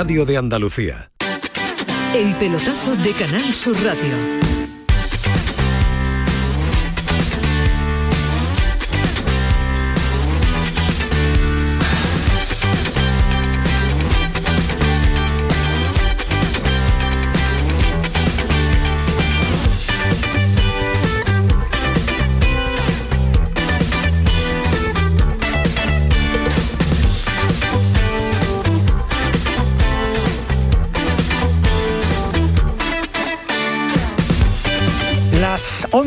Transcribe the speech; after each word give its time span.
Radio 0.00 0.24
de 0.24 0.36
Andalucía. 0.36 1.10
El 2.14 2.32
pelotazo 2.36 2.94
de 3.02 3.12
Canal 3.14 3.52
Sur 3.52 3.74
Radio 3.82 4.47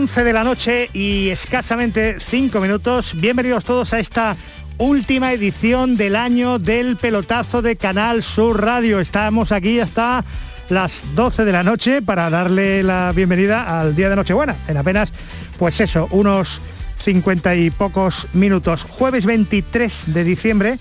11 0.02 0.24
de 0.24 0.34
la 0.34 0.44
noche 0.44 0.90
y 0.94 1.30
escasamente 1.30 2.18
5 2.20 2.60
minutos. 2.60 3.14
Bienvenidos 3.16 3.66
todos 3.66 3.94
a 3.94 4.00
esta 4.00 4.36
última 4.80 5.32
edición 5.32 5.96
del 5.96 6.16
año 6.16 6.58
del 6.58 6.98
pelotazo 6.98 7.62
de 7.62 7.76
Canal 7.76 8.24
Sur 8.24 8.64
Radio. 8.64 9.00
Estamos 9.00 9.52
aquí 9.52 9.80
hasta 9.80 10.26
las 10.70 11.06
12 11.14 11.46
de 11.46 11.52
la 11.52 11.62
noche 11.62 12.02
para 12.02 12.32
darle 12.32 12.82
la 12.82 13.12
bienvenida 13.12 13.80
al 13.80 13.96
día 13.96 14.10
de 14.10 14.16
Nochebuena. 14.16 14.56
En 14.68 14.78
apenas, 14.78 15.14
pues 15.60 15.80
eso, 15.80 16.08
unos 16.10 16.64
50 17.04 17.54
y 17.58 17.70
pocos 17.70 18.28
minutos. 18.34 18.88
Jueves 18.90 19.28
23 19.28 20.06
de 20.16 20.24
diciembre. 20.24 20.80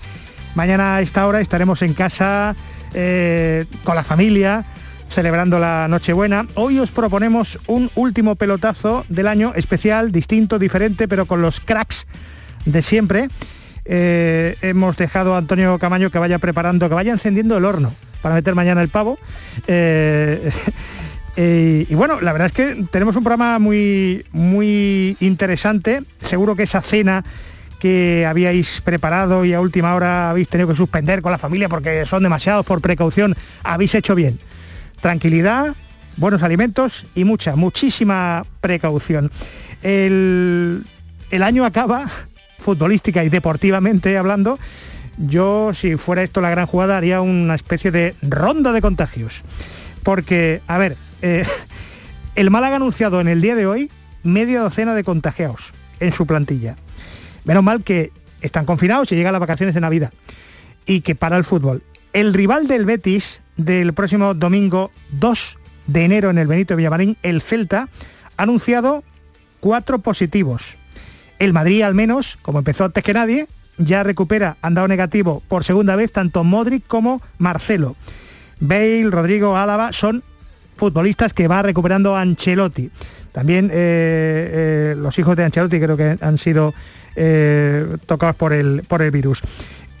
Mañana 0.55 0.95
a 0.95 1.01
esta 1.01 1.27
hora 1.27 1.41
estaremos 1.41 1.83
en 1.83 1.93
casa 1.93 2.55
eh, 2.95 3.65
con 3.83 3.95
la 3.95 4.03
familia 4.03 4.65
celebrando 5.11 5.59
la 5.59 5.87
Nochebuena. 5.89 6.45
Hoy 6.55 6.79
os 6.79 6.91
proponemos 6.91 7.59
un 7.67 7.91
último 7.95 8.35
pelotazo 8.35 9.05
del 9.09 9.27
año 9.27 9.53
especial, 9.55 10.11
distinto, 10.11 10.57
diferente, 10.57 11.07
pero 11.07 11.25
con 11.25 11.41
los 11.41 11.59
cracks 11.59 12.07
de 12.65 12.81
siempre. 12.81 13.27
Eh, 13.85 14.55
hemos 14.61 14.95
dejado 14.97 15.35
a 15.35 15.39
Antonio 15.39 15.77
Camaño 15.79 16.11
que 16.11 16.19
vaya 16.19 16.39
preparando, 16.39 16.87
que 16.87 16.95
vaya 16.95 17.11
encendiendo 17.11 17.57
el 17.57 17.65
horno 17.65 17.93
para 18.21 18.35
meter 18.35 18.55
mañana 18.55 18.81
el 18.81 18.89
pavo. 18.89 19.19
Eh, 19.67 20.51
eh, 21.35 21.85
y 21.89 21.95
bueno, 21.95 22.21
la 22.21 22.31
verdad 22.31 22.47
es 22.47 22.53
que 22.53 22.85
tenemos 22.91 23.15
un 23.15 23.23
programa 23.23 23.59
muy, 23.59 24.25
muy 24.31 25.17
interesante. 25.19 26.03
Seguro 26.21 26.55
que 26.55 26.63
esa 26.63 26.81
cena 26.81 27.23
que 27.79 28.25
habíais 28.27 28.79
preparado 28.81 29.43
y 29.43 29.53
a 29.53 29.59
última 29.59 29.93
hora 29.95 30.29
habéis 30.29 30.47
tenido 30.47 30.69
que 30.69 30.75
suspender 30.75 31.21
con 31.21 31.31
la 31.31 31.37
familia 31.37 31.67
porque 31.67 32.05
son 32.05 32.23
demasiados 32.23 32.65
por 32.65 32.79
precaución, 32.79 33.35
habéis 33.63 33.95
hecho 33.95 34.15
bien 34.15 34.39
tranquilidad, 35.01 35.75
buenos 36.17 36.43
alimentos 36.43 37.05
y 37.15 37.25
mucha, 37.25 37.55
muchísima 37.55 38.45
precaución. 38.61 39.31
El, 39.81 40.85
año 41.41 41.65
acaba, 41.65 42.09
futbolística 42.59 43.23
y 43.23 43.29
deportivamente 43.29 44.17
hablando, 44.17 44.59
yo 45.17 45.73
si 45.73 45.97
fuera 45.97 46.23
esto 46.23 46.41
la 46.41 46.49
gran 46.49 46.67
jugada 46.67 46.97
haría 46.97 47.21
una 47.21 47.55
especie 47.55 47.91
de 47.91 48.15
ronda 48.21 48.71
de 48.71 48.81
contagios. 48.81 49.41
Porque, 50.03 50.61
a 50.67 50.77
ver, 50.77 50.95
eh, 51.21 51.45
el 52.35 52.49
Málaga 52.49 52.75
ha 52.75 52.77
anunciado 52.77 53.19
en 53.19 53.27
el 53.27 53.41
día 53.41 53.55
de 53.55 53.65
hoy 53.65 53.91
media 54.23 54.61
docena 54.61 54.93
de 54.95 55.03
contagiados 55.03 55.73
en 55.99 56.11
su 56.11 56.25
plantilla. 56.25 56.75
Menos 57.43 57.63
mal 57.63 57.83
que 57.83 58.11
están 58.41 58.65
confinados 58.65 59.11
y 59.11 59.15
llegan 59.15 59.33
las 59.33 59.39
vacaciones 59.39 59.75
de 59.75 59.81
Navidad 59.81 60.11
y 60.85 61.01
que 61.01 61.15
para 61.15 61.37
el 61.37 61.43
fútbol. 61.43 61.83
El 62.13 62.33
rival 62.33 62.67
del 62.67 62.85
Betis 62.85 63.40
del 63.65 63.93
próximo 63.93 64.33
domingo 64.33 64.91
2 65.11 65.57
de 65.87 66.05
enero 66.05 66.29
en 66.29 66.37
el 66.37 66.47
Benito 66.47 66.75
Villamarín, 66.75 67.17
el 67.23 67.41
Celta, 67.41 67.89
ha 68.37 68.43
anunciado 68.43 69.03
cuatro 69.59 69.99
positivos. 69.99 70.77
El 71.39 71.53
Madrid 71.53 71.81
al 71.81 71.95
menos, 71.95 72.37
como 72.41 72.59
empezó 72.59 72.85
antes 72.85 73.03
que 73.03 73.13
nadie, 73.13 73.47
ya 73.77 74.03
recupera, 74.03 74.57
han 74.61 74.73
dado 74.73 74.87
negativo 74.87 75.41
por 75.47 75.63
segunda 75.63 75.95
vez 75.95 76.11
tanto 76.11 76.43
Modric 76.43 76.85
como 76.87 77.21
Marcelo. 77.37 77.95
Bale, 78.59 79.09
Rodrigo, 79.09 79.57
Álava 79.57 79.91
son 79.91 80.23
futbolistas 80.75 81.33
que 81.33 81.47
va 81.47 81.61
recuperando 81.61 82.15
Ancelotti. 82.15 82.91
También 83.31 83.69
eh, 83.71 83.73
eh, 83.73 84.95
los 84.97 85.17
hijos 85.19 85.35
de 85.35 85.45
Ancelotti 85.45 85.79
creo 85.79 85.97
que 85.97 86.17
han 86.19 86.37
sido 86.37 86.73
eh, 87.15 87.97
tocados 88.05 88.35
por 88.35 88.53
el, 88.53 88.83
por 88.87 89.01
el 89.01 89.11
virus. 89.11 89.41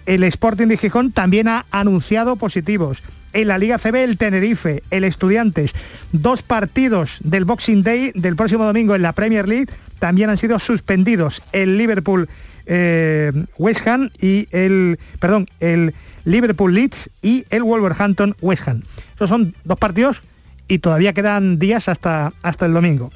El 0.05 0.23
Sporting 0.23 0.67
de 0.67 0.77
Gijón 0.77 1.11
también 1.11 1.47
ha 1.47 1.65
anunciado 1.71 2.35
positivos. 2.35 3.03
En 3.33 3.47
la 3.47 3.57
Liga 3.57 3.77
CB 3.77 3.95
el 3.95 4.17
Tenerife, 4.17 4.83
el 4.91 5.03
Estudiantes, 5.03 5.73
dos 6.11 6.43
partidos 6.43 7.19
del 7.23 7.45
Boxing 7.45 7.83
Day 7.83 8.11
del 8.13 8.35
próximo 8.35 8.65
domingo 8.65 8.95
en 8.95 9.01
la 9.01 9.13
Premier 9.13 9.47
League 9.47 9.67
también 9.99 10.29
han 10.29 10.37
sido 10.37 10.59
suspendidos. 10.59 11.41
El 11.53 11.77
Liverpool 11.77 12.27
eh, 12.65 13.31
West 13.57 13.87
Ham 13.87 14.09
y 14.19 14.47
el, 14.51 14.99
perdón, 15.19 15.47
el 15.59 15.93
Liverpool 16.25 16.73
Leeds 16.73 17.09
y 17.21 17.45
el 17.49 17.63
Wolverhampton 17.63 18.35
West 18.41 18.67
Ham. 18.67 18.81
Esos 19.15 19.29
son 19.29 19.55
dos 19.63 19.77
partidos 19.77 20.23
y 20.67 20.79
todavía 20.79 21.13
quedan 21.13 21.59
días 21.59 21.87
hasta, 21.87 22.33
hasta 22.41 22.65
el 22.65 22.73
domingo 22.73 23.11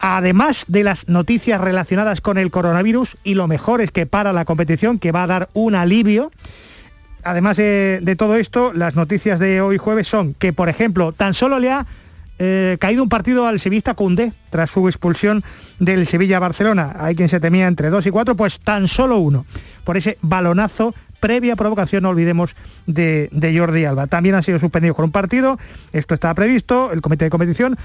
además 0.00 0.64
de 0.66 0.82
las 0.82 1.08
noticias 1.08 1.60
relacionadas 1.60 2.20
con 2.20 2.38
el 2.38 2.50
coronavirus, 2.50 3.16
y 3.22 3.34
lo 3.34 3.46
mejor 3.46 3.80
es 3.80 3.90
que 3.90 4.06
para 4.06 4.32
la 4.32 4.44
competición, 4.44 4.98
que 4.98 5.12
va 5.12 5.24
a 5.24 5.26
dar 5.26 5.48
un 5.52 5.74
alivio, 5.74 6.32
además 7.22 7.58
de, 7.58 8.16
todo 8.18 8.36
esto, 8.36 8.72
las 8.72 8.96
noticias 8.96 9.38
de 9.38 9.60
hoy 9.60 9.78
jueves 9.78 10.08
son 10.08 10.34
que, 10.34 10.52
por 10.52 10.68
ejemplo, 10.68 11.12
tan 11.12 11.34
solo 11.34 11.58
le 11.58 11.70
ha 11.70 11.86
eh, 12.38 12.78
caído 12.80 13.02
un 13.02 13.10
partido 13.10 13.46
al 13.46 13.60
sevista 13.60 13.92
Cundé 13.92 14.32
tras 14.48 14.70
su 14.70 14.88
expulsión 14.88 15.44
del 15.78 16.06
Sevilla-Barcelona. 16.06 16.96
Hay 16.98 17.14
quien 17.14 17.28
se 17.28 17.38
temía 17.38 17.66
entre 17.66 17.90
dos 17.90 18.06
y 18.06 18.10
cuatro, 18.10 18.34
pues 18.34 18.58
tan 18.58 18.88
solo 18.88 19.18
uno, 19.18 19.44
por 19.84 19.98
ese 19.98 20.16
balonazo 20.22 20.94
previa 21.20 21.54
provocación, 21.54 22.02
no 22.02 22.08
olvidemos, 22.08 22.56
de, 22.86 23.28
Jordi 23.56 23.84
Alba. 23.84 24.06
También 24.06 24.34
ha 24.34 24.42
sido 24.42 24.58
suspendido 24.58 24.94
con 24.94 25.04
un 25.04 25.12
partido, 25.12 25.58
esto 25.92 26.14
estaba 26.14 26.34
previsto, 26.34 26.92
el 26.92 27.02
comité 27.02 27.26
de 27.26 27.30
competición 27.30 27.76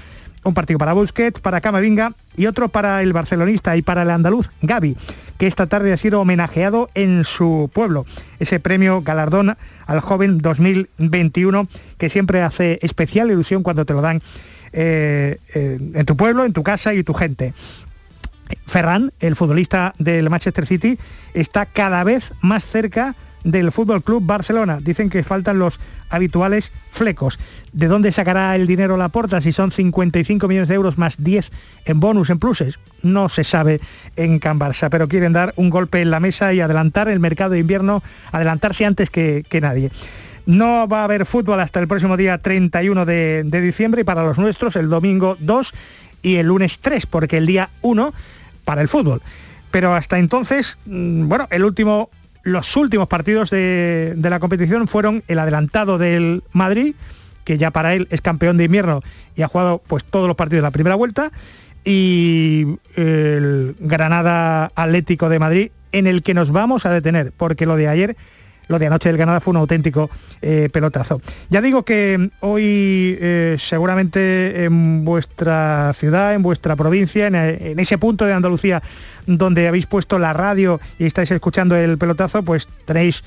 un 0.46 0.54
partido 0.54 0.78
para 0.78 0.92
Busquets, 0.92 1.40
para 1.40 1.60
Camavinga 1.60 2.14
y 2.36 2.46
otro 2.46 2.68
para 2.68 3.02
el 3.02 3.12
barcelonista 3.12 3.76
y 3.76 3.82
para 3.82 4.02
el 4.02 4.10
andaluz 4.10 4.50
Gaby, 4.62 4.96
que 5.38 5.46
esta 5.46 5.66
tarde 5.66 5.92
ha 5.92 5.96
sido 5.96 6.20
homenajeado 6.20 6.88
en 6.94 7.24
su 7.24 7.70
pueblo. 7.72 8.06
Ese 8.38 8.60
premio 8.60 9.02
galardón 9.02 9.56
al 9.86 10.00
joven 10.00 10.38
2021 10.38 11.68
que 11.98 12.08
siempre 12.08 12.42
hace 12.42 12.78
especial 12.82 13.30
ilusión 13.30 13.62
cuando 13.62 13.84
te 13.84 13.92
lo 13.92 14.00
dan 14.00 14.22
eh, 14.72 15.38
eh, 15.54 15.78
en 15.94 16.06
tu 16.06 16.16
pueblo, 16.16 16.44
en 16.44 16.52
tu 16.52 16.62
casa 16.62 16.94
y 16.94 17.02
tu 17.02 17.14
gente. 17.14 17.52
Ferran, 18.66 19.12
el 19.20 19.34
futbolista 19.34 19.94
del 19.98 20.30
Manchester 20.30 20.66
City, 20.66 20.98
está 21.34 21.66
cada 21.66 22.04
vez 22.04 22.32
más 22.40 22.66
cerca 22.66 23.16
del 23.46 23.70
Fútbol 23.70 24.02
Club 24.02 24.22
Barcelona. 24.26 24.78
Dicen 24.82 25.08
que 25.08 25.22
faltan 25.22 25.58
los 25.58 25.80
habituales 26.10 26.72
flecos. 26.90 27.38
¿De 27.72 27.86
dónde 27.86 28.10
sacará 28.12 28.54
el 28.56 28.66
dinero 28.66 28.96
la 28.96 29.08
porta 29.08 29.40
si 29.40 29.52
son 29.52 29.70
55 29.70 30.48
millones 30.48 30.68
de 30.68 30.74
euros 30.74 30.98
más 30.98 31.22
10 31.22 31.50
en 31.84 32.00
bonus, 32.00 32.30
en 32.30 32.38
pluses? 32.38 32.78
No 33.02 33.28
se 33.28 33.44
sabe 33.44 33.80
en 34.16 34.40
Can 34.40 34.58
Barça, 34.58 34.88
pero 34.90 35.06
quieren 35.08 35.32
dar 35.32 35.54
un 35.56 35.70
golpe 35.70 36.02
en 36.02 36.10
la 36.10 36.20
mesa 36.20 36.52
y 36.52 36.60
adelantar 36.60 37.08
el 37.08 37.20
mercado 37.20 37.52
de 37.52 37.60
invierno, 37.60 38.02
adelantarse 38.32 38.84
antes 38.84 39.10
que, 39.10 39.44
nadie. 39.62 39.90
No 40.44 40.86
va 40.88 41.00
a 41.00 41.04
haber 41.04 41.24
fútbol 41.24 41.60
hasta 41.60 41.80
el 41.80 41.88
próximo 41.88 42.16
día 42.16 42.38
31 42.38 43.06
de, 43.06 43.42
de 43.44 43.60
diciembre 43.60 44.02
y 44.02 44.04
para 44.04 44.24
los 44.24 44.38
nuestros 44.38 44.76
el 44.76 44.90
domingo 44.90 45.36
2 45.40 45.72
y 46.22 46.36
el 46.36 46.48
lunes 46.48 46.80
3, 46.80 47.06
porque 47.06 47.36
el 47.36 47.46
día 47.46 47.70
1 47.82 48.12
para 48.64 48.82
el 48.82 48.88
fútbol. 48.88 49.22
Pero 49.70 49.94
hasta 49.94 50.18
entonces, 50.18 50.78
mm, 50.86 51.28
bueno, 51.28 51.48
el 51.50 51.64
último 51.64 52.10
los 52.46 52.76
últimos 52.76 53.08
partidos 53.08 53.50
de, 53.50 54.14
la 54.16 54.38
competición 54.38 54.86
fueron 54.86 55.24
el 55.26 55.40
adelantado 55.40 55.98
del 55.98 56.44
Madrid, 56.52 56.94
que 57.42 57.58
ya 57.58 57.72
para 57.72 57.92
él 57.92 58.06
es 58.12 58.20
campeón 58.20 58.56
de 58.56 58.64
invierno 58.64 59.02
y 59.34 59.42
ha 59.42 59.48
jugado 59.48 59.82
pues 59.84 60.04
todos 60.04 60.28
los 60.28 60.36
partidos 60.36 60.62
de 60.62 60.68
la 60.68 60.70
primera 60.70 60.94
vuelta, 60.94 61.32
y 61.84 62.78
el 62.94 63.74
Granada 63.80 64.70
Atlético 64.76 65.28
de 65.28 65.40
Madrid, 65.40 65.70
en 65.90 66.06
el 66.06 66.22
que 66.22 66.34
nos 66.34 66.52
vamos 66.52 66.86
a 66.86 66.90
detener, 66.90 67.32
porque 67.36 67.66
lo 67.66 67.74
de 67.74 67.88
ayer 67.88 68.16
lo 68.68 68.78
de 68.78 68.86
anoche 68.86 69.08
del 69.08 69.16
Granada 69.16 69.40
fue 69.40 69.52
un 69.52 69.58
auténtico 69.58 70.10
eh, 70.42 70.68
pelotazo. 70.72 71.20
Ya 71.50 71.60
digo 71.60 71.84
que 71.84 72.30
hoy 72.40 73.16
eh, 73.20 73.56
seguramente 73.58 74.64
en 74.64 75.04
vuestra 75.04 75.92
ciudad, 75.94 76.34
en 76.34 76.42
vuestra 76.42 76.76
provincia, 76.76 77.26
en, 77.26 77.78
ese 77.78 77.98
punto 77.98 78.24
de 78.24 78.32
Andalucía 78.32 78.82
donde 79.26 79.66
habéis 79.68 79.86
puesto 79.86 80.18
la 80.18 80.32
radio 80.32 80.80
y 80.98 81.06
estáis 81.06 81.30
escuchando 81.30 81.76
el 81.76 81.98
pelotazo, 81.98 82.42
pues 82.42 82.68
tenéis 82.84 83.24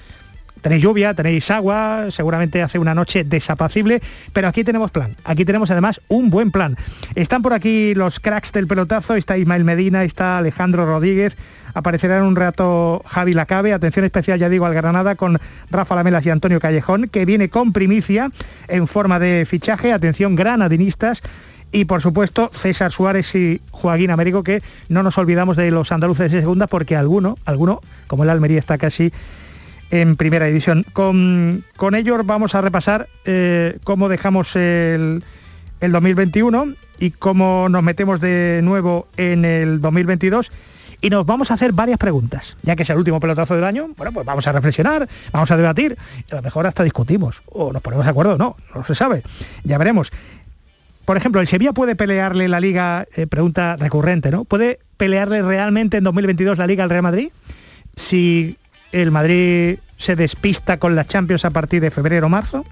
tenéis 0.62 0.84
lluvia, 0.84 1.14
tenéis 1.14 1.50
agua, 1.52 2.06
seguramente 2.10 2.62
hace 2.62 2.80
una 2.80 2.94
noche 2.94 3.24
desapacible, 3.24 4.02
pero 4.34 4.48
aquí 4.48 4.64
tenemos 4.64 4.92
plan. 4.92 5.16
Aquí 5.24 5.46
tenemos 5.46 5.72
además 5.72 6.02
un 6.08 6.30
buen 6.30 6.52
plan. 6.52 6.78
Están 7.16 7.42
por 7.42 7.54
aquí 7.54 7.94
los 7.96 8.20
cracks 8.20 8.52
del 8.52 8.68
pelotazo, 8.68 9.16
está 9.16 9.38
Ismael 9.38 9.64
Medina, 9.64 10.04
está 10.04 10.38
Alejandro 10.38 10.86
Rodríguez, 10.86 11.36
aparecerá 11.74 12.18
en 12.18 12.24
un 12.24 12.36
rato 12.36 13.02
Javi 13.06 13.34
Lacabe, 13.34 13.74
atención 13.74 14.06
especial 14.06 14.40
ya 14.40 14.50
digo 14.50 14.66
al 14.66 14.74
Granada 14.74 15.16
con 15.16 15.40
Rafa 15.70 15.96
Lamelas 15.96 16.26
y 16.26 16.30
Antonio 16.30 16.60
Callejón, 16.60 17.10
que 17.10 17.26
viene 17.26 17.50
con 17.50 17.74
primicia 17.74 18.32
en 18.68 18.88
forma 18.88 19.20
de 19.20 19.46
fichaje, 19.48 19.94
atención 19.94 20.36
granadinistas, 20.36 21.22
y 21.72 21.86
por 21.86 22.02
supuesto 22.02 22.50
César 22.54 22.92
Suárez 22.92 23.36
y 23.36 23.62
Joaquín 23.72 24.12
Américo, 24.12 24.44
que 24.44 24.64
no 24.88 25.04
nos 25.04 25.18
olvidamos 25.18 25.56
de 25.56 25.70
los 25.72 25.92
andaluces 25.92 26.32
de 26.32 26.42
segunda 26.42 26.68
porque 26.68 26.96
alguno, 26.96 27.38
alguno, 27.46 27.82
como 28.08 28.24
el 28.24 28.30
Almería 28.30 28.60
está 28.60 28.78
casi 28.78 29.14
en 29.92 30.16
primera 30.16 30.46
división. 30.46 30.86
Con, 30.94 31.64
con 31.76 31.96
ellos 31.96 32.26
vamos 32.26 32.56
a 32.56 32.62
repasar 32.62 33.08
eh, 33.26 33.78
cómo 33.84 34.10
dejamos 34.10 34.56
el, 34.56 35.24
el 35.82 35.92
2021 35.92 36.74
y 37.00 37.12
cómo 37.12 37.68
nos 37.70 37.84
metemos 37.84 38.20
de 38.20 38.62
nuevo 38.64 39.08
en 39.18 39.46
el 39.46 39.82
2022 39.82 40.52
y 41.02 41.10
nos 41.10 41.26
vamos 41.26 41.52
a 41.52 41.54
hacer 41.54 41.72
varias 41.72 41.98
preguntas. 41.98 42.58
Ya 42.62 42.76
que 42.76 42.84
es 42.84 42.90
el 42.90 42.98
último 42.98 43.20
pelotazo 43.20 43.56
del 43.56 43.64
año, 43.64 43.90
bueno, 43.96 44.12
pues 44.12 44.26
vamos 44.26 44.46
a 44.48 44.52
reflexionar, 44.52 45.08
vamos 45.32 45.50
a 45.52 45.58
debatir, 45.58 45.98
a 46.32 46.36
lo 46.36 46.42
mejor 46.42 46.68
hasta 46.68 46.84
discutimos, 46.84 47.42
o 47.48 47.72
nos 47.72 47.82
ponemos 47.82 48.06
de 48.06 48.12
acuerdo, 48.12 48.38
no, 48.38 48.58
no 48.76 48.84
se 48.84 48.96
sabe, 48.96 49.24
ya 49.64 49.78
veremos. 49.78 50.12
Por 51.06 51.18
ejemplo, 51.18 51.42
¿el 51.42 51.48
Sevilla 51.48 51.74
puede 51.74 51.96
pelearle 51.96 52.48
la 52.48 52.60
Liga, 52.60 53.08
eh, 53.16 53.26
pregunta 53.26 53.76
recurrente, 53.78 54.30
¿no? 54.30 54.44
¿Puede 54.44 54.80
pelearle 54.98 55.42
realmente 55.42 55.98
en 55.98 56.04
2022 56.04 56.58
la 56.58 56.68
Liga 56.68 56.84
al 56.84 56.90
Real 56.90 57.02
Madrid? 57.02 57.32
Si 57.96 58.58
el 58.92 59.12
Madrid 59.12 59.80
se 59.98 60.16
despista 60.16 60.78
con 60.78 60.96
las 60.96 61.08
Champions 61.08 61.46
a 61.46 61.50
partir 61.50 61.82
de 61.82 61.92
febrero 61.92 62.28
o 62.28 62.30
marzo. 62.30 62.66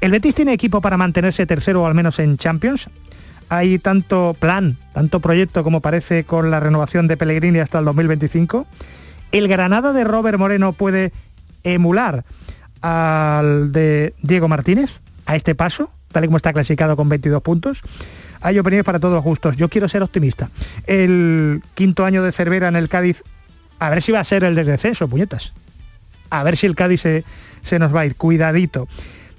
¿El 0.00 0.12
Betis 0.12 0.34
tiene 0.34 0.52
equipo 0.52 0.80
para 0.80 0.96
mantenerse 0.96 1.46
tercero 1.46 1.82
o 1.82 1.86
al 1.86 1.94
menos 1.94 2.18
en 2.18 2.36
Champions? 2.36 2.88
hay 3.50 3.80
tanto 3.80 4.34
plan, 4.38 4.78
tanto 4.94 5.18
proyecto 5.18 5.64
como 5.64 5.80
parece 5.80 6.24
con 6.24 6.52
la 6.52 6.60
renovación 6.60 7.08
de 7.08 7.16
Pellegrini 7.16 7.58
hasta 7.58 7.80
el 7.80 7.84
2025. 7.84 8.64
El 9.32 9.48
Granada 9.48 9.92
de 9.92 10.04
Robert 10.04 10.38
Moreno 10.38 10.72
puede 10.72 11.12
emular 11.64 12.24
al 12.80 13.72
de 13.72 14.14
Diego 14.22 14.46
Martínez 14.46 15.00
a 15.26 15.34
este 15.34 15.56
paso, 15.56 15.90
tal 16.12 16.24
y 16.24 16.26
como 16.28 16.36
está 16.36 16.52
clasificado 16.52 16.96
con 16.96 17.08
22 17.08 17.42
puntos. 17.42 17.82
Hay 18.40 18.56
opiniones 18.58 18.84
para 18.84 19.00
todos 19.00 19.14
los 19.14 19.24
gustos. 19.24 19.56
Yo 19.56 19.68
quiero 19.68 19.88
ser 19.88 20.04
optimista. 20.04 20.48
El 20.86 21.60
quinto 21.74 22.04
año 22.04 22.22
de 22.22 22.30
Cervera 22.30 22.68
en 22.68 22.76
el 22.76 22.88
Cádiz, 22.88 23.24
a 23.80 23.90
ver 23.90 24.02
si 24.02 24.12
va 24.12 24.20
a 24.20 24.24
ser 24.24 24.44
el 24.44 24.54
de 24.54 24.64
descenso, 24.64 25.08
puñetas. 25.08 25.52
A 26.30 26.44
ver 26.44 26.56
si 26.56 26.66
el 26.66 26.76
Cádiz 26.76 27.00
se, 27.00 27.24
se 27.62 27.78
nos 27.80 27.94
va 27.94 28.02
a 28.02 28.06
ir. 28.06 28.14
Cuidadito. 28.14 28.86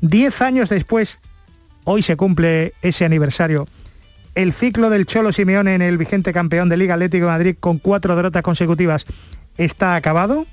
Diez 0.02 0.42
años 0.42 0.68
después, 0.68 1.20
hoy 1.86 2.02
se 2.02 2.18
cumple 2.18 2.74
ese 2.82 3.06
aniversario 3.06 3.68
el 4.36 4.54
ciclo 4.54 4.90
del 4.90 5.06
Cholo 5.06 5.32
Simeone 5.32 5.76
en 5.76 5.82
el 5.82 5.98
vigente 5.98 6.32
campeón 6.32 6.70
de 6.70 6.78
Liga 6.78 6.94
Atlético 6.94 7.26
de 7.26 7.32
Madrid 7.32 7.56
con 7.60 7.80
cuatro 7.80 8.16
derrotas 8.16 8.42
consecutivas 8.44 9.06
está 9.58 9.96
acabado. 9.96 10.46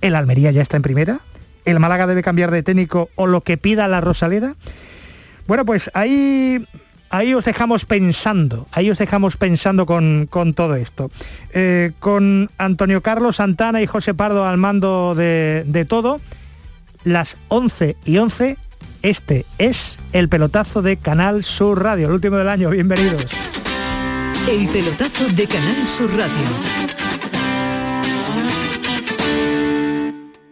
El 0.00 0.14
Almería 0.14 0.52
ya 0.52 0.62
está 0.62 0.76
en 0.76 0.82
primera. 0.82 1.20
El 1.64 1.80
Málaga 1.80 2.06
debe 2.06 2.22
cambiar 2.22 2.50
de 2.50 2.62
técnico 2.62 3.10
o 3.16 3.26
lo 3.26 3.40
que 3.40 3.56
pida 3.56 3.88
la 3.88 4.00
Rosaleda. 4.00 4.54
Bueno, 5.46 5.64
pues 5.64 5.90
ahí, 5.94 6.64
ahí 7.10 7.34
os 7.34 7.44
dejamos 7.44 7.84
pensando, 7.84 8.66
ahí 8.72 8.90
os 8.90 8.98
dejamos 8.98 9.36
pensando 9.36 9.86
con, 9.86 10.28
todo 10.54 10.74
esto. 10.76 11.10
Eh, 11.52 11.92
con 11.98 12.50
Antonio 12.58 13.02
Carlos 13.02 13.36
Santana 13.36 13.82
y 13.82 13.86
José 13.86 14.14
Pardo 14.14 14.46
al 14.46 14.56
mando 14.56 15.14
de, 15.14 15.64
de 15.66 15.84
todo, 15.84 16.20
las 17.04 17.36
11 17.48 17.96
y 18.04 18.18
11 18.18 18.56
este 19.02 19.46
es 19.58 19.98
el 20.12 20.28
pelotazo 20.28 20.82
de 20.82 20.96
Canal 20.96 21.44
Sur 21.44 21.82
Radio, 21.82 22.08
el 22.08 22.14
último 22.14 22.36
del 22.36 22.48
año. 22.48 22.70
Bienvenidos. 22.70 23.32
El 24.48 24.68
pelotazo 24.68 25.28
de 25.28 25.46
Canal 25.46 25.88
Sur 25.88 26.10
Radio 26.16 27.17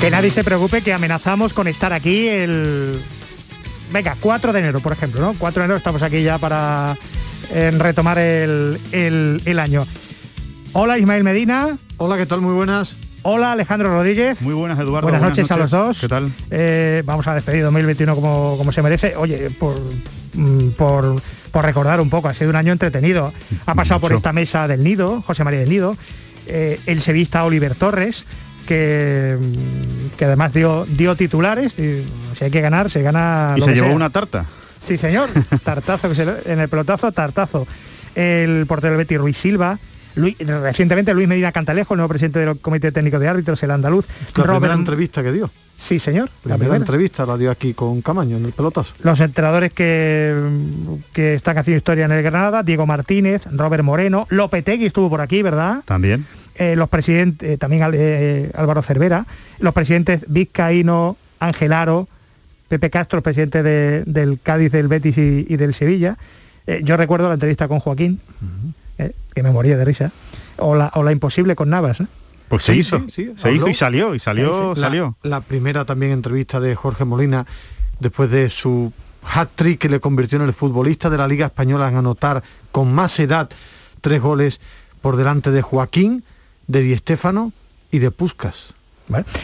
Que 0.00 0.12
nadie 0.12 0.30
se 0.30 0.44
preocupe 0.44 0.80
que 0.80 0.92
amenazamos 0.92 1.52
con 1.52 1.66
estar 1.66 1.92
aquí 1.92 2.28
el... 2.28 3.02
Venga, 3.92 4.16
4 4.20 4.52
de 4.52 4.60
enero, 4.60 4.78
por 4.78 4.92
ejemplo, 4.92 5.20
¿no? 5.20 5.34
4 5.36 5.60
de 5.60 5.64
enero 5.64 5.78
estamos 5.78 6.02
aquí 6.02 6.22
ya 6.22 6.38
para 6.38 6.96
eh, 7.50 7.72
retomar 7.76 8.16
el, 8.18 8.78
el, 8.92 9.58
año. 9.58 9.84
Hola 10.72 10.98
Ismael 10.98 11.24
Medina. 11.24 11.76
Hola, 11.96 12.16
¿qué 12.16 12.26
tal? 12.26 12.40
Muy 12.42 12.54
buenas. 12.54 12.94
Hola 13.22 13.52
Alejandro 13.52 13.88
Rodríguez. 13.88 14.40
Muy 14.40 14.54
buenas 14.54 14.78
Eduardo. 14.78 15.08
Buenas, 15.08 15.20
noches, 15.20 15.50
a 15.50 15.56
los 15.56 15.72
dos. 15.72 16.00
¿Qué 16.00 16.08
tal? 16.08 16.32
Eh, 16.52 17.02
vamos 17.04 17.26
a 17.26 17.34
despedir 17.34 17.64
2021 17.64 18.14
como, 18.14 18.56
como 18.56 18.70
se 18.70 18.82
merece. 18.82 19.16
Oye, 19.16 19.50
por, 19.50 19.74
mm, 20.34 20.70
por, 20.76 21.20
por, 21.50 21.64
recordar 21.64 22.00
un 22.00 22.08
poco, 22.08 22.28
ha 22.28 22.34
sido 22.34 22.50
un 22.50 22.56
año 22.56 22.72
entretenido. 22.72 23.32
Ha 23.66 23.74
pasado 23.74 23.98
por 23.98 24.12
esta 24.12 24.32
mesa 24.32 24.68
del 24.68 24.84
Nido, 24.84 25.22
José 25.22 25.42
María 25.42 25.58
del 25.58 25.70
Nido, 25.70 25.96
eh, 26.46 26.78
el 26.86 27.02
sevista 27.02 27.44
Oliver 27.44 27.74
Torres, 27.74 28.24
que, 28.68 29.38
que 30.18 30.24
además 30.26 30.52
dio, 30.52 30.84
dio 30.84 31.16
titulares. 31.16 31.78
Y, 31.78 32.04
si 32.34 32.44
hay 32.44 32.50
que 32.50 32.60
ganar, 32.60 32.90
se 32.90 33.00
gana. 33.00 33.54
¿Y 33.56 33.62
se 33.62 33.74
llevó 33.74 33.94
una 33.94 34.10
tarta? 34.10 34.44
Sí, 34.78 34.98
señor. 34.98 35.30
Tartazo, 35.64 36.10
en 36.44 36.60
el 36.60 36.68
pelotazo, 36.68 37.10
tartazo. 37.10 37.66
El 38.14 38.66
portero 38.66 38.96
Betty 38.98 39.16
Ruiz 39.16 39.38
Silva. 39.38 39.78
recientemente 40.14 41.14
Luis 41.14 41.26
Medina 41.26 41.50
Cantalejo, 41.50 41.94
el 41.94 41.98
nuevo 41.98 42.10
presidente 42.10 42.40
del 42.40 42.58
Comité 42.58 42.92
Técnico 42.92 43.18
de 43.18 43.28
Árbitros, 43.28 43.62
el 43.62 43.70
andaluz. 43.70 44.06
La 44.36 44.44
primera 44.44 44.74
entrevista 44.74 45.22
que 45.22 45.32
dio. 45.32 45.50
Sí, 45.78 45.98
señor. 45.98 46.28
La, 46.44 46.58
primera, 46.58 46.76
entrevista 46.76 47.24
la 47.24 47.38
dio 47.38 47.52
aquí 47.52 47.72
con 47.72 48.02
Camaño 48.02 48.36
en 48.36 48.44
el 48.44 48.52
pelotazo. 48.52 48.92
Los 49.02 49.20
entrenadores 49.20 49.72
que, 49.72 50.34
que 51.12 51.34
están 51.34 51.56
haciendo 51.56 51.78
historia 51.78 52.04
en 52.04 52.12
el 52.12 52.22
Granada, 52.22 52.64
Diego 52.64 52.84
Martínez, 52.84 53.44
Robert 53.52 53.84
Moreno, 53.84 54.26
Lopetegui 54.28 54.86
estuvo 54.86 55.08
por 55.08 55.20
aquí, 55.20 55.40
¿verdad? 55.40 55.82
También 55.84 56.26
eh, 56.58 56.76
los 56.76 56.88
presidentes, 56.88 57.48
eh, 57.48 57.56
también 57.58 57.82
eh, 57.94 58.50
Álvaro 58.54 58.82
Cervera, 58.82 59.26
los 59.60 59.72
presidentes 59.72 60.24
Vizcaíno, 60.28 61.16
Angelaro, 61.40 62.08
Pepe 62.68 62.90
Castro, 62.90 63.22
presidente 63.22 63.62
de, 63.62 64.02
del 64.04 64.38
Cádiz, 64.42 64.70
del 64.72 64.88
Betis 64.88 65.16
y, 65.18 65.46
y 65.48 65.56
del 65.56 65.72
Sevilla. 65.74 66.18
Eh, 66.66 66.82
yo 66.84 66.96
recuerdo 66.96 67.28
la 67.28 67.34
entrevista 67.34 67.66
con 67.68 67.78
Joaquín, 67.80 68.20
eh, 68.98 69.12
que 69.34 69.42
me 69.42 69.50
moría 69.50 69.76
de 69.76 69.84
risa, 69.84 70.12
o 70.58 70.74
la, 70.74 70.90
o 70.94 71.02
la 71.02 71.12
imposible 71.12 71.54
con 71.56 71.70
Navas. 71.70 72.00
¿eh? 72.00 72.06
Pues 72.48 72.62
se 72.64 72.72
Sí, 72.74 72.80
hizo, 72.80 72.98
sí, 73.00 73.04
sí, 73.08 73.32
se 73.36 73.48
habló. 73.48 73.56
hizo 73.56 73.68
y 73.70 73.74
salió, 73.74 74.14
y 74.14 74.18
salió, 74.18 74.74
La- 74.74 74.80
salió. 74.80 75.16
La, 75.22 75.40
primera 75.40 75.84
también 75.84 76.12
entrevista 76.12 76.60
de 76.60 76.74
Jorge 76.74 77.04
Molina 77.04 77.46
después 78.00 78.30
de 78.30 78.50
su 78.50 78.92
hat-trick 79.34 79.78
que 79.78 79.88
le 79.88 80.00
convirtió 80.00 80.38
en 80.38 80.44
el 80.46 80.52
futbolista 80.52 81.08
de 81.10 81.18
la 81.18 81.26
Liga 81.28 81.46
Española 81.46 81.88
en 81.88 81.96
anotar 81.96 82.42
con 82.72 82.92
más 82.92 83.18
edad 83.18 83.48
tres 84.00 84.20
goles 84.22 84.60
por 85.00 85.16
delante 85.16 85.50
de 85.50 85.62
Joaquín, 85.62 86.22
de 86.68 86.80
Di 86.82 86.96
Stéfano 86.96 87.52
y 87.90 87.98
de 87.98 88.10
Puscas. 88.12 88.74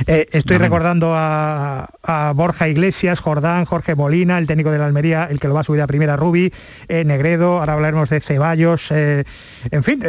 Eh, 0.07 0.29
estoy 0.33 0.59
recordando 0.59 1.15
a, 1.17 1.89
a 2.03 2.33
Borja 2.37 2.69
Iglesias, 2.69 3.19
Jordán, 3.21 3.65
Jorge 3.65 3.95
Molina, 3.95 4.37
el 4.37 4.47
técnico 4.47 4.71
de 4.71 4.77
la 4.77 4.85
Almería, 4.85 5.25
el 5.31 5.41
que 5.41 5.49
lo 5.49 5.55
va 5.55 5.61
a 5.61 5.65
subir 5.65 5.81
a 5.81 5.87
primera, 5.87 6.19
Rubi, 6.19 6.53
eh, 6.87 7.03
Negredo, 7.07 7.61
ahora 7.61 7.73
hablaremos 7.73 8.11
de 8.11 8.21
Ceballos, 8.21 8.91
eh, 8.91 9.25
en 9.71 9.83
fin, 9.83 10.01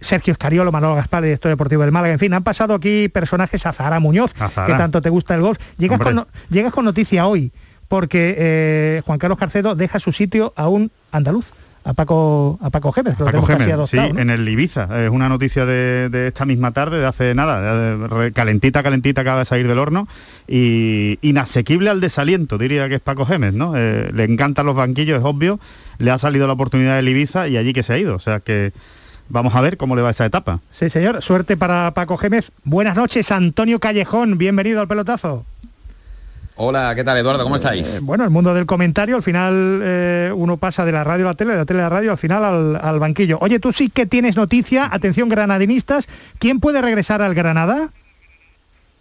Sergio 0.00 0.30
Escariolo, 0.30 0.70
Manolo 0.70 0.94
Gaspar, 0.94 1.24
director 1.24 1.50
deportivo 1.50 1.82
del 1.82 1.90
Málaga, 1.90 2.12
en 2.12 2.20
fin, 2.20 2.32
han 2.32 2.44
pasado 2.44 2.74
aquí 2.74 3.08
personajes 3.08 3.66
a 3.66 3.72
Zahara 3.72 3.98
Muñoz, 3.98 4.32
que 4.34 4.72
tanto 4.74 5.02
te 5.02 5.10
gusta 5.10 5.34
el 5.34 5.40
golf. 5.40 5.58
Llegas, 5.78 5.96
Hombre. 5.96 6.04
con, 6.06 6.14
no- 6.14 6.28
llegas 6.48 6.72
con 6.72 6.84
noticia 6.84 7.26
hoy, 7.26 7.50
porque 7.88 9.02
Juan 9.04 9.18
Carlos 9.18 9.36
Carcedo 9.36 9.74
deja 9.74 9.98
su 9.98 10.12
sitio 10.12 10.52
a 10.54 10.68
un 10.68 10.92
andaluz, 11.10 11.46
a 11.84 11.94
Paco, 11.94 12.58
a 12.62 12.70
Paco 12.70 12.92
Gémez, 12.92 13.16
que 13.16 13.24
Paco 13.24 13.86
sí, 13.86 13.96
en 13.98 14.30
el 14.30 14.48
Ibiza. 14.48 15.04
Es 15.04 15.10
una 15.10 15.28
noticia 15.28 15.66
de, 15.66 16.08
de 16.08 16.28
esta 16.28 16.44
misma 16.44 16.72
tarde, 16.72 16.98
de 16.98 17.06
hace 17.06 17.34
nada, 17.34 18.30
calentita, 18.32 18.82
calentita, 18.82 19.22
acaba 19.22 19.40
de 19.40 19.44
salir 19.44 19.66
del 19.66 19.78
horno 19.78 20.08
y 20.46 21.18
inasequible 21.22 21.90
al 21.90 22.00
desaliento, 22.00 22.58
diría 22.58 22.88
que 22.88 22.96
es 22.96 23.00
Paco 23.00 23.26
Gémez, 23.26 23.54
¿no? 23.54 23.74
Eh, 23.76 24.10
le 24.12 24.24
encantan 24.24 24.66
los 24.66 24.76
banquillos, 24.76 25.18
es 25.18 25.24
obvio, 25.24 25.58
le 25.98 26.10
ha 26.10 26.18
salido 26.18 26.46
la 26.46 26.52
oportunidad 26.52 26.96
del 26.96 27.08
Ibiza 27.08 27.48
y 27.48 27.56
allí 27.56 27.72
que 27.72 27.82
se 27.82 27.94
ha 27.94 27.98
ido, 27.98 28.14
o 28.14 28.20
sea 28.20 28.40
que 28.40 28.72
vamos 29.28 29.54
a 29.54 29.60
ver 29.60 29.76
cómo 29.76 29.96
le 29.96 30.02
va 30.02 30.10
esa 30.10 30.26
etapa. 30.26 30.60
Sí, 30.70 30.90
señor. 30.90 31.22
Suerte 31.22 31.56
para 31.56 31.90
Paco 31.92 32.16
Gémez. 32.16 32.50
Buenas 32.64 32.96
noches, 32.96 33.32
Antonio 33.32 33.80
Callejón. 33.80 34.38
Bienvenido 34.38 34.80
al 34.80 34.88
pelotazo. 34.88 35.44
Hola, 36.64 36.94
¿qué 36.94 37.02
tal 37.02 37.18
Eduardo? 37.18 37.42
¿Cómo 37.42 37.56
estáis? 37.56 37.96
Eh, 37.96 37.98
bueno, 38.02 38.22
el 38.22 38.30
mundo 38.30 38.54
del 38.54 38.66
comentario, 38.66 39.16
al 39.16 39.22
final 39.24 39.80
eh, 39.82 40.32
uno 40.32 40.58
pasa 40.58 40.84
de 40.84 40.92
la 40.92 41.02
radio 41.02 41.26
a 41.26 41.30
la 41.30 41.34
tele, 41.34 41.54
de 41.54 41.58
la 41.58 41.64
tele 41.64 41.80
a 41.80 41.82
la 41.82 41.88
radio, 41.88 42.12
al 42.12 42.18
final 42.18 42.44
al, 42.44 42.76
al 42.80 43.00
banquillo. 43.00 43.38
Oye, 43.40 43.58
tú 43.58 43.72
sí 43.72 43.90
que 43.90 44.06
tienes 44.06 44.36
noticia, 44.36 44.88
atención 44.92 45.28
granadinistas, 45.28 46.06
¿quién 46.38 46.60
puede 46.60 46.80
regresar 46.80 47.20
al 47.20 47.34
Granada? 47.34 47.90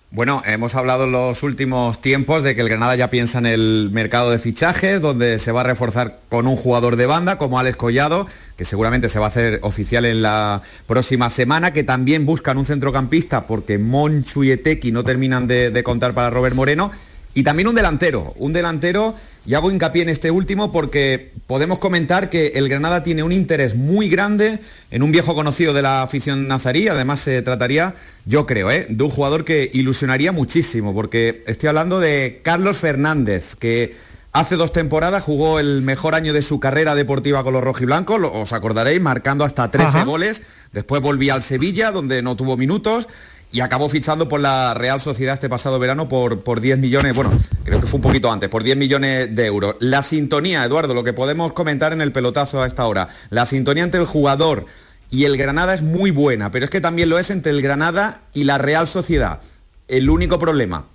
Bueno, 0.10 0.42
hemos 0.48 0.74
hablado 0.74 1.04
en 1.04 1.12
los 1.12 1.44
últimos 1.44 2.02
tiempos 2.02 2.44
de 2.44 2.56
que 2.56 2.62
el 2.62 2.68
Granada 2.68 2.96
ya 2.96 3.12
piensa 3.12 3.38
en 3.38 3.46
el 3.46 3.92
mercado 3.94 4.32
de 4.32 4.40
fichajes, 4.40 5.00
donde 5.00 5.38
se 5.38 5.52
va 5.52 5.62
a 5.62 5.64
reforzar 5.64 6.18
con 6.30 6.48
un 6.48 6.58
jugador 6.58 6.96
de 6.96 7.06
banda 7.06 7.38
como 7.38 7.60
Alex 7.60 7.76
Collado, 7.76 8.26
que 8.58 8.66
seguramente 8.66 9.08
se 9.08 9.20
va 9.20 9.26
a 9.26 9.30
hacer 9.30 9.60
oficial 9.62 10.06
en 10.06 10.24
la 10.24 10.64
próxima 10.88 11.30
semana, 11.30 11.74
que 11.74 11.84
también 11.84 12.26
buscan 12.26 12.58
un 12.58 12.66
centrocampista 12.66 13.46
porque 13.46 13.78
Monchu 13.78 14.46
y 14.46 14.52
Eteki 14.52 14.92
no 14.92 15.04
terminan 15.04 15.46
de, 15.46 15.70
de 15.70 15.84
contar 15.84 16.16
para 16.16 16.32
Robert 16.32 16.56
Moreno. 16.56 16.90
Y 17.34 17.44
también 17.44 17.70
un 17.70 17.76
delantero, 17.76 18.34
un 18.38 18.52
delantero, 18.52 19.16
y 19.46 19.54
hago 19.54 19.72
hincapié 19.72 20.04
en 20.04 20.10
este 20.10 20.32
último 20.32 20.72
porque 20.72 21.32
podemos 21.48 21.80
comentar 21.80 22.30
que 22.30 22.48
el 22.56 22.68
Granada 22.68 23.04
tiene 23.04 23.24
un 23.24 23.32
interés 23.32 23.76
muy 23.76 24.10
grande 24.10 24.60
en 24.92 25.02
un 25.02 25.12
viejo 25.12 25.34
conocido 25.34 25.74
de 25.74 25.82
la 25.82 26.02
afición 26.02 26.48
nazarí, 26.48 26.90
además 26.90 27.22
se 27.22 27.42
trataría, 27.42 27.96
yo 28.26 28.46
creo, 28.46 28.70
¿eh? 28.70 28.86
de 28.90 29.04
un 29.04 29.10
jugador 29.10 29.46
que 29.46 29.70
ilusionaría 29.74 30.32
muchísimo, 30.32 30.94
porque 30.94 31.42
estoy 31.48 31.70
hablando 31.70 32.00
de 32.00 32.42
Carlos 32.44 32.78
Fernández, 32.78 33.56
que 33.56 33.96
hace 34.34 34.58
dos 34.58 34.74
temporadas 34.74 35.24
jugó 35.24 35.60
el 35.60 35.82
mejor 35.82 36.16
año 36.16 36.34
de 36.34 36.42
su 36.42 36.60
carrera 36.60 36.96
deportiva 36.96 37.44
con 37.44 37.54
los 37.54 37.64
rojiblancos, 37.64 38.20
os 38.34 38.54
acordaréis, 38.54 39.02
marcando 39.02 39.46
hasta 39.46 39.72
13 39.72 39.88
Ajá. 39.88 40.04
goles, 40.04 40.42
después 40.74 41.02
volvía 41.02 41.34
al 41.34 41.44
Sevilla, 41.44 41.92
donde 41.92 42.22
no 42.22 42.36
tuvo 42.36 42.58
minutos, 42.58 43.08
y 43.52 43.60
acabó 43.60 43.90
fichando 43.90 44.30
por 44.30 44.40
la 44.40 44.74
Real 44.74 45.02
Sociedad 45.02 45.34
este 45.34 45.50
pasado 45.50 45.78
verano 45.78 46.08
por, 46.08 46.42
por 46.42 46.62
10 46.62 46.80
millones, 46.80 47.14
bueno, 47.14 47.34
creo 47.64 47.82
que 47.82 47.88
fue 47.88 47.98
un 47.98 48.04
poquito 48.04 48.32
antes, 48.32 48.50
por 48.50 48.64
10 48.64 48.78
millones 48.78 49.36
de 49.36 49.46
euros. 49.46 49.76
La 49.80 50.04
sintonía, 50.04 50.64
Eduardo, 50.64 50.94
lo 50.94 51.04
que 51.04 51.14
podemos 51.14 51.52
comentar 51.54 51.92
en 51.92 52.02
el 52.02 52.12
pelotazo 52.12 52.62
a 52.62 52.68
esta 52.68 52.88
hora, 52.88 53.10
la 53.30 53.46
sintonía 53.46 53.84
entre 53.84 54.00
el 54.00 54.06
jugador 54.06 54.66
y 55.10 55.26
el 55.26 55.38
Granada 55.38 55.74
es 55.74 55.82
muy 55.82 56.12
buena, 56.12 56.52
pero 56.52 56.66
es 56.66 56.72
que 56.72 56.80
también 56.80 57.10
lo 57.10 57.20
es 57.20 57.30
entre 57.30 57.52
el 57.52 57.62
Granada 57.62 58.22
y 58.34 58.46
la 58.46 58.58
Real 58.58 58.88
Sociedad. 58.88 59.42
El 59.90 60.10
único 60.10 60.40
problema, 60.40 60.86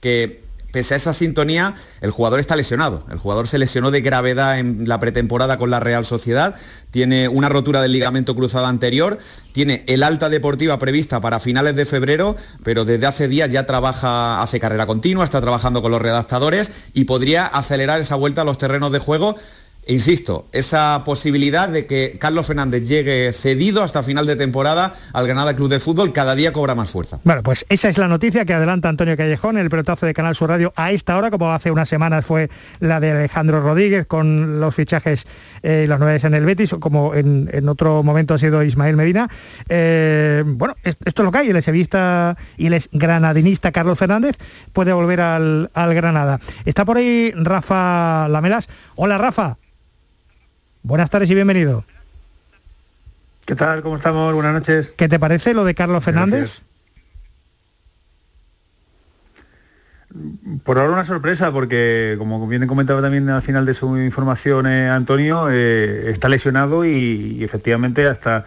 que 0.00 0.41
pese 0.72 0.94
a 0.94 0.96
esa 0.96 1.12
sintonía, 1.12 1.74
el 2.00 2.10
jugador 2.10 2.40
está 2.40 2.56
lesionado. 2.56 3.06
El 3.10 3.18
jugador 3.18 3.46
se 3.46 3.58
lesionó 3.58 3.90
de 3.90 4.00
gravedad 4.00 4.58
en 4.58 4.88
la 4.88 4.98
pretemporada 4.98 5.58
con 5.58 5.70
la 5.70 5.78
Real 5.80 6.04
Sociedad, 6.04 6.56
tiene 6.90 7.28
una 7.28 7.48
rotura 7.48 7.80
del 7.82 7.92
ligamento 7.92 8.34
cruzado 8.34 8.66
anterior, 8.66 9.18
tiene 9.52 9.84
el 9.86 10.02
alta 10.02 10.28
deportiva 10.28 10.78
prevista 10.78 11.20
para 11.20 11.38
finales 11.40 11.76
de 11.76 11.86
febrero, 11.86 12.34
pero 12.64 12.84
desde 12.84 13.06
hace 13.06 13.28
días 13.28 13.52
ya 13.52 13.66
trabaja, 13.66 14.42
hace 14.42 14.58
carrera 14.58 14.86
continua, 14.86 15.24
está 15.24 15.40
trabajando 15.40 15.82
con 15.82 15.92
los 15.92 16.02
redactadores 16.02 16.72
y 16.94 17.04
podría 17.04 17.46
acelerar 17.46 18.00
esa 18.00 18.16
vuelta 18.16 18.42
a 18.42 18.44
los 18.44 18.58
terrenos 18.58 18.92
de 18.92 18.98
juego. 18.98 19.36
Insisto, 19.86 20.46
esa 20.52 21.02
posibilidad 21.04 21.68
de 21.68 21.86
que 21.86 22.16
Carlos 22.20 22.46
Fernández 22.46 22.86
llegue 22.86 23.32
cedido 23.32 23.82
hasta 23.82 24.04
final 24.04 24.26
de 24.26 24.36
temporada 24.36 24.94
al 25.12 25.26
Granada 25.26 25.56
Club 25.56 25.68
de 25.68 25.80
Fútbol 25.80 26.12
cada 26.12 26.36
día 26.36 26.52
cobra 26.52 26.76
más 26.76 26.90
fuerza. 26.90 27.18
Bueno, 27.24 27.42
pues 27.42 27.66
esa 27.68 27.88
es 27.88 27.98
la 27.98 28.06
noticia 28.06 28.44
que 28.44 28.54
adelanta 28.54 28.88
Antonio 28.88 29.16
Callejón, 29.16 29.58
el 29.58 29.70
pelotazo 29.70 30.06
de 30.06 30.14
Canal 30.14 30.36
Sur 30.36 30.50
Radio 30.50 30.72
a 30.76 30.92
esta 30.92 31.16
hora, 31.16 31.32
como 31.32 31.50
hace 31.52 31.72
unas 31.72 31.88
semanas 31.88 32.24
fue 32.24 32.48
la 32.78 33.00
de 33.00 33.10
Alejandro 33.10 33.60
Rodríguez 33.60 34.06
con 34.06 34.60
los 34.60 34.74
fichajes 34.74 35.24
eh, 35.62 35.86
las 35.88 35.98
novedades 36.00 36.24
en 36.24 36.34
el 36.34 36.44
Betis, 36.44 36.72
o 36.72 36.80
como 36.80 37.14
en, 37.14 37.48
en 37.52 37.68
otro 37.68 38.02
momento 38.02 38.34
ha 38.34 38.38
sido 38.38 38.62
Ismael 38.62 38.96
Medina. 38.96 39.28
Eh, 39.68 40.42
bueno, 40.46 40.74
es- 40.82 40.96
esto 41.04 41.22
es 41.22 41.24
lo 41.24 41.32
que 41.32 41.38
hay, 41.38 41.50
el 41.50 41.62
sevillista 41.62 42.36
y 42.56 42.66
el 42.66 42.82
granadinista 42.92 43.72
Carlos 43.72 43.98
Fernández 43.98 44.36
puede 44.72 44.92
volver 44.92 45.20
al, 45.20 45.70
al 45.74 45.94
Granada. 45.94 46.40
Está 46.64 46.84
por 46.84 46.96
ahí 46.96 47.32
Rafa 47.36 48.28
Lamelas. 48.28 48.68
Hola 48.96 49.18
Rafa. 49.18 49.56
Buenas 50.82 51.10
tardes 51.10 51.30
y 51.30 51.34
bienvenido. 51.34 51.84
¿Qué 53.44 53.54
tal? 53.54 53.82
¿Cómo 53.82 53.96
estamos? 53.96 54.32
Buenas 54.34 54.52
noches. 54.54 54.92
¿Qué 54.96 55.08
te 55.08 55.18
parece 55.18 55.54
lo 55.54 55.64
de 55.64 55.74
Carlos 55.74 56.04
Fernández? 56.04 56.62
Por 60.64 60.78
ahora 60.78 60.92
una 60.92 61.04
sorpresa, 61.04 61.52
porque 61.52 62.16
como 62.18 62.46
bien 62.46 62.66
comentaba 62.66 63.00
también 63.00 63.28
al 63.30 63.42
final 63.42 63.64
de 63.64 63.74
su 63.74 63.96
información 63.98 64.66
eh, 64.66 64.88
Antonio, 64.88 65.48
eh, 65.50 66.10
está 66.10 66.28
lesionado 66.28 66.84
y, 66.84 67.36
y 67.38 67.44
efectivamente 67.44 68.06
hasta 68.06 68.44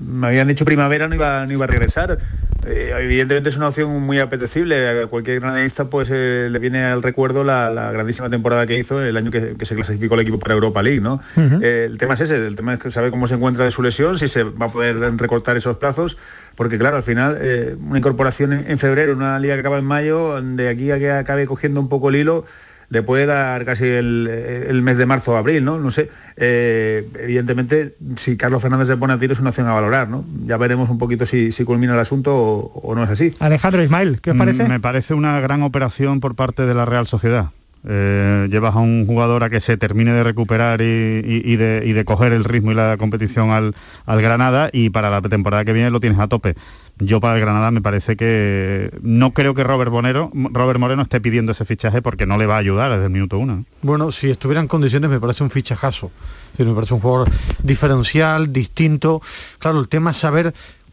me 0.00 0.28
habían 0.28 0.48
dicho 0.48 0.64
primavera 0.64 1.08
no 1.08 1.14
iba, 1.14 1.44
no 1.46 1.52
iba 1.52 1.64
a 1.64 1.68
regresar. 1.68 2.18
Eh, 2.66 2.94
evidentemente 2.96 3.48
es 3.48 3.56
una 3.56 3.68
opción 3.68 3.90
muy 4.02 4.18
apetecible. 4.18 5.02
A 5.02 5.06
cualquier 5.06 5.40
granadista 5.40 5.86
pues 5.86 6.08
eh, 6.10 6.48
le 6.50 6.58
viene 6.58 6.84
al 6.84 7.02
recuerdo 7.02 7.42
la, 7.42 7.70
la 7.70 7.90
grandísima 7.90 8.30
temporada 8.30 8.66
que 8.66 8.78
hizo 8.78 9.02
el 9.02 9.16
año 9.16 9.30
que, 9.30 9.56
que 9.58 9.66
se 9.66 9.74
clasificó 9.74 10.14
el 10.14 10.20
equipo 10.20 10.38
para 10.38 10.54
Europa 10.54 10.82
League, 10.82 11.00
¿no? 11.00 11.20
Eh, 11.36 11.86
el 11.90 11.98
tema 11.98 12.14
es 12.14 12.20
ese, 12.20 12.46
el 12.46 12.56
tema 12.56 12.74
es 12.74 12.80
que 12.80 12.90
saber 12.90 13.10
cómo 13.10 13.26
se 13.26 13.34
encuentra 13.34 13.64
de 13.64 13.70
su 13.70 13.82
lesión, 13.82 14.18
si 14.18 14.28
se 14.28 14.44
va 14.44 14.66
a 14.66 14.72
poder 14.72 14.98
recortar 15.16 15.56
esos 15.56 15.76
plazos, 15.76 16.16
porque 16.54 16.78
claro, 16.78 16.96
al 16.96 17.02
final 17.02 17.38
una 17.80 17.98
incorporación 17.98 18.52
en, 18.52 18.70
en 18.70 18.78
febrero, 18.78 19.12
una 19.12 19.38
liga 19.38 19.54
que 19.54 19.60
acaba 19.60 19.78
en 19.78 19.84
mayo, 19.84 20.40
de 20.40 20.68
aquí 20.68 20.90
a 20.90 20.98
que 20.98 21.10
acabe 21.10 21.46
cogiendo 21.46 21.80
un 21.80 21.88
poco 21.88 22.10
el 22.10 22.16
hilo, 22.16 22.44
le 22.92 23.02
puede 23.02 23.24
dar 23.24 23.64
casi 23.64 23.84
el, 23.84 24.28
el 24.28 24.82
mes 24.82 24.98
de 24.98 25.06
marzo 25.06 25.32
o 25.32 25.36
abril, 25.36 25.64
¿no? 25.64 25.78
No 25.78 25.90
sé. 25.90 26.10
Eh, 26.36 27.08
evidentemente, 27.20 27.94
si 28.16 28.36
Carlos 28.36 28.60
Fernández 28.60 28.86
se 28.88 28.96
pone 28.98 29.14
a 29.14 29.18
tiro 29.18 29.32
es 29.32 29.40
una 29.40 29.48
opción 29.48 29.66
a 29.66 29.72
valorar, 29.72 30.08
¿no? 30.10 30.24
Ya 30.46 30.58
veremos 30.58 30.90
un 30.90 30.98
poquito 30.98 31.24
si, 31.24 31.52
si 31.52 31.64
culmina 31.64 31.94
el 31.94 32.00
asunto 32.00 32.34
o, 32.36 32.80
o 32.82 32.94
no 32.94 33.02
es 33.04 33.10
así. 33.10 33.32
Alejandro 33.40 33.82
Ismael, 33.82 34.20
¿qué 34.20 34.32
os 34.32 34.36
parece? 34.36 34.64
Mm, 34.64 34.68
Me 34.68 34.80
parece 34.80 35.14
una 35.14 35.40
gran 35.40 35.62
operación 35.62 36.20
por 36.20 36.34
parte 36.34 36.66
de 36.66 36.74
la 36.74 36.84
Real 36.84 37.06
Sociedad. 37.06 37.46
Eh, 37.88 38.48
llevas 38.50 38.76
a 38.76 38.78
un 38.78 39.06
jugador 39.06 39.42
a 39.42 39.50
que 39.50 39.60
se 39.60 39.76
termine 39.76 40.12
de 40.12 40.22
recuperar 40.22 40.80
y, 40.82 41.56
de, 41.56 42.02
coger 42.06 42.32
el 42.32 42.44
ritmo 42.44 42.72
y 42.72 42.74
la 42.74 42.96
competición 42.96 43.50
al, 43.50 43.74
Granada 44.06 44.70
y 44.72 44.90
para 44.90 45.10
la 45.10 45.20
temporada 45.22 45.64
que 45.64 45.72
viene 45.72 45.90
lo 45.90 46.00
tienes 46.00 46.18
a 46.18 46.28
tope. 46.28 46.54
Yo 46.98 47.20
para 47.20 47.34
el 47.34 47.40
Granada 47.40 47.70
me 47.70 47.80
parece 47.80 48.16
que 48.16 48.90
no 49.02 49.32
creo 49.32 49.54
que 49.54 49.64
Robert, 49.64 49.90
Bonero, 49.90 50.30
Robert 50.34 50.78
Moreno 50.78 51.02
esté 51.02 51.20
pidiendo 51.20 51.52
ese 51.52 51.64
fichaje 51.64 52.02
porque 52.02 52.26
no 52.26 52.38
le 52.38 52.46
va 52.46 52.56
a 52.56 52.58
ayudar 52.58 52.92
desde 52.92 53.04
el 53.04 53.10
minuto 53.10 53.38
uno. 53.38 53.64
Bueno, 53.80 54.12
si 54.12 54.30
estuviera 54.30 54.60
en 54.60 54.68
condiciones 54.68 55.10
me 55.10 55.18
parece 55.18 55.42
un 55.42 55.50
fichajazo. 55.50 56.10
Me 56.58 56.74
parece 56.74 56.94
un 56.94 57.00
jugador 57.00 57.30
diferencial, 57.62 58.52
distinto. 58.52 59.22
Claro, 59.58 59.80
el 59.80 59.88
tema 59.88 60.10
es 60.10 60.18
saber 60.18 60.52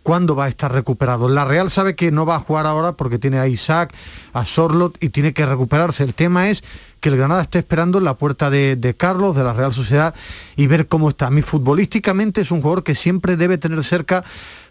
cuándo 0.09 0.35
va 0.35 0.45
a 0.45 0.49
estar 0.49 0.73
recuperado. 0.73 1.29
La 1.29 1.45
Real 1.45 1.69
sabe 1.69 1.95
que 1.95 2.09
no 2.09 2.25
va 2.25 2.37
a 2.37 2.39
jugar 2.39 2.65
ahora 2.65 2.93
porque 2.93 3.19
tiene 3.19 3.37
a 3.37 3.47
Isaac, 3.47 3.93
a 4.33 4.43
Sorlot 4.43 4.97
y 5.03 5.09
tiene 5.09 5.33
que 5.33 5.45
recuperarse. 5.45 6.03
El 6.03 6.15
tema 6.15 6.49
es 6.49 6.63
que 6.99 7.09
el 7.09 7.17
Granada 7.17 7.41
esté 7.41 7.59
esperando 7.59 7.97
en 7.97 8.03
la 8.03 8.15
puerta 8.15 8.49
de, 8.49 8.75
de 8.75 8.93
Carlos, 8.95 9.35
de 9.35 9.43
la 9.43 9.53
Real 9.53 9.73
Sociedad, 9.73 10.13
y 10.55 10.67
ver 10.67 10.87
cómo 10.87 11.09
está. 11.09 11.27
A 11.27 11.29
mí 11.29 11.41
futbolísticamente 11.41 12.41
es 12.41 12.51
un 12.51 12.61
jugador 12.61 12.83
que 12.83 12.95
siempre 12.95 13.37
debe 13.37 13.57
tener 13.57 13.83
cerca 13.83 14.23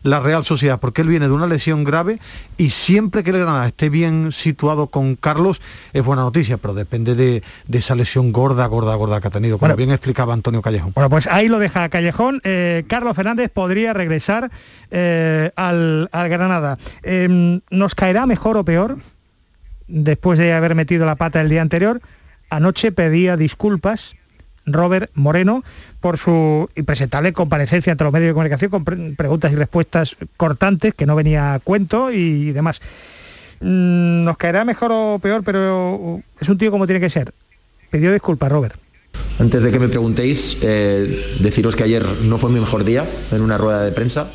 la 0.04 0.20
Real 0.20 0.44
Sociedad, 0.44 0.78
porque 0.78 1.02
él 1.02 1.08
viene 1.08 1.26
de 1.26 1.32
una 1.32 1.49
lesión 1.49 1.82
grave 1.82 2.20
y 2.56 2.70
siempre 2.70 3.25
que 3.25 3.30
el 3.30 3.38
Granada 3.38 3.66
esté 3.66 3.88
bien 3.90 4.30
situado 4.30 4.87
con 4.87 5.16
Carlos 5.16 5.61
es 5.92 6.04
buena 6.04 6.23
noticia, 6.23 6.56
pero 6.56 6.73
depende 6.73 7.16
de, 7.16 7.42
de 7.66 7.78
esa 7.78 7.97
lesión 7.97 8.30
gorda, 8.30 8.64
gorda, 8.66 8.94
gorda 8.94 9.20
que 9.20 9.26
ha 9.26 9.30
tenido, 9.32 9.58
como 9.58 9.68
Bueno. 9.70 9.76
bien 9.76 9.90
explicaba 9.90 10.35
Antonio 10.35 10.62
Callejón. 10.62 10.92
Bueno, 10.94 11.11
pues 11.11 11.26
ahí 11.26 11.49
lo 11.49 11.58
deja 11.58 11.88
Callejón. 11.88 12.40
Eh, 12.44 12.85
Carlos 12.87 13.16
Fernández 13.16 13.50
podría 13.50 13.92
regresar 13.92 14.50
eh, 14.92 15.50
al, 15.56 16.08
al 16.12 16.28
Granada. 16.28 16.78
Eh, 17.02 17.61
¿Nos 17.70 17.94
caerá 17.97 18.25
mejor 18.26 18.56
o 18.56 18.64
peor 18.64 18.99
después 19.88 20.38
de 20.38 20.52
haber 20.52 20.76
metido 20.76 21.06
la 21.06 21.16
pata 21.16 21.40
el 21.40 21.49
día 21.49 21.62
anterior? 21.62 22.00
Anoche 22.50 22.92
pedía 22.92 23.36
disculpas 23.36 24.16
Robert 24.66 25.10
Moreno 25.14 25.64
por 26.00 26.18
su 26.18 26.68
impresentable 26.76 27.32
comparecencia 27.32 27.90
entre 27.90 28.04
los 28.04 28.12
medios 28.12 28.28
de 28.28 28.34
comunicación 28.34 28.70
con 28.70 28.84
pre- 28.84 29.14
preguntas 29.16 29.52
y 29.52 29.56
respuestas 29.56 30.16
cortantes 30.36 30.94
que 30.94 31.06
no 31.06 31.16
venía 31.16 31.54
a 31.54 31.58
cuento 31.58 32.10
y 32.12 32.52
demás. 32.52 32.80
Mm, 33.60 34.24
Nos 34.24 34.36
caerá 34.36 34.64
mejor 34.64 34.90
o 34.92 35.18
peor, 35.20 35.42
pero 35.44 36.20
es 36.40 36.48
un 36.48 36.58
tío 36.58 36.70
como 36.70 36.86
tiene 36.86 37.00
que 37.00 37.10
ser. 37.10 37.32
Pidió 37.90 38.12
disculpas, 38.12 38.50
Robert. 38.52 38.76
Antes 39.38 39.62
de 39.62 39.70
que 39.70 39.78
me 39.78 39.88
preguntéis, 39.88 40.56
eh, 40.60 41.36
deciros 41.40 41.74
que 41.76 41.84
ayer 41.84 42.04
no 42.22 42.38
fue 42.38 42.50
mi 42.50 42.60
mejor 42.60 42.84
día 42.84 43.06
en 43.32 43.40
una 43.40 43.56
rueda 43.56 43.82
de 43.82 43.92
prensa 43.92 44.30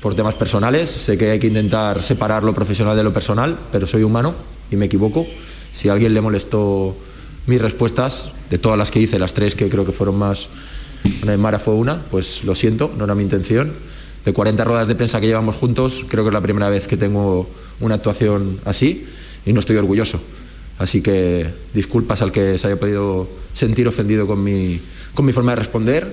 por 0.00 0.14
temas 0.14 0.34
personales. 0.34 0.88
Sé 0.90 1.18
que 1.18 1.30
hay 1.32 1.38
que 1.38 1.48
intentar 1.48 2.02
separar 2.02 2.42
lo 2.42 2.54
profesional 2.54 2.96
de 2.96 3.04
lo 3.04 3.12
personal, 3.12 3.58
pero 3.72 3.86
soy 3.86 4.02
humano 4.02 4.34
y 4.70 4.76
me 4.76 4.86
equivoco. 4.86 5.26
Si 5.76 5.90
a 5.90 5.92
alguien 5.92 6.14
le 6.14 6.22
molestó 6.22 6.96
mis 7.46 7.60
respuestas, 7.60 8.30
de 8.48 8.56
todas 8.56 8.78
las 8.78 8.90
que 8.90 8.98
hice, 8.98 9.18
las 9.18 9.34
tres 9.34 9.54
que 9.54 9.68
creo 9.68 9.84
que 9.84 9.92
fueron 9.92 10.18
más, 10.18 10.48
una 11.22 11.32
de 11.32 11.38
Mara 11.38 11.58
fue 11.58 11.74
una, 11.74 12.00
pues 12.10 12.44
lo 12.44 12.54
siento, 12.54 12.90
no 12.96 13.04
era 13.04 13.14
mi 13.14 13.22
intención. 13.22 13.74
De 14.24 14.32
40 14.32 14.64
ruedas 14.64 14.88
de 14.88 14.94
prensa 14.94 15.20
que 15.20 15.26
llevamos 15.26 15.56
juntos, 15.56 16.06
creo 16.08 16.24
que 16.24 16.28
es 16.30 16.32
la 16.32 16.40
primera 16.40 16.70
vez 16.70 16.88
que 16.88 16.96
tengo 16.96 17.50
una 17.78 17.96
actuación 17.96 18.58
así 18.64 19.06
y 19.44 19.52
no 19.52 19.60
estoy 19.60 19.76
orgulloso. 19.76 20.18
Así 20.78 21.02
que 21.02 21.52
disculpas 21.74 22.22
al 22.22 22.32
que 22.32 22.58
se 22.58 22.68
haya 22.68 22.80
podido 22.80 23.28
sentir 23.52 23.86
ofendido 23.86 24.26
con 24.26 24.42
mi, 24.42 24.80
con 25.12 25.26
mi 25.26 25.34
forma 25.34 25.52
de 25.52 25.56
responder. 25.56 26.10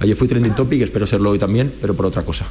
Ayer 0.00 0.16
fui 0.16 0.28
trending 0.28 0.54
topic, 0.54 0.82
espero 0.82 1.06
serlo 1.06 1.30
hoy 1.30 1.38
también, 1.38 1.72
pero 1.80 1.94
por 1.94 2.04
otra 2.04 2.26
cosa. 2.26 2.44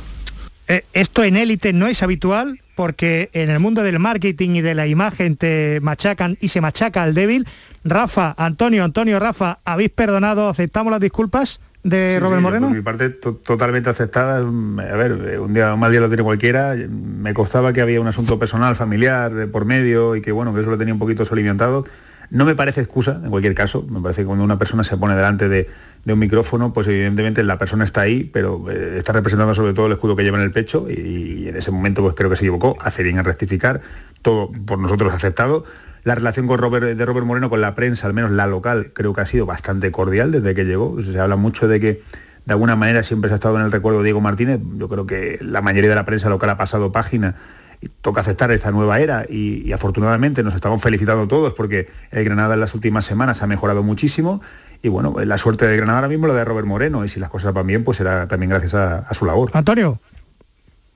Eh, 0.67 0.85
esto 0.91 1.23
en 1.23 1.37
élite 1.37 1.71
no 1.71 1.85
es 1.85 2.01
habitual 2.01 2.61
porque 2.77 3.29
en 3.33 3.49
el 3.49 3.59
mundo 3.59 3.83
del 3.83 3.99
marketing 3.99 4.51
y 4.51 4.61
de 4.61 4.75
la 4.75 4.87
imagen 4.87 5.35
te 5.35 5.79
machacan 5.81 6.37
y 6.39 6.47
se 6.47 6.61
machaca 6.61 7.03
al 7.03 7.13
débil. 7.13 7.45
Rafa, 7.83 8.35
Antonio, 8.37 8.83
Antonio, 8.85 9.19
Rafa, 9.19 9.57
¿habéis 9.65 9.89
perdonado, 9.89 10.47
aceptamos 10.47 10.91
las 10.91 11.01
disculpas 11.01 11.59
de 11.83 12.13
Sí, 12.15 12.19
Robert 12.19 12.39
sí, 12.39 12.43
Moreno? 12.43 12.67
Por 12.67 12.75
mi 12.75 12.81
parte, 12.83 13.09
to- 13.09 13.35
totalmente 13.35 13.89
aceptada. 13.89 14.43
Mm, 14.43 14.79
A 14.79 14.95
ver, 14.97 15.11
eh, 15.33 15.39
un 15.39 15.53
día 15.53 15.73
un 15.73 15.79
mal 15.79 15.91
día 15.91 16.01
lo 16.01 16.07
tiene 16.07 16.23
cualquiera. 16.23 16.75
Me 16.75 17.33
costaba 17.33 17.73
que 17.73 17.81
había 17.81 17.99
un 17.99 18.07
asunto 18.07 18.37
personal, 18.37 18.75
familiar, 18.75 19.33
de 19.33 19.47
por 19.47 19.65
medio 19.65 20.15
y 20.15 20.21
que 20.21 20.31
bueno, 20.31 20.53
que 20.53 20.61
eso 20.61 20.69
lo 20.69 20.77
tenía 20.77 20.93
un 20.93 20.99
poquito 20.99 21.25
soliviantado. 21.25 21.83
No 22.29 22.43
me 22.43 22.55
parece 22.55 22.81
excusa, 22.81 23.21
en 23.23 23.29
cualquier 23.29 23.55
caso. 23.55 23.85
Me 23.89 24.01
parece 24.01 24.21
que 24.21 24.25
cuando 24.27 24.43
una 24.43 24.57
persona 24.59 24.83
se 24.83 24.97
pone 24.97 25.15
delante 25.15 25.47
de, 25.47 25.67
de 26.07 26.13
un 26.13 26.19
micrófono, 26.19 26.71
pues 26.71 26.87
evidentemente 26.87 27.43
la 27.43 27.57
persona 27.57 27.83
está 27.83 27.99
ahí, 27.99 28.23
pero 28.23 28.71
eh, 28.71 28.95
está 28.95 29.11
representando 29.11 29.53
sobre 29.53 29.73
todo 29.73 29.87
el 29.87 29.91
escudo 29.91 30.15
que 30.15 30.23
lleva 30.23 30.37
en 30.37 30.45
el 30.45 30.53
pecho 30.53 30.87
y, 30.89 31.49
en 31.49 31.57
ese 31.57 31.69
momento 31.69 32.01
pues 32.01 32.15
creo 32.15 32.29
que 32.29 32.37
se 32.37 32.45
equivocó. 32.45 32.77
Hace 32.79 33.03
bien 33.03 33.17
en 33.17 33.25
rectificar. 33.25 33.81
Todo 34.21 34.49
por 34.49 34.79
nosotros 34.79 35.13
aceptado. 35.13 35.65
La 36.05 36.15
relación 36.15 36.47
con 36.47 36.59
Robert, 36.59 36.97
de 36.97 37.05
Robert 37.05 37.27
Moreno 37.27 37.49
con 37.49 37.59
la 37.59 37.75
prensa, 37.75 38.07
al 38.07 38.13
menos 38.13 38.31
la 38.31 38.47
local, 38.47 38.91
creo 38.93 39.11
que 39.11 39.19
ha 39.19 39.25
sido 39.25 39.45
bastante 39.45 39.91
cordial 39.91 40.31
desde 40.31 40.55
que 40.55 40.63
llegó. 40.63 40.97
Se 41.01 41.19
habla 41.19 41.35
mucho 41.35 41.67
de 41.67 41.81
que 41.81 42.01
de 42.45 42.53
alguna 42.53 42.77
manera 42.77 43.03
siempre 43.03 43.29
se 43.29 43.33
ha 43.33 43.35
estado 43.35 43.57
en 43.57 43.65
el 43.65 43.71
recuerdo 43.73 44.01
Diego 44.01 44.21
Martínez. 44.21 44.61
Yo 44.77 44.87
creo 44.87 45.05
que 45.05 45.37
la 45.41 45.61
mayoría 45.61 45.89
de 45.89 45.95
la 45.97 46.05
prensa 46.05 46.29
local 46.29 46.49
ha 46.51 46.57
pasado 46.57 46.89
página. 46.93 47.35
Y 47.81 47.89
toca 47.89 48.21
aceptar 48.21 48.49
esta 48.51 48.71
nueva 48.71 49.01
era 49.01 49.25
y, 49.29 49.61
y 49.67 49.73
afortunadamente 49.73 50.41
nos 50.41 50.55
estamos 50.55 50.81
felicitando 50.81 51.27
todos 51.27 51.53
porque 51.53 51.87
el 52.09 52.23
Granada 52.23 52.55
en 52.55 52.61
las 52.61 52.73
últimas 52.73 53.05
semanas 53.05 53.43
ha 53.43 53.47
mejorado 53.47 53.83
muchísimo 53.83 54.41
y 54.81 54.89
bueno, 54.89 55.15
la 55.23 55.37
suerte 55.37 55.65
de 55.65 55.77
Granada 55.77 55.99
ahora 55.99 56.09
mismo 56.09 56.27
la 56.27 56.33
de 56.33 56.45
Robert 56.45 56.67
Moreno 56.67 57.05
y 57.05 57.09
si 57.09 57.19
las 57.19 57.29
cosas 57.29 57.53
van 57.53 57.67
bien 57.67 57.83
pues 57.83 57.97
será 57.97 58.27
también 58.27 58.49
gracias 58.49 58.73
a 58.73 59.13
su 59.13 59.25
labor. 59.25 59.51
Antonio. 59.53 59.99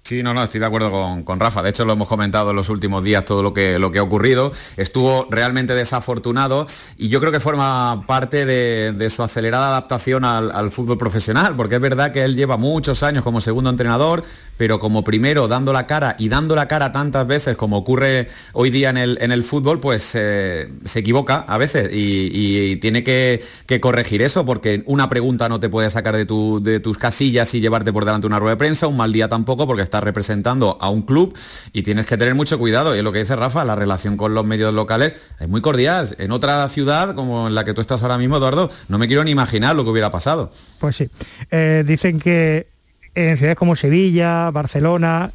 Sí, 0.03 0.23
no, 0.23 0.33
no, 0.33 0.43
estoy 0.43 0.59
de 0.59 0.65
acuerdo 0.65 0.89
con, 0.89 1.23
con 1.23 1.39
Rafa. 1.39 1.61
De 1.61 1.69
hecho, 1.69 1.85
lo 1.85 1.93
hemos 1.93 2.07
comentado 2.07 2.49
en 2.49 2.55
los 2.55 2.69
últimos 2.69 3.03
días 3.03 3.23
todo 3.23 3.43
lo 3.43 3.53
que, 3.53 3.77
lo 3.79 3.91
que 3.91 3.99
ha 3.99 4.03
ocurrido. 4.03 4.51
Estuvo 4.75 5.27
realmente 5.29 5.73
desafortunado 5.75 6.65
y 6.97 7.07
yo 7.07 7.19
creo 7.21 7.31
que 7.31 7.39
forma 7.39 8.03
parte 8.07 8.45
de, 8.45 8.91
de 8.93 9.09
su 9.11 9.21
acelerada 9.23 9.67
adaptación 9.69 10.25
al, 10.25 10.51
al 10.51 10.71
fútbol 10.71 10.97
profesional, 10.97 11.55
porque 11.55 11.75
es 11.75 11.81
verdad 11.81 12.11
que 12.11 12.23
él 12.25 12.35
lleva 12.35 12.57
muchos 12.57 13.03
años 13.03 13.23
como 13.23 13.39
segundo 13.41 13.69
entrenador, 13.69 14.23
pero 14.57 14.79
como 14.79 15.03
primero 15.03 15.47
dando 15.47 15.71
la 15.71 15.85
cara 15.87 16.15
y 16.19 16.27
dando 16.29 16.55
la 16.55 16.67
cara 16.67 16.91
tantas 16.91 17.25
veces 17.27 17.55
como 17.55 17.77
ocurre 17.77 18.27
hoy 18.53 18.69
día 18.71 18.89
en 18.89 18.97
el, 18.97 19.17
en 19.21 19.31
el 19.31 19.43
fútbol, 19.43 19.79
pues 19.79 20.11
eh, 20.15 20.73
se 20.83 20.99
equivoca 20.99 21.45
a 21.47 21.57
veces 21.59 21.89
y, 21.93 22.29
y 22.33 22.75
tiene 22.77 23.03
que, 23.03 23.41
que 23.65 23.79
corregir 23.79 24.23
eso, 24.23 24.45
porque 24.45 24.83
una 24.87 25.07
pregunta 25.09 25.47
no 25.47 25.59
te 25.59 25.69
puede 25.69 25.89
sacar 25.91 26.17
de, 26.17 26.25
tu- 26.25 26.59
de 26.61 26.79
tus 26.81 26.97
casillas 26.97 27.53
y 27.53 27.61
llevarte 27.61 27.93
por 27.93 28.03
delante 28.03 28.27
una 28.27 28.39
rueda 28.39 28.55
de 28.55 28.57
prensa, 28.57 28.87
un 28.87 28.97
mal 28.97 29.13
día 29.13 29.29
tampoco, 29.29 29.67
porque 29.67 29.83
estás 29.91 30.03
representando 30.03 30.77
a 30.79 30.89
un 30.89 31.01
club 31.01 31.37
y 31.73 31.83
tienes 31.83 32.05
que 32.05 32.15
tener 32.15 32.33
mucho 32.33 32.57
cuidado. 32.57 32.95
Y 32.95 33.01
lo 33.01 33.11
que 33.11 33.19
dice 33.19 33.35
Rafa, 33.35 33.65
la 33.65 33.75
relación 33.75 34.15
con 34.15 34.33
los 34.33 34.45
medios 34.45 34.73
locales 34.73 35.13
es 35.37 35.49
muy 35.49 35.59
cordial. 35.59 36.15
En 36.17 36.31
otra 36.31 36.67
ciudad, 36.69 37.13
como 37.13 37.49
en 37.49 37.55
la 37.55 37.65
que 37.65 37.73
tú 37.73 37.81
estás 37.81 38.01
ahora 38.01 38.17
mismo, 38.17 38.37
Eduardo, 38.37 38.69
no 38.87 38.97
me 38.97 39.07
quiero 39.07 39.25
ni 39.25 39.31
imaginar 39.31 39.75
lo 39.75 39.83
que 39.83 39.89
hubiera 39.89 40.09
pasado. 40.09 40.49
Pues 40.79 40.95
sí. 40.95 41.09
Eh, 41.51 41.83
dicen 41.85 42.19
que 42.21 42.67
en 43.13 43.35
ciudades 43.35 43.57
como 43.57 43.75
Sevilla, 43.75 44.49
Barcelona, 44.51 45.31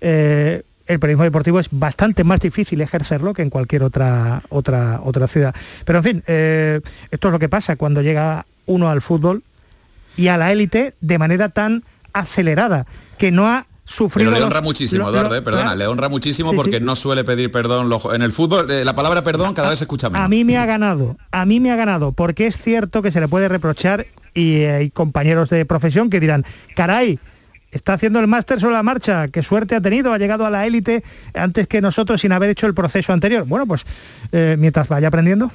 eh, 0.00 0.62
el 0.88 0.98
periodismo 0.98 1.22
deportivo 1.22 1.60
es 1.60 1.68
bastante 1.70 2.24
más 2.24 2.40
difícil 2.40 2.80
ejercerlo 2.80 3.32
que 3.32 3.42
en 3.42 3.50
cualquier 3.50 3.84
otra, 3.84 4.42
otra, 4.48 5.00
otra 5.04 5.28
ciudad. 5.28 5.54
Pero 5.84 5.98
en 5.98 6.04
fin, 6.04 6.24
eh, 6.26 6.80
esto 7.12 7.28
es 7.28 7.32
lo 7.32 7.38
que 7.38 7.48
pasa 7.48 7.76
cuando 7.76 8.02
llega 8.02 8.44
uno 8.66 8.90
al 8.90 9.02
fútbol 9.02 9.44
y 10.16 10.26
a 10.28 10.36
la 10.36 10.50
élite 10.50 10.94
de 11.00 11.18
manera 11.18 11.50
tan 11.50 11.84
acelerada, 12.12 12.86
que 13.18 13.30
no 13.32 13.46
ha 13.48 13.66
sufrido... 13.84 14.30
Pero 14.30 14.34
le 14.36 14.40
los- 14.40 14.46
honra 14.46 14.60
muchísimo, 14.62 15.04
lo- 15.04 15.10
Eduardo, 15.10 15.36
eh, 15.36 15.42
perdona, 15.42 15.62
claro. 15.64 15.78
le 15.78 15.86
honra 15.86 16.08
muchísimo 16.08 16.50
Sí, 16.50 16.56
porque 16.56 16.78
sí. 16.78 16.84
no 16.84 16.94
suele 16.96 17.24
pedir 17.24 17.50
perdón. 17.50 17.88
lo- 17.88 18.14
En 18.14 18.22
el 18.22 18.32
fútbol, 18.32 18.70
eh, 18.70 18.84
la 18.84 18.94
palabra 18.94 19.22
perdón 19.22 19.54
cada 19.54 19.70
vez 19.70 19.78
se 19.78 19.84
escucha 19.84 20.08
menos. 20.08 20.24
A 20.24 20.28
mí 20.28 20.44
me 20.44 20.56
ha 20.58 20.66
ganado, 20.66 21.16
a 21.30 21.44
mí 21.44 21.58
me 21.60 21.70
ha 21.70 21.76
ganado, 21.76 22.12
porque 22.12 22.46
es 22.46 22.56
cierto 22.58 23.02
que 23.02 23.10
se 23.10 23.20
le 23.20 23.28
puede 23.28 23.48
reprochar 23.48 24.06
y 24.34 24.62
hay 24.64 24.90
compañeros 24.90 25.50
de 25.50 25.64
profesión 25.64 26.10
que 26.10 26.20
dirán, 26.20 26.44
caray, 26.76 27.18
está 27.72 27.94
haciendo 27.94 28.20
el 28.20 28.26
máster 28.28 28.60
sobre 28.60 28.74
la 28.74 28.82
marcha, 28.82 29.28
qué 29.28 29.42
suerte 29.42 29.74
ha 29.74 29.80
tenido, 29.80 30.12
ha 30.12 30.18
llegado 30.18 30.46
a 30.46 30.50
la 30.50 30.66
élite 30.66 31.02
antes 31.34 31.66
que 31.66 31.80
nosotros 31.80 32.20
sin 32.20 32.32
haber 32.32 32.50
hecho 32.50 32.66
el 32.66 32.74
proceso 32.74 33.12
anterior. 33.12 33.44
Bueno, 33.46 33.66
pues 33.66 33.84
eh, 34.32 34.56
mientras 34.58 34.86
vaya 34.88 35.08
aprendiendo. 35.08 35.50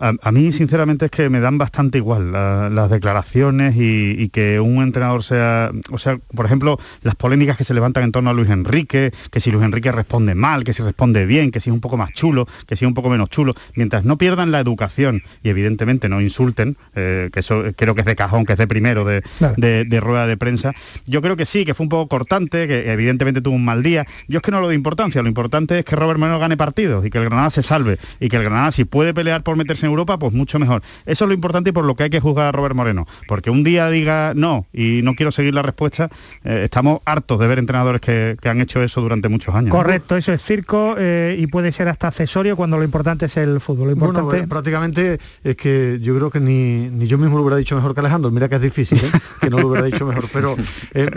A, 0.00 0.12
a 0.22 0.32
mí, 0.32 0.50
sinceramente, 0.52 1.04
es 1.06 1.10
que 1.10 1.30
me 1.30 1.40
dan 1.40 1.56
bastante 1.56 1.98
igual 1.98 2.32
la- 2.32 2.68
las 2.68 2.90
declaraciones 2.90 3.76
y, 3.76 4.16
y 4.18 4.28
que 4.28 4.58
un 4.60 4.82
entrenador 4.82 5.22
sea, 5.22 5.70
o 5.92 5.98
sea, 5.98 6.18
por 6.34 6.46
ejemplo, 6.46 6.78
las 7.02 7.14
polémicas 7.14 7.56
que 7.56 7.64
se 7.64 7.74
levantan 7.74 8.02
en 8.04 8.12
torno 8.12 8.30
a 8.30 8.34
Luis 8.34 8.50
Enrique, 8.50 9.12
que 9.30 9.40
si 9.40 9.50
Luis 9.50 9.64
Enrique 9.64 9.92
responde 9.92 10.34
mal, 10.34 10.64
que 10.64 10.72
si 10.72 10.82
responde 10.82 11.26
bien, 11.26 11.50
que 11.50 11.60
si 11.60 11.70
es 11.70 11.74
un 11.74 11.80
poco 11.80 11.96
más 11.96 12.12
chulo, 12.12 12.46
que 12.66 12.76
si 12.76 12.84
es 12.84 12.88
un 12.88 12.94
poco 12.94 13.08
menos 13.08 13.30
chulo, 13.30 13.54
mientras 13.76 14.04
no 14.04 14.18
pierdan 14.18 14.50
la 14.50 14.58
educación 14.60 15.22
y 15.42 15.48
evidentemente 15.50 16.08
no 16.08 16.20
insulten, 16.20 16.76
eh, 16.96 17.30
que 17.32 17.40
eso 17.40 17.62
creo 17.76 17.94
que 17.94 18.00
es 18.00 18.06
de 18.06 18.16
cajón, 18.16 18.44
que 18.46 18.54
es 18.54 18.58
de 18.58 18.66
primero 18.66 19.04
de, 19.04 19.22
de- 19.56 19.84
de 19.84 20.00
rueda 20.00 20.26
de 20.26 20.36
prensa, 20.36 20.72
yo 21.06 21.22
creo 21.22 21.36
que 21.36 21.46
sí, 21.46 21.64
que 21.64 21.72
fue 21.74 21.84
un 21.84 21.90
poco 21.90 22.08
cortante, 22.08 22.66
que 22.66 22.92
evidentemente 22.92 23.40
tuvo 23.40 23.54
un 23.54 23.64
mal 23.64 23.82
día. 23.82 24.06
Yo 24.28 24.38
es 24.38 24.42
que 24.42 24.50
no 24.50 24.60
lo 24.60 24.68
de 24.68 24.74
importancia, 24.74 25.22
lo 25.22 25.28
importante 25.28 25.78
es 25.78 25.84
que 25.84 25.94
Robert 25.96 26.18
Moreno 26.18 26.38
gane 26.38 26.56
partidos 26.56 27.06
y 27.06 27.10
que 27.10 27.18
el 27.18 27.24
Granada 27.24 27.50
se 27.50 27.62
salve 27.62 27.98
y 28.20 28.28
que 28.28 28.36
el 28.36 28.42
Granada 28.42 28.72
si 28.72 28.84
puede 28.84 29.14
pelear 29.14 29.42
por 29.42 29.56
meterse 29.56 29.83
en 29.84 29.90
Europa, 29.90 30.18
pues 30.18 30.32
mucho 30.32 30.58
mejor. 30.58 30.82
Eso 31.06 31.24
es 31.24 31.28
lo 31.28 31.34
importante 31.34 31.70
y 31.70 31.72
por 31.72 31.84
lo 31.84 31.94
que 31.94 32.04
hay 32.04 32.10
que 32.10 32.20
juzgar 32.20 32.46
a 32.46 32.52
Robert 32.52 32.74
Moreno. 32.74 33.06
Porque 33.28 33.50
un 33.50 33.62
día 33.64 33.88
diga 33.90 34.32
no 34.34 34.66
y 34.72 35.00
no 35.02 35.14
quiero 35.14 35.32
seguir 35.32 35.54
la 35.54 35.62
respuesta, 35.62 36.08
eh, 36.44 36.62
estamos 36.64 37.00
hartos 37.04 37.38
de 37.38 37.46
ver 37.46 37.58
entrenadores 37.58 38.00
que, 38.00 38.36
que 38.40 38.48
han 38.48 38.60
hecho 38.60 38.82
eso 38.82 39.00
durante 39.00 39.28
muchos 39.28 39.54
años. 39.54 39.70
¿no? 39.70 39.76
Correcto, 39.76 40.16
eso 40.16 40.32
es 40.32 40.42
circo 40.42 40.94
eh, 40.98 41.36
y 41.38 41.46
puede 41.46 41.72
ser 41.72 41.88
hasta 41.88 42.08
accesorio 42.08 42.56
cuando 42.56 42.76
lo 42.76 42.84
importante 42.84 43.26
es 43.26 43.36
el 43.36 43.60
fútbol. 43.60 43.90
Lo 43.90 43.96
Bueno, 43.96 44.18
importante... 44.20 44.44
eh, 44.44 44.48
prácticamente 44.48 45.18
es 45.42 45.56
que 45.56 45.98
yo 46.00 46.14
creo 46.16 46.30
que 46.30 46.40
ni, 46.40 46.88
ni 46.90 47.06
yo 47.06 47.18
mismo 47.18 47.36
lo 47.36 47.42
hubiera 47.42 47.56
dicho 47.56 47.74
mejor 47.76 47.94
que 47.94 48.00
Alejandro. 48.00 48.30
Mira 48.30 48.48
que 48.48 48.56
es 48.56 48.62
difícil, 48.62 48.98
¿eh? 48.98 49.10
que 49.40 49.50
no 49.50 49.58
lo 49.58 49.68
hubiera 49.68 49.84
dicho 49.86 50.06
mejor. 50.06 50.24
Pero 50.32 50.54
eh, 50.94 51.08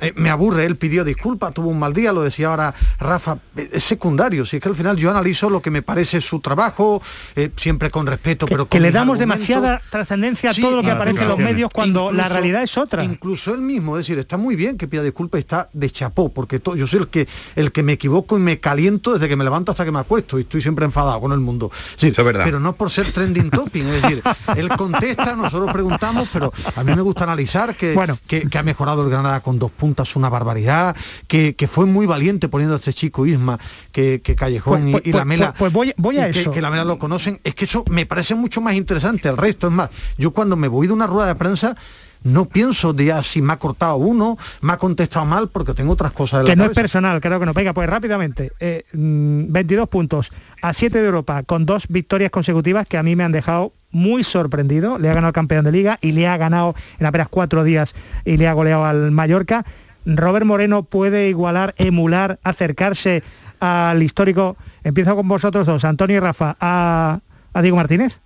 me, 0.00 0.08
eh, 0.08 0.12
me 0.16 0.30
aburre, 0.30 0.64
él 0.64 0.76
pidió 0.76 1.04
disculpas, 1.04 1.52
tuvo 1.54 1.68
un 1.68 1.78
mal 1.78 1.92
día, 1.92 2.12
lo 2.12 2.22
decía 2.22 2.48
ahora 2.48 2.74
Rafa, 2.98 3.38
es 3.56 3.82
secundario. 3.84 4.46
Si 4.46 4.56
es 4.56 4.62
que 4.62 4.68
al 4.68 4.74
final 4.74 4.96
yo 4.96 5.10
analizo 5.10 5.50
lo 5.50 5.60
que 5.60 5.70
me 5.70 5.82
parece 5.82 6.20
su 6.20 6.40
trabajo, 6.40 7.02
eh, 7.36 7.50
siempre 7.56 7.90
con 7.90 8.03
con 8.04 8.12
respeto, 8.12 8.46
pero 8.46 8.66
que 8.68 8.80
le 8.80 8.90
damos 8.90 9.18
demasiada 9.18 9.80
trascendencia 9.90 10.50
a 10.50 10.52
Sí, 10.54 10.60
todo 10.60 10.76
lo 10.76 10.82
que 10.82 10.90
aparece 10.90 11.22
en 11.22 11.28
los 11.28 11.38
medios 11.38 11.70
cuando 11.72 12.12
la 12.12 12.28
realidad 12.28 12.62
es 12.62 12.76
otra. 12.76 13.02
Incluso 13.04 13.54
él 13.54 13.60
mismo, 13.60 13.96
es 13.98 14.06
decir, 14.06 14.18
está 14.18 14.36
muy 14.36 14.56
bien 14.56 14.76
que 14.76 14.86
pida 14.88 15.02
disculpas 15.02 15.38
y 15.38 15.42
está 15.42 15.68
de 15.72 15.90
chapó, 15.90 16.28
porque 16.32 16.58
to- 16.60 16.76
yo 16.76 16.86
soy 16.86 17.00
el 17.00 17.08
que 17.08 17.26
el 17.56 17.72
que 17.72 17.82
me 17.82 17.92
equivoco 17.92 18.36
y 18.36 18.40
me 18.40 18.60
caliento 18.60 19.14
desde 19.14 19.28
que 19.28 19.36
me 19.36 19.44
levanto 19.44 19.70
hasta 19.72 19.84
que 19.84 19.92
me 19.92 19.98
acuesto 20.00 20.38
y 20.38 20.42
estoy 20.42 20.60
siempre 20.60 20.84
enfadado 20.84 21.20
con 21.20 21.32
el 21.32 21.40
mundo. 21.40 21.70
Sí, 21.96 22.08
Eso 22.08 22.20
es 22.22 22.26
verdad. 22.26 22.44
Pero 22.44 22.60
no 22.60 22.74
por 22.74 22.90
ser 22.90 23.10
trending 23.10 23.50
topping, 23.50 23.86
es 23.86 24.02
decir, 24.02 24.22
él 24.56 24.68
contesta, 24.70 25.34
nosotros 25.36 25.72
preguntamos, 25.72 26.28
pero 26.32 26.52
a 26.76 26.84
mí 26.84 26.94
me 26.94 27.02
gusta 27.02 27.24
analizar 27.24 27.74
que, 27.74 27.94
Bueno. 27.94 28.18
que, 28.26 28.42
que 28.48 28.58
ha 28.58 28.62
mejorado 28.62 29.02
el 29.04 29.10
Granada 29.10 29.40
con 29.40 29.58
dos 29.58 29.70
puntas 29.70 30.14
una 30.16 30.28
barbaridad, 30.28 30.94
que, 31.26 31.54
que 31.54 31.68
fue 31.68 31.86
muy 31.86 32.06
valiente 32.06 32.48
poniendo 32.48 32.74
a 32.74 32.78
este 32.78 32.92
chico 32.92 33.26
Isma, 33.26 33.58
que, 33.92 34.20
que 34.22 34.34
Callejón 34.34 34.82
Pues- 34.82 34.88
y- 34.88 34.92
pues- 34.92 35.06
y, 35.06 35.12
la 35.12 35.24
Mela 35.24 35.46
pues- 35.54 35.58
pues 35.58 35.72
voy- 35.72 35.94
voy 35.96 36.18
a 36.18 36.30
que- 36.30 36.40
eso. 36.40 36.50
que 36.50 36.60
la 36.60 36.70
Mela 36.70 36.84
lo 36.84 36.98
conocen, 36.98 37.40
es 37.44 37.54
que 37.54 37.64
eso 37.64 37.84
me 37.94 38.06
parece 38.06 38.34
mucho 38.34 38.60
más 38.60 38.74
interesante 38.74 39.28
el 39.28 39.36
resto. 39.36 39.68
Es 39.68 39.72
más, 39.72 39.90
yo 40.18 40.32
cuando 40.32 40.56
me 40.56 40.68
voy 40.68 40.86
de 40.86 40.92
una 40.92 41.06
rueda 41.06 41.28
de 41.28 41.34
prensa 41.36 41.76
no 42.24 42.46
pienso 42.46 42.94
de 42.94 43.12
ah, 43.12 43.22
si 43.22 43.42
me 43.42 43.52
ha 43.52 43.58
cortado 43.58 43.96
uno, 43.96 44.38
me 44.62 44.72
ha 44.72 44.78
contestado 44.78 45.26
mal, 45.26 45.48
porque 45.50 45.74
tengo 45.74 45.92
otras 45.92 46.12
cosas 46.12 46.40
de 46.40 46.44
la 46.44 46.50
que 46.50 46.56
no 46.56 46.64
es 46.64 46.70
personal, 46.70 47.20
creo 47.20 47.38
que 47.38 47.46
no. 47.46 47.52
Venga, 47.52 47.74
pues 47.74 47.88
rápidamente, 47.88 48.50
eh, 48.60 48.84
mm, 48.94 49.52
22 49.52 49.88
puntos 49.88 50.32
a 50.62 50.72
7 50.72 50.98
de 50.98 51.04
Europa 51.04 51.42
con 51.42 51.66
dos 51.66 51.86
victorias 51.88 52.30
consecutivas 52.30 52.88
que 52.88 52.96
a 52.96 53.02
mí 53.02 53.14
me 53.14 53.24
han 53.24 53.32
dejado 53.32 53.74
muy 53.90 54.24
sorprendido. 54.24 54.98
Le 54.98 55.10
ha 55.10 55.14
ganado 55.14 55.28
al 55.28 55.34
campeón 55.34 55.66
de 55.66 55.72
liga 55.72 55.98
y 56.00 56.12
le 56.12 56.26
ha 56.26 56.36
ganado 56.38 56.74
en 56.98 57.06
apenas 57.06 57.28
cuatro 57.28 57.62
días 57.62 57.94
y 58.24 58.38
le 58.38 58.48
ha 58.48 58.54
goleado 58.54 58.86
al 58.86 59.10
Mallorca. 59.10 59.64
Robert 60.06 60.46
Moreno 60.46 60.82
puede 60.82 61.28
igualar, 61.28 61.74
emular, 61.76 62.38
acercarse 62.42 63.22
al 63.60 64.02
histórico. 64.02 64.56
Empiezo 64.82 65.14
con 65.14 65.28
vosotros 65.28 65.66
dos, 65.66 65.84
Antonio 65.84 66.16
y 66.16 66.20
Rafa, 66.20 66.56
a, 66.58 67.20
a 67.54 67.62
Diego 67.62 67.76
Martínez. 67.76 68.20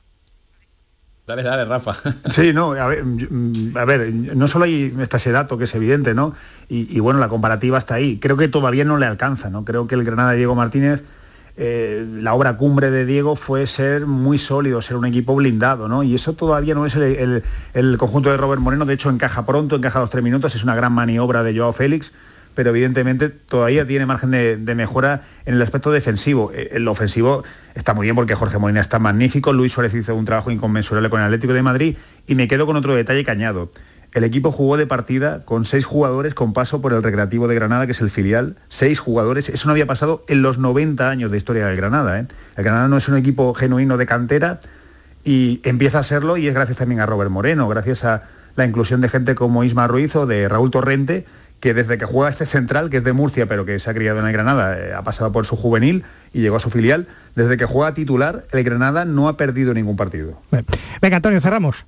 Dale, 1.27 1.43
dale, 1.43 1.65
Rafa. 1.67 1.93
Sí, 2.31 2.53
no, 2.55 2.73
a 2.73 2.87
ver, 2.89 3.05
mm, 3.05 3.77
a 3.77 3.85
ver, 3.85 4.13
no 4.13 4.49
solo 4.49 4.65
hay 4.65 4.95
está 4.99 5.19
ese 5.19 5.31
dato 5.31 5.59
que 5.59 5.65
es 5.65 5.75
evidente, 5.75 6.15
¿no? 6.15 6.35
Y, 6.69 6.95
y 6.97 7.01
bueno, 7.01 7.21
la 7.21 7.29
comparativa 7.29 7.77
está 7.79 7.95
ahí. 7.97 8.19
Creo 8.19 8.37
que 8.39 8.49
todavía 8.49 8.85
no 8.85 8.97
le 8.97 9.05
alcanza, 9.07 9.51
¿no? 9.51 9.65
Creo 9.65 9.87
que 9.87 9.95
el 9.95 10.05
Granada 10.05 10.31
de 10.31 10.39
Diego 10.39 10.55
Martínez, 10.55 11.05
eh, 11.59 12.07
la 12.23 12.33
obra 12.33 12.57
cumbre 12.57 12.91
de 12.91 13.05
Diego 13.05 13.37
fue 13.37 13.67
ser 13.67 14.07
muy 14.07 14.39
sólido, 14.39 14.81
ser 14.81 14.97
un 14.97 15.05
equipo 15.05 15.35
blindado, 15.35 15.87
¿no? 15.87 16.03
Y 16.03 16.15
eso 16.15 16.33
todavía 16.33 16.75
no 16.75 16.87
es 16.87 16.95
el, 16.95 17.03
el- 17.03 17.43
el 17.75 17.99
conjunto 17.99 18.31
de 18.31 18.39
Robert 18.39 18.63
Moreno, 18.63 18.87
de 18.87 18.95
hecho 18.95 19.11
encaja 19.11 19.45
pronto, 19.45 19.77
encaja 19.77 19.99
a 19.99 20.03
los 20.03 20.11
tres 20.11 20.25
minutos, 20.25 20.55
es 20.55 20.63
una 20.65 20.75
gran 20.75 20.93
maniobra 20.95 21.43
de 21.43 21.55
Joao 21.59 21.75
Félix, 21.75 22.13
pero 22.59 22.71
evidentemente 22.71 23.29
todavía 23.29 23.87
tiene 23.87 24.05
margen 24.05 24.33
de, 24.33 24.75
mejora 24.75 25.21
en 25.47 25.55
el 25.55 25.63
aspecto 25.63 25.93
defensivo. 25.93 26.51
Eh, 26.53 26.71
En 26.73 26.85
lo 26.85 26.91
ofensivo 26.91 27.45
está 27.77 27.95
muy 27.95 28.07
bien 28.07 28.17
porque 28.17 28.35
Jorge 28.35 28.59
Molina 28.59 28.81
está 28.81 28.99
magnífico, 28.99 29.53
Luis 29.53 29.73
Suárez 29.73 29.95
hizo 29.95 30.13
un 30.17 30.25
trabajo 30.25 30.51
inconmensurable 30.51 31.09
con 31.09 31.21
el 31.21 31.27
Atlético 31.27 31.53
de 31.53 31.63
Madrid 31.63 31.97
y 32.27 32.35
me 32.35 32.49
quedo 32.49 32.67
con 32.67 32.75
otro 32.75 32.97
detalle 32.97 33.23
que 33.23 33.31
añado. 33.31 33.71
El 34.13 34.25
equipo 34.25 34.51
jugó 34.51 34.77
de 34.77 34.89
partida 34.89 35.45
con 35.45 35.67
seis 35.67 35.85
jugadores 35.85 36.35
con 36.35 36.53
paso 36.53 36.83
por 36.83 36.93
el 36.93 37.01
Recreativo 37.01 37.47
de 37.47 37.55
Granada, 37.55 37.87
que 37.87 37.93
es 37.93 38.01
el 38.01 38.11
filial. 38.11 38.57
Seis 38.69 38.99
jugadores. 38.99 39.49
Eso 39.51 39.69
no 39.69 39.71
había 39.71 39.87
pasado 39.87 40.25
en 40.27 40.43
los 40.43 40.59
90 40.59 41.09
años 41.09 41.31
de 41.31 41.37
historia 41.37 41.65
del 41.65 41.77
Granada. 41.77 42.19
¿eh? 42.19 42.27
El 42.57 42.65
Granada 42.65 42.89
no 42.89 42.97
es 42.97 43.07
un 43.07 43.17
equipo 43.17 43.55
genuino 43.55 43.97
de 43.97 44.07
cantera 44.07 44.59
y 45.23 45.61
empieza 45.63 46.01
a 46.01 46.03
serlo 46.03 46.37
y 46.37 46.49
es 46.49 46.55
gracias 46.55 46.79
también 46.79 47.01
a 47.01 47.07
Robert 47.07 47.31
Moreno, 47.31 47.69
gracias 47.69 48.03
a 48.03 48.25
la 48.57 48.65
inclusión 48.65 49.01
de 49.01 49.09
gente 49.09 49.37
como 49.37 49.63
Isma 49.63 49.87
Ruiz 49.87 50.17
o 50.17 50.27
de 50.27 50.49
Raúl 50.49 50.73
Torrente, 50.73 51.25
que 51.61 51.75
desde 51.75 51.99
que 51.99 52.05
juega 52.05 52.31
este 52.31 52.47
central, 52.47 52.91
que 52.91 52.99
es 52.99 53.05
de 53.05 53.13
Murcia, 53.13 53.47
pero 53.47 53.65
que 53.65 53.79
se 53.79 53.91
ha 53.91 53.95
criado 53.95 54.21
en 54.21 54.27
el 54.27 54.33
Granada, 54.33 54.79
eh, 54.79 54.95
ha 54.95 55.03
pasado 55.03 55.33
por 55.33 55.47
su 55.47 55.57
juvenil 55.57 56.05
y 56.33 56.41
llegó 56.41 56.57
a 56.57 56.61
su 56.61 56.71
filial, 56.71 57.07
desde 57.35 57.57
que 57.57 57.65
juega 57.65 57.95
titular, 57.95 58.45
el 58.53 58.65
Granada 58.65 59.05
no 59.05 59.29
ha 59.29 59.37
perdido 59.37 59.75
ningún 59.75 59.97
partido. 59.97 60.41
Venga, 61.01 61.17
Antonio, 61.17 61.41
cerramos. 61.41 61.87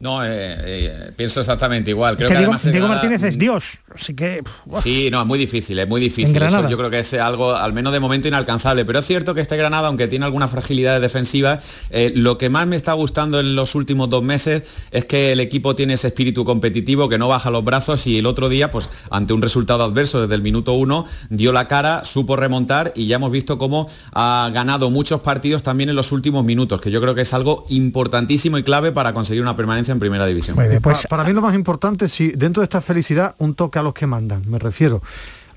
No, 0.00 0.24
eh, 0.24 0.28
eh, 0.30 1.12
pienso 1.14 1.40
exactamente 1.40 1.90
igual. 1.90 2.16
Creo 2.16 2.30
que 2.30 2.34
que, 2.34 2.38
Diego, 2.38 2.52
además 2.54 2.62
Diego 2.72 2.86
Granada- 2.86 3.02
Martínez 3.02 3.22
es 3.22 3.38
Dios, 3.38 3.80
así 3.94 4.14
que... 4.14 4.42
Sí, 4.82 5.10
no, 5.10 5.20
es 5.20 5.26
muy 5.26 5.38
difícil, 5.38 5.78
es 5.78 5.86
muy 5.86 6.00
difícil. 6.00 6.40
Eso 6.42 6.66
yo 6.70 6.78
creo 6.78 6.88
que 6.88 7.00
es 7.00 7.12
algo, 7.12 7.54
al 7.54 7.74
menos 7.74 7.92
de 7.92 8.00
momento, 8.00 8.26
inalcanzable. 8.26 8.86
Pero 8.86 9.00
es 9.00 9.06
cierto 9.06 9.34
que 9.34 9.42
este 9.42 9.58
Granada, 9.58 9.88
aunque 9.88 10.08
tiene 10.08 10.24
algunas 10.24 10.50
fragilidades 10.50 11.02
defensivas, 11.02 11.84
eh, 11.90 12.12
lo 12.14 12.38
que 12.38 12.48
más 12.48 12.66
me 12.66 12.76
está 12.76 12.94
gustando 12.94 13.40
en 13.40 13.54
los 13.54 13.74
últimos 13.74 14.08
dos 14.08 14.22
meses 14.22 14.62
es 14.90 15.04
que 15.04 15.32
el 15.32 15.40
equipo 15.40 15.74
tiene 15.76 15.92
ese 15.94 16.06
espíritu 16.06 16.46
competitivo, 16.46 17.10
que 17.10 17.18
no 17.18 17.28
baja 17.28 17.50
los 17.50 17.62
brazos 17.62 18.06
y 18.06 18.16
el 18.18 18.24
otro 18.24 18.48
día, 18.48 18.70
pues 18.70 18.88
ante 19.10 19.34
un 19.34 19.42
resultado 19.42 19.84
adverso 19.84 20.22
desde 20.22 20.34
el 20.34 20.40
minuto 20.40 20.72
uno, 20.72 21.04
dio 21.28 21.52
la 21.52 21.68
cara, 21.68 22.06
supo 22.06 22.36
remontar 22.36 22.94
y 22.96 23.06
ya 23.06 23.16
hemos 23.16 23.30
visto 23.32 23.58
cómo 23.58 23.86
ha 24.14 24.50
ganado 24.54 24.88
muchos 24.88 25.20
partidos 25.20 25.62
también 25.62 25.90
en 25.90 25.96
los 25.96 26.10
últimos 26.10 26.42
minutos, 26.42 26.80
que 26.80 26.90
yo 26.90 27.02
creo 27.02 27.14
que 27.14 27.20
es 27.20 27.34
algo 27.34 27.66
importantísimo 27.68 28.56
y 28.56 28.62
clave 28.62 28.92
para 28.92 29.12
conseguir 29.12 29.42
una 29.42 29.56
permanencia 29.56 29.89
en 29.92 29.98
primera 29.98 30.26
división. 30.26 30.56
Pa- 30.82 30.94
para 31.08 31.24
mí 31.24 31.32
lo 31.32 31.40
más 31.42 31.54
importante, 31.54 32.08
si 32.08 32.28
dentro 32.32 32.60
de 32.60 32.64
esta 32.64 32.80
felicidad, 32.80 33.34
un 33.38 33.54
toque 33.54 33.78
a 33.78 33.82
los 33.82 33.94
que 33.94 34.06
mandan, 34.06 34.42
me 34.48 34.58
refiero. 34.58 35.02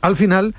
Al 0.02 0.16
final, 0.16 0.54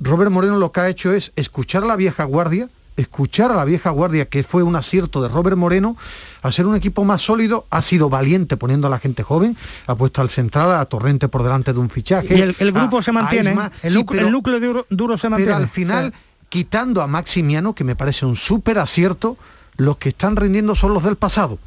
Robert 0.00 0.30
Moreno 0.30 0.56
lo 0.58 0.72
que 0.72 0.80
ha 0.80 0.88
hecho 0.88 1.12
es 1.12 1.32
escuchar 1.36 1.82
a 1.84 1.86
la 1.86 1.96
vieja 1.96 2.24
guardia, 2.24 2.68
escuchar 2.96 3.50
a 3.50 3.54
la 3.56 3.64
vieja 3.64 3.90
guardia, 3.90 4.26
que 4.26 4.42
fue 4.42 4.62
un 4.62 4.76
acierto 4.76 5.22
de 5.22 5.28
Robert 5.28 5.56
Moreno, 5.56 5.96
a 6.42 6.52
ser 6.52 6.66
un 6.66 6.76
equipo 6.76 7.04
más 7.04 7.22
sólido, 7.22 7.66
ha 7.70 7.80
sido 7.82 8.10
valiente 8.10 8.56
poniendo 8.56 8.86
a 8.86 8.90
la 8.90 8.98
gente 8.98 9.22
joven, 9.22 9.56
ha 9.86 9.94
puesto 9.94 10.20
al 10.20 10.28
central 10.30 10.72
a 10.72 10.84
Torrente 10.84 11.28
por 11.28 11.42
delante 11.42 11.72
de 11.72 11.78
un 11.80 11.88
fichaje. 11.90 12.36
Y 12.36 12.40
el, 12.40 12.54
el 12.58 12.72
grupo 12.72 12.98
a- 12.98 13.02
se 13.02 13.12
mantiene, 13.12 13.50
Isma. 13.50 13.72
el, 13.82 13.90
Sí, 13.92 13.98
núcleo- 13.98 14.06
pero- 14.16 14.26
el 14.26 14.32
núcleo 14.32 14.60
duro, 14.60 14.86
duro 14.90 15.16
se 15.18 15.28
mantiene. 15.28 15.52
pero 15.52 15.62
al 15.62 15.68
final, 15.68 16.12
quitando 16.48 17.00
a 17.02 17.06
Maximiano, 17.06 17.74
que 17.74 17.82
me 17.84 17.96
parece 17.96 18.26
un 18.26 18.36
súper 18.36 18.78
acierto, 18.78 19.36
los 19.78 19.96
que 19.96 20.10
están 20.10 20.36
rindiendo 20.36 20.74
son 20.74 20.92
los 20.92 21.02
del 21.02 21.16
pasado. 21.16 21.58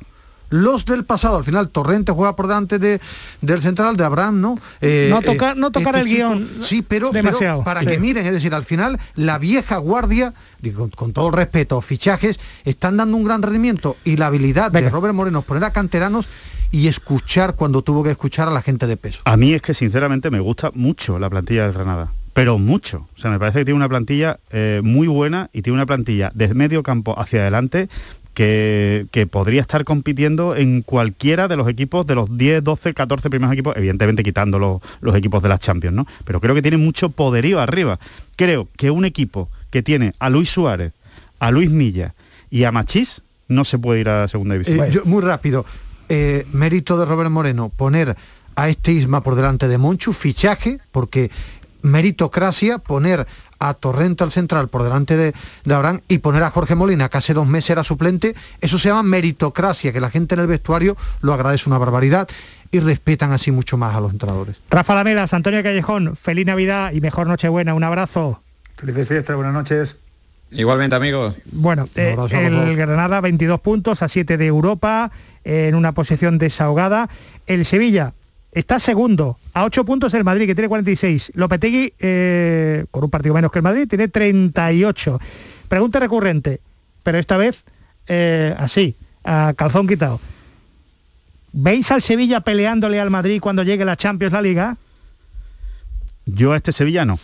Los 0.49 0.85
del 0.85 1.03
pasado, 1.05 1.37
al 1.37 1.43
final 1.43 1.69
Torrente 1.69 2.11
juega 2.11 2.35
por 2.35 2.47
delante 2.47 2.79
de, 2.79 2.99
del 3.41 3.61
central 3.61 3.97
de 3.97 4.03
Abraham, 4.05 4.41
¿no? 4.41 4.59
Eh, 4.81 5.07
No 5.09 5.21
tocar- 5.21 5.57
no 5.57 5.71
tocar 5.71 5.95
el 5.95 6.05
chico- 6.05 6.15
guion 6.29 6.49
Sí, 6.61 6.81
pero, 6.81 7.11
demasiado. 7.11 7.59
pero 7.59 7.65
para 7.65 7.81
Sí. 7.81 7.87
que 7.87 7.99
miren, 7.99 8.25
es 8.25 8.33
decir, 8.33 8.53
al 8.53 8.63
final 8.63 8.99
la 9.15 9.37
vieja 9.37 9.77
guardia, 9.77 10.33
con, 10.75 10.89
con 10.89 11.13
todo 11.13 11.27
el 11.27 11.33
respeto, 11.33 11.79
fichajes, 11.81 12.39
están 12.63 12.97
dando 12.97 13.17
un 13.17 13.23
gran 13.23 13.41
rendimiento 13.41 13.97
y 14.03 14.17
la 14.17 14.27
habilidad 14.27 14.71
de 14.71 14.89
Robert 14.89 15.13
Moreno 15.13 15.39
es 15.39 15.45
poner 15.45 15.63
a 15.63 15.71
canteranos 15.73 16.27
y 16.71 16.87
escuchar 16.87 17.55
cuando 17.55 17.81
tuvo 17.83 18.03
que 18.03 18.11
escuchar 18.11 18.47
a 18.47 18.51
la 18.51 18.61
gente 18.61 18.87
de 18.87 18.97
peso. 18.97 19.21
A 19.25 19.37
mí 19.37 19.53
es 19.53 19.61
que 19.61 19.73
sinceramente 19.73 20.31
me 20.31 20.39
gusta 20.39 20.71
mucho 20.73 21.19
la 21.19 21.29
plantilla 21.29 21.63
del 21.63 21.73
Granada, 21.73 22.11
pero 22.33 22.57
mucho. 22.57 23.07
O 23.15 23.19
sea, 23.19 23.29
me 23.31 23.39
parece 23.39 23.59
que 23.59 23.65
tiene 23.65 23.77
una 23.77 23.87
plantilla 23.87 24.39
eh, 24.49 24.81
muy 24.83 25.07
buena 25.07 25.49
y 25.53 25.61
tiene 25.61 25.75
una 25.77 25.85
plantilla 25.85 26.31
de 26.33 26.53
medio 26.53 26.81
campo 26.83 27.17
hacia 27.19 27.41
adelante 27.41 27.87
que, 28.35 29.07
que 29.11 29.25
podría 29.25 29.61
estar 29.61 29.83
compitiendo 29.83 30.55
en 30.55 30.83
cualquiera 30.83 31.47
de 31.47 31.55
los 31.57 31.67
equipos 31.67 32.05
de 32.05 32.13
los 32.13 32.37
10, 32.37 32.63
12, 32.63 32.93
14 32.93 33.29
primeros 33.31 33.51
equipos, 33.53 33.73
evidentemente 33.75 34.21
quitando 34.23 34.59
los, 34.59 34.81
los 35.01 35.15
equipos 35.15 35.41
de 35.41 35.49
las 35.49 35.59
Champions, 35.59 35.95
¿no? 35.95 36.05
Pero 36.25 36.39
creo 36.39 36.53
que 36.53 36.61
tiene 36.61 36.77
mucho 36.77 37.09
poderío 37.09 37.59
arriba. 37.59 37.97
Creo 38.35 38.67
que 38.77 38.91
un 38.91 39.05
equipo 39.05 39.49
que 39.71 39.81
tiene 39.81 40.13
a 40.19 40.29
Luis 40.29 40.49
Suárez, 40.51 40.93
a 41.39 41.49
Luis 41.49 41.71
Milla 41.71 42.13
y 42.51 42.65
a 42.65 42.71
Machís 42.71 43.23
no 43.47 43.63
se 43.65 43.79
puede 43.79 44.01
ir 44.01 44.09
a 44.09 44.27
segunda 44.27 44.53
división. 44.55 44.79
Eh, 44.85 44.91
yo- 44.91 45.05
muy 45.05 45.21
rápido. 45.23 45.65
Eh, 46.09 46.45
mérito 46.51 46.97
de 46.99 47.05
Robert 47.05 47.31
Moreno, 47.31 47.69
poner 47.69 48.15
a 48.55 48.69
este 48.69 48.91
Isma 48.91 49.21
por 49.21 49.35
delante 49.35 49.67
de 49.67 49.77
Monchu, 49.77 50.13
fichaje, 50.13 50.79
porque 50.91 51.31
meritocracia, 51.85 52.79
poner 52.79 53.27
a 53.59 53.73
Torrente 53.73 54.23
al 54.23 54.31
central 54.31 54.67
por 54.67 54.83
delante 54.83 55.15
de, 55.15 55.33
de 55.63 55.73
Abraham 55.73 56.01
y 56.07 56.17
poner 56.17 56.43
a 56.43 56.49
Jorge 56.49 56.75
Molina, 56.75 57.09
que 57.09 57.17
hace 57.17 57.33
dos 57.33 57.47
meses 57.47 57.69
era 57.69 57.83
suplente, 57.83 58.35
eso 58.59 58.77
se 58.77 58.89
llama 58.89 59.03
meritocracia, 59.03 59.93
que 59.93 60.01
la 60.01 60.09
gente 60.09 60.35
en 60.35 60.41
el 60.41 60.47
vestuario 60.47 60.97
lo 61.21 61.33
agradece 61.33 61.69
una 61.69 61.77
barbaridad 61.77 62.27
y 62.71 62.79
respetan 62.79 63.31
así 63.31 63.51
mucho 63.51 63.77
más 63.77 63.95
a 63.95 64.01
los 64.01 64.11
entrenadores. 64.11 64.57
Rafa 64.69 64.95
Lamelas, 64.95 65.33
Antonio 65.33 65.63
Callejón, 65.63 66.15
feliz 66.15 66.45
Navidad 66.45 66.91
y 66.91 66.99
mejor 66.99 67.27
Nochebuena. 67.27 67.73
Un 67.73 67.83
abrazo. 67.83 68.41
Felices 68.75 69.07
fiestas, 69.07 69.35
buenas 69.35 69.53
noches. 69.53 69.95
Igualmente, 70.51 70.95
amigos. 70.95 71.35
Bueno, 71.51 71.87
eh, 71.95 72.15
el. 72.31 72.75
Granada 72.75 73.21
22 73.21 73.59
puntos 73.61 74.01
a 74.01 74.07
7 74.07 74.37
de 74.37 74.45
Europa, 74.45 75.11
eh, 75.43 75.67
en 75.69 75.75
una 75.75 75.93
posición 75.93 76.37
desahogada. 76.37 77.09
El 77.47 77.65
Sevilla 77.65 78.13
está 78.55 78.79
segundo, 78.79 79.37
a 79.53 79.65
8 79.65 79.85
puntos 79.85 80.13
el 80.15 80.23
Madrid, 80.23 80.47
que 80.47 80.55
tiene 80.55 80.69
46. 80.69 81.33
Lopetegui, 81.35 81.93
eh, 81.99 82.85
con 82.89 83.03
un 83.03 83.09
partido 83.11 83.35
menos 83.35 83.51
que 83.51 83.59
el 83.59 83.63
Madrid, 83.63 83.87
tiene 83.87 84.07
38. 84.07 85.19
Pregunta 85.67 85.99
recurrente, 85.99 86.61
pero 87.03 87.19
esta 87.19 87.37
vez 87.37 87.63
eh, 88.07 88.55
así, 88.57 88.95
a 89.23 89.53
calzón 89.55 89.87
quitado. 89.87 90.19
¿Veis 91.51 91.91
al 91.91 92.01
Sevilla 92.01 92.41
peleándole 92.41 92.99
al 92.99 93.09
Madrid 93.09 93.39
cuando 93.41 93.63
llegue 93.63 93.85
la 93.85 93.97
Champions, 93.97 94.33
la 94.33 94.41
Liga? 94.41 94.77
Yo 96.25 96.53
a 96.53 96.57
este 96.57 96.71
Sevilla 96.71 97.05
no. 97.05 97.19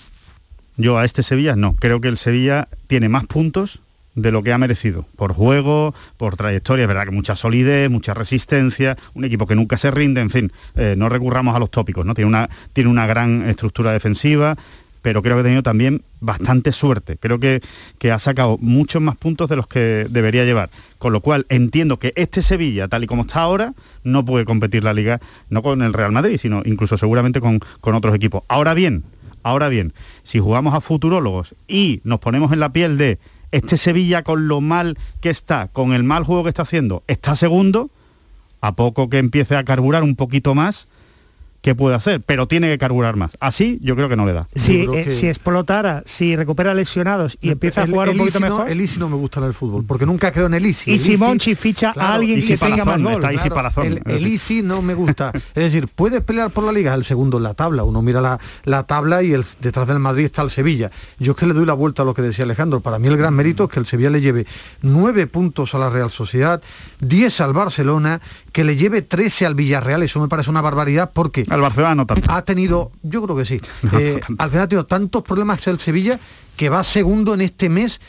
Yo 0.78 0.98
a 0.98 1.06
este 1.06 1.24
Sevilla 1.24 1.56
no. 1.56 1.76
Creo 1.76 2.02
que 2.02 2.08
el 2.08 2.18
Sevilla 2.18 2.68
tiene 2.88 3.10
más 3.10 3.26
puntos 3.26 3.82
de 4.16 4.32
lo 4.32 4.44
que 4.44 4.52
ha 4.54 4.58
merecido. 4.58 5.06
Por 5.16 5.34
juego, 5.34 5.94
por 6.18 6.36
trayectoria, 6.36 6.84
es 6.84 6.88
verdad 6.88 7.06
que 7.06 7.12
mucha 7.12 7.36
solidez, 7.36 7.90
mucha 7.90 8.14
resistencia, 8.14 8.98
un 9.14 9.26
equipo 9.26 9.46
que 9.46 9.56
nunca 9.56 9.78
se 9.78 9.92
rinde, 9.92 10.22
en 10.22 10.30
fin, 10.30 10.52
eh, 10.76 10.96
no 10.98 11.10
recurramos 11.10 11.56
a 11.56 11.60
los 11.60 11.72
tópicos, 11.72 12.06
¿no? 12.06 12.14
Tiene 12.14 12.28
una, 12.28 12.50
tiene 12.74 12.90
una 12.90 13.06
gran 13.06 13.48
estructura 13.48 13.92
defensiva. 13.92 14.58
pero 15.02 15.22
creo 15.22 15.36
que 15.36 15.42
ha 15.42 15.44
tenido 15.44 15.64
también 15.64 16.04
bastante 16.20 16.72
suerte. 16.72 17.18
Creo 17.18 17.40
que, 17.40 17.62
que 17.98 18.12
ha 18.12 18.20
sacado 18.20 18.58
muchos 18.60 19.02
más 19.02 19.18
puntos 19.18 19.50
de 19.50 19.56
los 19.56 19.68
que 19.68 20.06
debería 20.10 20.46
llevar. 20.46 20.70
Con 21.00 21.14
lo 21.14 21.22
cual 21.22 21.46
entiendo 21.50 21.98
que 21.98 22.14
este 22.16 22.44
Sevilla, 22.44 22.88
tal 22.88 23.04
y 23.04 23.08
como 23.08 23.24
está 23.24 23.42
ahora, 23.42 23.74
no 24.04 24.24
puede 24.24 24.46
competir 24.46 24.84
la 24.84 24.94
liga, 24.94 25.20
no 25.50 25.64
con 25.64 25.82
el 25.82 25.94
Real 25.94 26.12
Madrid, 26.12 26.38
sino 26.38 26.62
incluso 26.66 26.98
seguramente 26.98 27.42
con, 27.42 27.60
con 27.80 27.96
otros 27.96 28.16
equipos. 28.16 28.44
Ahora 28.48 28.74
bien, 28.74 29.04
ahora 29.44 29.70
bien, 29.70 29.94
si 30.24 30.40
jugamos 30.40 30.76
a 30.76 30.82
futurólogos 30.82 31.56
y 31.68 32.02
nos 32.04 32.20
ponemos 32.20 32.52
en 32.52 32.60
la 32.60 32.72
piel 32.72 32.98
de 32.98 33.18
este 33.52 33.78
Sevilla 33.78 34.24
con 34.24 34.48
lo 34.48 34.62
mal 34.62 34.98
que 35.20 35.30
está, 35.30 35.68
con 35.68 35.94
el 35.94 36.04
mal 36.04 36.24
juego 36.24 36.44
que 36.44 36.50
está 36.50 36.62
haciendo, 36.64 37.04
está 37.08 37.36
segundo, 37.36 37.92
a 38.62 38.76
poco 38.76 39.10
que 39.10 39.18
empiece 39.18 39.56
a 39.56 39.66
carburar 39.66 40.04
un 40.04 40.16
poquito 40.16 40.56
más, 40.56 40.88
¿qué 41.62 41.76
puede 41.76 41.96
hacer? 41.96 42.22
Pero 42.22 42.48
tiene 42.48 42.70
que 42.70 42.78
carburar 42.78 43.16
más. 43.16 43.38
Así 43.40 43.80
yo 43.82 43.96
creo 43.96 44.10
que 44.10 44.16
no 44.16 44.26
le 44.26 44.34
da. 44.34 44.48
Si, 44.56 44.88
eh, 44.94 45.12
si 45.12 45.28
explotara, 45.28 46.04
si 46.06 46.36
recupera 46.36 46.74
lesionados 46.74 47.38
y 47.42 47.50
empieza 47.50 47.84
a 47.84 47.88
jugar 47.88 48.10
un 48.10 48.18
poquito 48.18 48.40
mejor... 48.40 48.70
el 48.70 48.82
Easy 48.82 49.00
no 49.00 49.10
me 49.10 49.16
gusta 49.16 49.40
en 49.40 49.48
el 49.48 49.54
fútbol, 49.54 49.86
porque 49.86 50.06
nunca 50.06 50.32
creo 50.32 50.48
en 50.48 50.56
el 50.56 50.66
Easy. 50.66 50.92
Y 50.92 51.00
si 51.00 51.18
Monchi 51.18 51.56
ficha 51.56 51.94
a 51.96 52.16
alguien 52.16 52.42
que 52.42 52.58
tenga 52.58 52.86
más 52.86 53.02
gol. 53.02 53.24
el, 53.84 54.02
el 54.06 54.28
Easy 54.28 54.62
no 54.62 54.82
me 54.82 54.94
gusta. 54.94 55.32
es 55.34 55.54
decir, 55.54 55.88
puedes 55.88 56.22
pelear 56.22 56.50
por 56.52 56.64
la 56.64 56.72
Liga, 56.72 56.94
el 56.94 57.04
segundo 57.04 57.38
en 57.38 57.44
la 57.44 57.54
tabla. 57.54 57.84
Uno 57.84 58.02
mira 58.02 58.22
la, 58.22 58.40
la 58.64 58.84
tabla 58.84 59.24
y 59.24 59.34
el, 59.34 59.46
detrás 59.60 59.88
del 59.88 60.00
Madrid 60.00 60.26
está 60.26 60.42
el 60.42 60.50
Sevilla. 60.50 60.92
Yo 61.20 61.32
es 61.32 61.38
que 61.38 61.46
le 61.46 61.54
doy 61.54 61.66
la 61.66 61.74
vuelta 61.74 62.02
a 62.02 62.06
lo 62.06 62.14
que 62.14 62.22
decía 62.22 62.46
Alejandro. 62.46 62.82
Para 62.82 63.00
mí 63.00 63.08
el 63.08 63.18
gran 63.18 63.34
mérito 63.34 63.66
es 63.66 63.70
que 63.70 63.80
el 63.80 63.86
Sevilla 63.86 64.10
le 64.10 64.22
lleve 64.22 64.46
nueve 64.82 65.28
puntos 65.28 65.76
a 65.76 65.78
la 65.78 65.90
Real 65.90 66.12
Sociedad, 66.12 66.62
10 67.00 67.42
al 67.42 67.54
Barcelona, 67.54 68.22
que 68.52 68.64
le 68.64 68.76
lleve 68.76 69.02
13 69.02 69.46
al 69.46 69.56
Villarreal. 69.56 70.04
Eso 70.04 70.20
me 70.20 70.28
parece 70.28 70.50
una 70.50 70.62
barbaridad 70.62 71.12
porque... 71.14 71.46
Al 71.52 71.60
Barcelona 71.60 71.96
no 71.96 72.06
tanto 72.06 72.32
ha 72.32 72.44
tenido, 72.44 72.92
yo 73.04 73.22
creo 73.24 73.36
que 73.36 73.46
sí, 73.46 73.60
eh, 73.94 74.22
al 74.38 74.50
final 74.50 74.64
ha 74.64 74.68
tenido 74.70 74.86
tantos 74.86 75.22
problemas 75.24 75.68
el 75.68 75.80
Sevilla 75.80 76.18
que 76.56 76.70
va 76.70 76.84
segundo 76.84 77.34
en 77.34 77.42
este 77.42 77.68
mes 77.68 78.00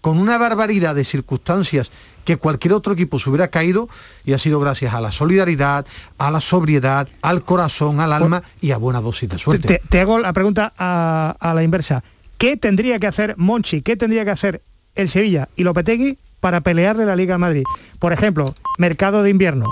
con 0.00 0.18
una 0.18 0.38
barbaridad 0.38 0.94
de 0.94 1.04
circunstancias 1.04 1.90
que 2.24 2.36
cualquier 2.36 2.72
otro 2.72 2.94
equipo 2.94 3.18
se 3.18 3.28
hubiera 3.28 3.48
caído 3.48 3.88
y 4.24 4.32
ha 4.32 4.38
sido 4.38 4.58
gracias 4.60 4.94
a 4.94 5.00
la 5.00 5.12
solidaridad, 5.12 5.86
a 6.16 6.30
la 6.30 6.40
sobriedad, 6.40 7.08
al 7.20 7.44
corazón, 7.44 8.00
al 8.00 8.12
alma 8.12 8.42
y 8.60 8.70
a 8.70 8.78
buena 8.78 9.00
dosis 9.00 9.28
de 9.28 9.38
suerte. 9.38 9.82
Te, 9.88 10.00
hago 10.00 10.18
la 10.18 10.32
pregunta 10.32 10.72
a, 10.78 11.36
a, 11.38 11.54
la 11.54 11.62
inversa. 11.62 12.02
¿Qué 12.38 12.56
tendría 12.56 12.98
que 12.98 13.06
hacer 13.06 13.34
Monchi, 13.36 13.82
qué 13.82 13.96
tendría 13.96 14.24
que 14.24 14.30
hacer 14.30 14.62
el 14.94 15.10
Sevilla 15.10 15.48
y 15.56 15.64
Lopetegui 15.64 16.18
para 16.40 16.60
pelearle 16.62 17.04
la 17.04 17.16
Liga 17.16 17.34
a 17.34 17.38
Madrid? 17.38 17.64
Por 17.98 18.12
ejemplo, 18.12 18.54
mercado 18.78 19.22
de 19.22 19.30
invierno 19.30 19.66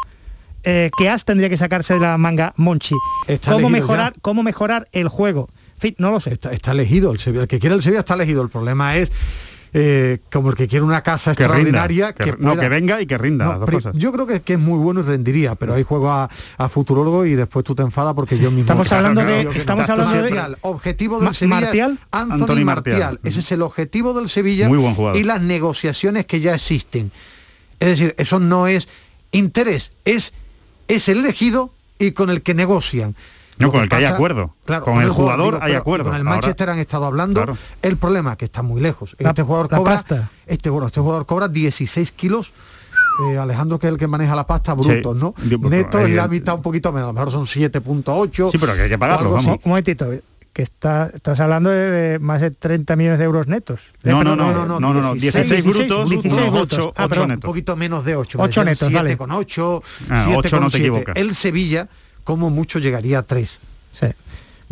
eh, 0.66 0.90
¿qué 0.98 1.09
as 1.09 1.24
tendría 1.24 1.48
que 1.48 1.57
sacarse 1.57 1.94
de 1.94 2.00
la 2.00 2.18
manga 2.18 2.52
Monchi? 2.57 2.96
¿Cómo 3.48 3.70
mejorar, 3.70 4.14
¿Cómo 4.20 4.42
mejorar 4.42 4.88
el 4.92 5.09
juego? 5.09 5.48
En 5.76 5.81
fin, 5.81 5.94
no 5.98 6.11
lo 6.11 6.20
sé. 6.20 6.38
Está, 6.50 6.72
elegido, 6.72 7.12
el, 7.12 7.20
Sevilla, 7.20 7.42
el 7.42 7.48
que 7.48 7.61
quiere 7.61 7.76
el 7.76 7.83
Sevilla 7.83 8.00
está 8.00 8.14
elegido. 8.14 8.42
El 8.42 8.48
problema 8.48 8.96
es 8.96 9.12
eh, 9.72 10.18
como 10.33 10.50
el 10.50 10.57
que 10.57 10.68
quiere 10.68 10.85
una 10.85 11.02
casa 11.02 11.33
extraordinaria 11.33 12.14
que, 12.14 12.35
no 12.38 12.57
que 12.57 12.68
venga 12.68 13.00
y 13.00 13.07
que 13.07 13.18
rinda 13.18 13.61
yo 13.92 14.11
creo 14.12 14.26
que, 14.26 14.40
es 14.55 14.59
muy 14.59 14.79
bueno 14.79 15.00
y 15.00 15.02
rendiría 15.02 15.55
pero 15.55 15.74
hay 15.74 15.83
juego 15.83 16.11
a, 16.11 16.31
a 16.57 16.68
futurólogo 16.70 17.26
y 17.26 17.35
después 17.35 17.62
tú 17.62 17.74
te 17.74 17.83
enfadas 17.83 18.14
porque 18.14 18.38
yo 18.38 18.50
mismo 18.50 18.62
estamos 18.62 18.90
hablando 18.92 19.22
de 19.22 19.42
estamos 19.55 19.90
hablando 19.90 20.22
de 20.22 20.57
objetivo 20.62 21.20
del 21.20 21.35
Sevilla 21.35 21.61
Martial 21.61 21.98
Anthony, 22.11 22.64
Martial. 22.64 23.20
ese 23.22 23.40
es 23.40 23.52
el 23.52 23.61
objetivo 23.61 24.14
del 24.14 24.29
Sevilla 24.29 24.66
muy 24.68 24.79
buen 24.79 24.94
jugador. 24.94 25.20
y 25.20 25.24
las 25.24 25.42
negociaciones 25.42 26.24
que 26.24 26.40
ya 26.40 26.55
existen 26.55 27.11
es 27.79 27.88
decir 27.88 28.14
eso 28.16 28.38
no 28.38 28.68
es 28.68 28.88
interés 29.33 29.90
es 30.07 30.33
es 30.88 31.09
el 31.09 31.18
elegido 31.18 31.70
y 31.99 32.12
con 32.12 32.31
el 32.31 32.42
que 32.42 32.55
negocian. 32.55 33.14
No, 33.59 33.72
con 33.72 33.83
el 33.83 33.88
que 33.88 33.96
hay 33.96 34.05
acuerdo. 34.05 34.55
Claro, 34.66 34.85
con, 34.85 35.01
el, 35.01 35.11
jugador, 35.11 35.59
hay 35.62 35.75
acuerdo. 35.75 36.05
Con 36.05 36.14
el 36.14 36.25
Manchester 36.25 36.68
han 36.68 36.79
estado 36.79 37.07
hablando. 37.07 37.57
El 37.81 37.96
problema 37.96 38.33
es 38.33 38.38
que 38.38 38.44
está 38.44 38.62
muy 38.62 38.81
lejos. 38.81 39.16
este 39.18 39.42
jugador 39.42 39.68
cobra. 39.70 40.05
Este, 40.46 40.70
bueno, 40.70 40.88
este 40.88 41.01
jugador 41.01 41.25
cobra 41.25 41.49
16 41.49 42.12
kilos. 42.12 42.53
Eh, 43.31 43.38
Alejandro, 43.38 43.79
que 43.79 43.87
es 43.87 43.92
el 43.94 43.99
que 43.99 44.07
maneja 44.07 44.37
la 44.37 44.46
pasta, 44.46 44.75
brutos, 44.75 45.16
¿no? 45.16 45.35
Neto 45.70 46.01
es 46.01 46.11
la 46.11 46.29
mitad 46.29 46.55
un 46.55 46.62
poquito 46.62 46.92
menos, 46.92 47.07
a 47.09 47.12
lo 47.12 47.12
mejor 47.14 47.31
son 47.31 47.46
7.8. 47.46 48.51
Sí, 48.51 48.59
pero 48.59 48.75
que 48.75 48.83
hay 48.83 48.88
que 48.90 48.99
pagarlo, 48.99 49.31
vamos. 49.31 49.59
Un 49.64 49.70
momentito, 49.70 50.07
que 50.57 50.62
está, 50.62 51.11
estás 51.12 51.38
hablando 51.40 51.69
de, 51.69 52.19
más 52.19 52.40
de 52.40 52.51
30 52.51 52.97
millones 52.97 53.19
de 53.19 53.27
euros 53.27 53.47
netos. 53.47 53.83
No, 54.03 54.25
no, 54.25 54.35
no, 54.35 54.55
no, 54.55 54.81
no, 54.81 54.95
no, 54.95 55.14
16, 55.14 55.62
brutos, 55.62 56.09
16 56.09 56.49
8, 56.51 56.95
ah, 56.97 57.07
netos. 57.09 57.29
Un 57.29 57.40
poquito 57.40 57.77
menos 57.77 58.07
de 58.07 58.16
8. 58.16 58.38
8 58.40 58.64
netos, 58.64 58.88
7 58.88 58.95
vale. 58.95 59.16
con 59.19 59.33
8, 59.33 59.83
ah, 60.09 60.33
8 60.35 60.61
no 60.61 60.71
te 60.71 60.79
equivocas. 60.79 61.14
El 61.14 61.35
Sevilla, 61.35 61.88
como 62.25 62.49
mucho, 62.49 62.79
llegaría 62.79 63.19
a 63.19 63.23
3. 63.25 63.59
Sí. 64.01 64.07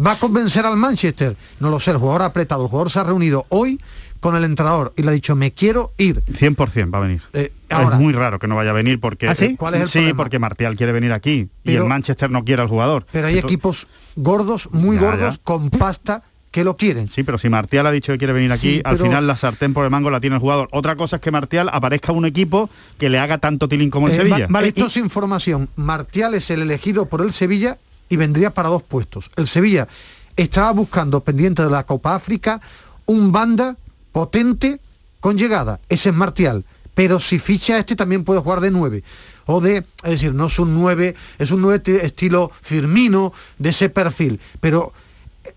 ¿Va 0.03 0.13
a 0.13 0.17
convencer 0.17 0.65
al 0.65 0.79
Manchester? 0.79 1.37
No 1.61 1.69
lo 1.69 1.79
sé, 1.79 1.91
el 1.91 1.99
jugador 1.99 2.23
ha 2.23 2.27
apretado, 2.27 2.63
el 2.63 2.71
jugador 2.71 2.91
se 2.91 3.01
ha 3.01 3.05
reunido 3.05 3.45
hoy 3.51 3.79
con 4.25 4.37
el 4.37 4.45
entrenador 4.45 4.95
y 4.97 5.03
le 5.03 5.11
ha 5.11 5.13
dicho, 5.13 5.37
me 5.37 5.53
quiero 5.53 5.93
ir. 5.99 6.25
100% 6.25 6.95
va 6.95 6.97
a 6.97 7.01
venir. 7.03 7.21
Eh, 7.35 7.53
ahora, 7.69 7.97
es 7.97 8.01
muy 8.01 8.15
raro 8.15 8.39
que 8.39 8.49
no 8.49 8.57
vaya 8.57 8.71
a 8.71 8.73
venir 8.73 8.99
porque... 8.99 9.29
¿Ah, 9.29 9.35
sí? 9.35 9.55
¿Cuál 9.55 9.75
es 9.75 9.83
el 9.83 9.89
sí, 9.89 10.15
porque 10.15 10.39
Martial 10.39 10.77
quiere 10.77 10.93
venir 10.93 11.13
aquí 11.13 11.51
y 11.63 11.75
el 11.75 11.85
Manchester 11.85 12.31
no 12.31 12.43
quiere 12.43 12.63
al 12.63 12.69
jugador. 12.69 13.05
Pero 13.13 13.27
hay 13.27 13.37
equipos 13.37 13.87
gordos, 14.17 14.71
muy 14.73 14.97
gordos, 14.97 15.39
con 15.45 15.69
pasta 15.69 16.23
que 16.51 16.65
lo 16.65 16.79
quieren. 16.79 17.07
Sí, 17.07 17.23
pero 17.23 17.37
si 17.37 17.51
Martial 17.51 17.87
ha 17.87 17.91
dicho 17.91 18.13
que 18.13 18.19
quiere 18.19 18.33
venir 18.33 18.51
aquí, 18.51 18.81
al 18.83 18.97
final 18.97 19.27
la 19.27 19.37
sartén 19.37 19.75
por 19.75 19.85
el 19.85 19.91
mango 19.91 20.11
la 20.11 20.21
tiene 20.21 20.37
el 20.37 20.41
jugador. 20.41 20.69
Otra 20.73 20.97
cosa 20.97 21.17
es 21.17 21.23
que 21.23 21.31
Martial 21.31 21.69
aparezca 21.71 22.13
un 22.13 22.25
equipo 22.25 22.71
que 22.97 23.11
le 23.11 23.19
haga 23.19 23.37
tanto 23.37 23.69
tilín 23.69 23.91
como 23.91 24.07
el 24.07 24.15
eh, 24.15 24.17
Sevilla. 24.17 24.47
Vale, 24.49 24.69
esto 24.69 24.87
es 24.87 24.97
información. 24.97 25.69
Martial 25.77 26.33
es 26.33 26.49
el 26.49 26.63
elegido 26.63 27.05
por 27.11 27.21
el 27.21 27.31
Sevilla 27.31 27.77
y 28.09 28.17
vendría 28.17 28.55
para 28.55 28.71
dos 28.71 28.83
puestos. 28.83 29.31
El 29.37 29.47
Sevilla 29.47 29.87
estaba 30.35 30.71
buscando, 30.71 31.21
pendiente 31.21 31.63
de 31.63 31.69
la 31.69 31.85
Copa 31.85 32.15
África, 32.15 32.63
un 33.05 33.31
banda 33.31 33.77
potente 34.15 34.81
con 35.19 35.37
llegada. 35.37 35.81
Ese 35.89 36.11
es 36.11 36.15
Martial. 36.15 36.65
Pero 36.95 37.19
si 37.19 37.41
ficha 37.41 37.77
este 37.77 37.97
también 37.97 38.23
puede 38.23 38.41
jugar 38.41 38.61
de 38.61 38.71
nueve 38.71 39.03
o 39.47 39.61
de, 39.61 39.79
es 40.05 40.11
decir, 40.11 40.33
no 40.33 40.47
es 40.47 40.59
un 40.61 40.73
9, 40.73 41.17
es 41.39 41.51
un 41.51 41.61
9 41.61 42.01
estilo 42.03 42.53
Firmino 42.63 43.33
de 43.59 43.71
ese 43.71 43.91
perfil, 43.91 44.41
pero 44.61 44.93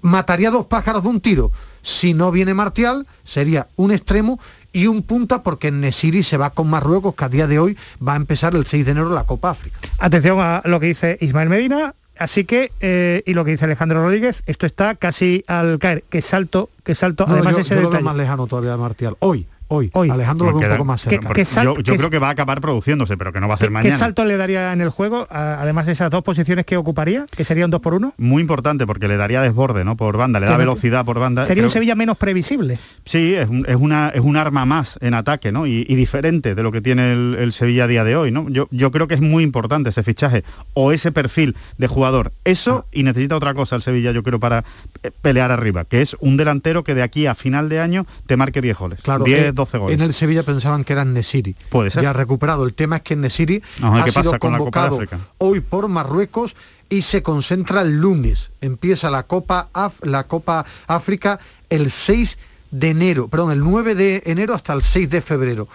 mataría 0.02 0.50
dos 0.50 0.66
pájaros 0.66 1.04
de 1.04 1.10
un 1.10 1.22
tiro. 1.22 1.52
Si 1.84 2.16
no 2.16 2.32
viene 2.32 2.56
Martial, 2.56 3.06
sería 3.24 3.68
un 3.76 3.92
extremo 3.92 4.40
y 4.74 4.88
un 4.88 5.04
punta 5.04 5.44
porque 5.44 5.72
Nesiri 5.72 6.24
se 6.24 6.38
va 6.38 6.50
con 6.50 6.70
Marruecos, 6.70 7.14
que 7.14 7.26
a 7.26 7.30
día 7.30 7.48
de 7.48 7.60
hoy 7.60 7.78
va 8.06 8.14
a 8.14 8.18
empezar 8.18 8.56
el 8.56 8.66
6 8.66 8.84
de 8.84 8.92
enero 8.92 9.10
la 9.10 9.26
Copa 9.26 9.52
África. 9.52 9.78
Atención 10.00 10.40
a 10.42 10.64
lo 10.66 10.80
que 10.80 10.88
dice 10.88 11.18
Ismael 11.22 11.50
Medina. 11.50 11.94
Así 12.20 12.46
que, 12.46 12.72
eh, 12.80 13.24
y 13.26 13.34
lo 13.34 13.46
que 13.46 13.52
dice 13.52 13.66
Alejandro 13.66 14.02
Rodríguez, 14.02 14.44
esto 14.46 14.66
está 14.66 14.96
casi 14.96 15.44
al 15.48 15.80
caer. 15.80 16.04
Que 16.10 16.22
salto, 16.22 16.70
que 16.84 16.96
salto, 16.96 17.26
además 17.28 17.54
yo, 17.54 17.60
ese 17.60 17.76
yo 17.82 17.90
lo 17.90 18.02
más 18.02 18.16
lejano 18.16 18.48
todavía 18.48 18.72
de 18.72 18.78
Martial. 18.78 19.16
Hoy, 19.20 19.48
hoy. 19.68 19.92
Alejandro 20.10 20.52
lo 20.52 20.58
un 20.58 20.64
poco 20.64 20.86
más 20.86 21.02
cerca. 21.02 21.64
yo, 21.64 21.76
creo 21.76 22.10
que 22.10 22.20
va 22.20 22.30
a 22.30 22.32
acabar 22.32 22.62
produciéndose, 22.62 23.18
pero 23.18 23.34
que 23.34 23.40
no 23.40 23.48
va 23.48 23.56
a 23.56 23.58
ser 23.58 23.72
mañana. 23.72 23.94
¿Qué 23.94 24.00
salto 24.00 24.26
le 24.26 24.38
daría 24.38 24.74
en 24.74 24.82
el 24.82 24.90
juego, 24.90 25.28
además 25.30 25.86
de 25.86 25.94
esas 25.94 26.10
dos 26.10 26.24
posiciones 26.24 26.66
que 26.66 26.78
ocuparía, 26.78 27.26
que 27.36 27.46
sería 27.46 27.66
un 27.66 27.72
2 27.72 27.82
por 27.82 27.94
1 27.94 28.14
Muy 28.18 28.42
importante, 28.42 28.86
porque 28.86 29.08
le 29.08 29.18
daría 29.18 29.42
desborde, 29.42 29.84
¿no? 29.84 29.96
Por 29.96 30.18
banda, 30.18 30.40
le 30.40 30.48
da 30.48 30.58
velocidad 30.58 31.06
por 31.06 31.20
banda. 31.20 31.46
Sería 31.46 31.64
un 31.64 31.70
Sevilla 31.70 31.96
menos 31.96 32.18
previsible. 32.18 32.80
Sí, 33.06 33.34
es, 33.36 33.48
una, 33.78 34.10
es 34.10 34.22
un 34.22 34.38
arma 34.38 34.66
más 34.66 34.98
en 35.02 35.14
ataque, 35.14 35.52
¿no? 35.52 35.66
Y, 35.68 35.98
diferente 35.98 36.54
de 36.54 36.62
lo 36.62 36.72
que 36.72 36.80
tiene 36.80 37.12
el, 37.12 37.54
Sevilla 37.54 37.86
a 37.86 37.88
día 37.88 38.04
de 38.04 38.16
hoy, 38.16 38.32
¿no? 38.32 38.48
Yo, 38.50 38.68
yo 38.70 38.92
creo 38.92 39.08
que 39.08 39.16
es 39.16 39.22
muy 39.22 39.44
importante 39.44 39.90
ese 39.90 40.04
fichaje 40.04 40.44
o 40.74 40.92
ese 40.92 41.12
perfil 41.12 41.56
de 41.78 41.88
jugador. 41.88 42.32
Eso 42.44 42.86
y 42.92 43.04
necesita 43.04 43.36
otra 43.36 43.54
cosa 43.54 43.76
el 43.76 43.82
Sevilla, 43.82 44.12
yo 44.12 44.24
creo, 44.24 44.40
para 44.40 44.64
eh, 45.04 45.12
pelear 45.22 45.52
arriba, 45.52 45.86
que 45.86 46.02
es 46.02 46.16
un 46.20 46.38
delantero 46.38 46.84
que 46.84 46.94
de 46.94 47.04
aquí 47.04 47.26
a 47.26 47.36
final 47.36 47.70
de 47.70 47.80
año 47.80 48.06
te 48.28 48.38
marque 48.38 48.62
10 48.62 48.78
goles. 48.78 49.02
Claro, 49.02 49.24
10, 49.24 49.56
12 49.58 49.76
eh, 49.76 49.80
goles. 49.80 49.96
En 49.96 50.02
el 50.02 50.14
Sevilla 50.14 50.44
pensaban 50.44 50.86
que 50.86 50.94
eran 50.94 51.14
Nesiri. 51.14 51.56
Puede 51.70 51.92
ser. 51.92 52.04
Ya 52.04 52.14
recuperado. 52.14 52.64
El 52.64 52.74
tema 52.74 52.98
es 52.98 53.02
que 53.02 53.18
Nesiri 53.18 53.62
ha 53.82 54.10
sido 54.10 54.40
convocado 54.40 55.00
hoy 55.40 55.60
por 55.60 55.90
Marruecos 55.90 56.56
y 56.90 57.02
se 57.02 57.22
concentra 57.22 57.82
el 57.82 58.00
lunes. 58.00 58.52
Empieza 58.62 59.12
la 59.12 59.24
Copa, 59.24 59.68
la 60.04 60.24
Copa 60.26 60.66
África 60.88 61.40
el 61.70 61.92
6 61.92 62.38
de 62.72 62.90
enero, 62.90 63.28
perdón, 63.28 63.52
el 63.52 63.60
9 63.60 63.96
de 63.96 64.24
enero 64.26 64.54
hasta 64.54 64.74
el 64.74 64.84
6 64.84 65.10
de 65.10 65.22
febrero. 65.22 65.68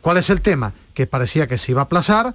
¿Cuál 0.00 0.16
es 0.16 0.30
el 0.30 0.40
tema? 0.40 0.72
Que 0.94 1.06
parecía 1.06 1.46
que 1.46 1.58
se 1.58 1.72
iba 1.72 1.82
a 1.82 1.84
aplazar. 1.84 2.34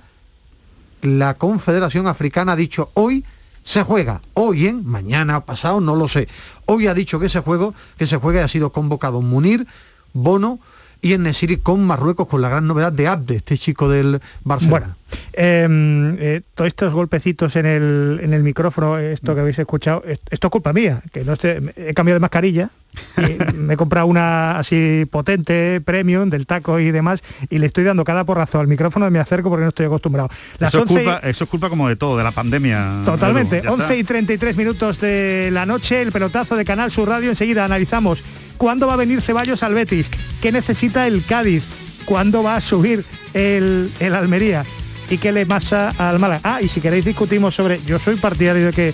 La 1.01 1.35
Confederación 1.35 2.05
Africana 2.05 2.51
ha 2.51 2.55
dicho 2.55 2.91
hoy 2.93 3.25
se 3.63 3.83
juega, 3.83 4.21
hoy 4.33 4.67
en, 4.67 4.85
mañana, 4.85 5.45
pasado, 5.45 5.81
no 5.81 5.95
lo 5.95 6.07
sé. 6.07 6.27
Hoy 6.65 6.87
ha 6.87 6.93
dicho 6.93 7.19
que 7.19 7.29
se 7.29 7.41
juego, 7.41 7.73
que 7.97 8.07
se 8.07 8.17
juega 8.17 8.41
y 8.41 8.43
ha 8.43 8.47
sido 8.47 8.71
convocado 8.71 9.21
Munir, 9.21 9.67
Bono, 10.13 10.59
y 11.01 11.13
en 11.13 11.23
Nesiri 11.23 11.57
con 11.57 11.83
Marruecos, 11.83 12.27
con 12.27 12.41
la 12.41 12.49
gran 12.49 12.67
novedad 12.67 12.91
de 12.91 13.07
Abde, 13.07 13.37
este 13.37 13.57
chico 13.57 13.89
del 13.89 14.21
Barcelona. 14.43 14.79
Bueno, 14.79 14.95
em, 15.33 16.17
eh, 16.19 16.41
todos 16.53 16.67
estos 16.67 16.93
golpecitos 16.93 17.55
en 17.55 17.65
el, 17.65 18.19
en 18.21 18.33
el 18.33 18.43
micrófono, 18.43 18.97
esto 18.99 19.33
que 19.33 19.41
habéis 19.41 19.59
escuchado, 19.59 20.03
esto 20.05 20.47
es 20.47 20.51
culpa 20.51 20.73
mía, 20.73 21.01
que 21.11 21.23
no 21.23 21.33
he 21.41 21.93
cambiado 21.93 22.17
de 22.17 22.19
mascarilla, 22.19 22.69
me 23.55 23.73
he 23.73 23.77
comprado 23.77 24.07
una 24.07 24.59
así 24.59 25.05
potente, 25.09 25.81
premium, 25.81 26.29
del 26.29 26.45
taco 26.45 26.79
y 26.79 26.91
demás, 26.91 27.21
y 27.49 27.57
le 27.57 27.67
estoy 27.67 27.83
dando 27.83 28.03
cada 28.03 28.23
porrazo 28.23 28.59
al 28.59 28.67
micrófono 28.67 29.07
y 29.07 29.11
me 29.11 29.19
acerco 29.19 29.49
porque 29.49 29.63
no 29.63 29.69
estoy 29.69 29.85
acostumbrado. 29.85 30.29
eso, 30.59 30.79
es 30.79 30.85
culpa, 30.85 31.19
eso, 31.23 31.43
es 31.45 31.49
culpa, 31.49 31.69
como 31.69 31.87
de 31.87 31.95
todo, 31.95 32.17
de 32.17 32.23
la 32.23 32.31
pandemia. 32.31 33.01
Totalmente. 33.05 33.67
11 33.67 33.97
y 33.97 34.03
33 34.03 34.57
minutos 34.57 34.99
de 34.99 35.49
la 35.51 35.65
noche, 35.65 36.01
el 36.01 36.11
pelotazo 36.11 36.55
de 36.55 36.65
Canal 36.65 36.91
Sur 36.91 37.09
Radio. 37.09 37.29
Enseguida 37.29 37.65
analizamos 37.65 38.23
cuándo 38.61 38.85
va 38.85 38.93
a 38.93 38.97
venir 38.97 39.23
Ceballos 39.23 39.63
al 39.63 39.73
Betis, 39.73 40.11
qué 40.39 40.51
necesita 40.51 41.07
el 41.07 41.25
Cádiz, 41.25 41.63
cuándo 42.05 42.43
va 42.43 42.57
a 42.57 42.61
subir 42.61 43.03
el, 43.33 43.91
el 43.99 44.13
Almería 44.13 44.67
y 45.09 45.17
qué 45.17 45.31
le 45.31 45.47
pasa 45.47 45.95
al 45.97 46.19
Málaga. 46.19 46.41
Ah, 46.43 46.61
y 46.61 46.67
si 46.67 46.79
queréis 46.79 47.03
discutimos 47.03 47.55
sobre, 47.55 47.81
yo 47.87 47.97
soy 47.97 48.17
partidario 48.17 48.67
de 48.67 48.71
que 48.71 48.93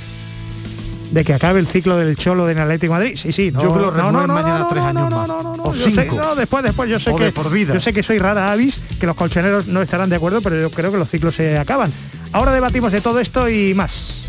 de 1.11 1.25
que 1.25 1.33
acabe 1.33 1.59
el 1.59 1.67
ciclo 1.67 1.97
del 1.97 2.15
Cholo 2.15 2.45
de 2.45 2.57
Atlético 2.57 2.93
Madrid. 2.93 3.17
Sí, 3.21 3.33
sí, 3.33 3.51
no, 3.51 3.61
yo 3.61 3.73
creo 3.73 3.91
que 3.91 3.97
lo 3.97 4.11
no, 4.13 4.27
mañana 4.27 4.67
tres 4.69 4.83
años 4.83 5.09
más. 5.09 5.29
o 5.29 5.73
cinco. 5.73 6.15
no, 6.15 6.35
después, 6.35 6.63
después, 6.63 6.89
yo 6.89 6.97
sé 6.97 7.13
que 7.13 7.33
por 7.33 7.51
vida. 7.51 7.73
yo 7.73 7.81
sé 7.81 7.91
que 7.91 8.03
soy 8.03 8.19
rara 8.19 8.53
avis, 8.53 8.79
que 8.97 9.05
los 9.05 9.17
colchoneros 9.17 9.67
no 9.67 9.81
estarán 9.81 10.09
de 10.09 10.15
acuerdo, 10.15 10.39
pero 10.41 10.61
yo 10.61 10.71
creo 10.71 10.93
que 10.93 10.97
los 10.97 11.09
ciclos 11.09 11.35
se 11.35 11.57
acaban. 11.57 11.91
Ahora 12.31 12.53
debatimos 12.53 12.93
de 12.93 13.01
todo 13.01 13.19
esto 13.19 13.49
y 13.49 13.73
más. 13.73 14.26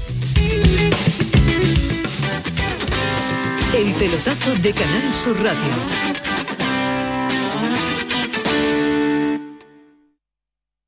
El 3.78 3.92
pelotazo 3.92 4.56
de 4.56 4.72
Canal 4.72 5.14
Sur 5.14 5.36
Radio. 5.40 5.72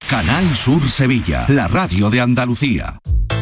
Canal 0.09 0.53
Sur 0.53 0.88
Sevilla, 0.88 1.46
la 1.50 1.68
radio 1.68 2.11
de 2.11 2.20
Andalucía. 2.20 2.98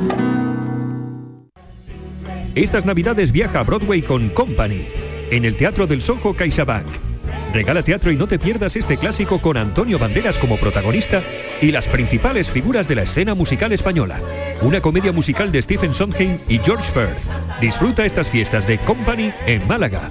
Estas 2.55 2.85
navidades 2.85 3.33
viaja 3.33 3.59
a 3.59 3.64
Broadway 3.64 4.01
con 4.01 4.29
Company, 4.29 4.87
en 5.33 5.45
el 5.45 5.57
Teatro 5.57 5.88
del 5.88 6.03
Soho 6.03 6.37
CaixaBank 6.37 7.13
Regala 7.55 7.85
teatro 7.85 8.11
y 8.11 8.17
no 8.17 8.27
te 8.27 8.37
pierdas 8.37 8.75
este 8.75 8.97
clásico 8.97 9.40
con 9.40 9.57
Antonio 9.57 9.97
Banderas 9.97 10.40
como 10.40 10.57
protagonista 10.57 11.23
y 11.62 11.71
las 11.71 11.87
principales 11.87 12.51
figuras 12.51 12.88
de 12.88 12.97
la 12.97 13.05
escena 13.05 13.37
musical 13.37 13.71
española. 13.71 14.19
Una 14.61 14.81
comedia 14.81 15.12
musical 15.12 15.53
de 15.53 15.62
Stephen 15.62 15.95
Sondheim 15.95 16.37
y 16.49 16.59
George 16.59 16.90
Firth. 16.90 17.31
Disfruta 17.61 18.05
estas 18.05 18.29
fiestas 18.29 18.67
de 18.67 18.79
Company 18.79 19.33
en 19.47 19.64
Málaga. 19.69 20.11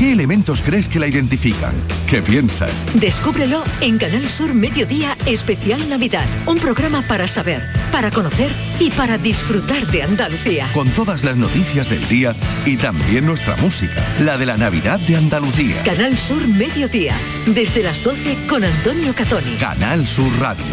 ¿Qué 0.00 0.12
elementos 0.12 0.62
crees 0.62 0.88
que 0.88 0.98
la 0.98 1.06
identifican? 1.06 1.74
¿Qué 2.08 2.22
piensas? 2.22 2.70
Descúbrelo 2.94 3.62
en 3.82 3.98
Canal 3.98 4.26
Sur 4.30 4.54
Mediodía 4.54 5.14
Especial 5.26 5.90
Navidad. 5.90 6.24
Un 6.46 6.56
programa 6.56 7.02
para 7.02 7.28
saber, 7.28 7.62
para 7.92 8.10
conocer 8.10 8.50
y 8.78 8.90
para 8.92 9.18
disfrutar 9.18 9.86
de 9.88 10.02
Andalucía. 10.02 10.68
Con 10.72 10.88
todas 10.88 11.22
las 11.22 11.36
noticias 11.36 11.90
del 11.90 12.08
día 12.08 12.34
y 12.64 12.78
también 12.78 13.26
nuestra 13.26 13.56
música, 13.58 14.02
la 14.20 14.38
de 14.38 14.46
la 14.46 14.56
Navidad 14.56 14.98
de 15.00 15.16
Andalucía. 15.16 15.82
Canal 15.82 16.16
Sur 16.16 16.48
Mediodía, 16.48 17.14
desde 17.44 17.82
las 17.82 18.02
12 18.02 18.46
con 18.48 18.64
Antonio 18.64 19.14
Catoni. 19.14 19.56
Canal 19.56 20.06
Sur 20.06 20.32
Radio, 20.40 20.64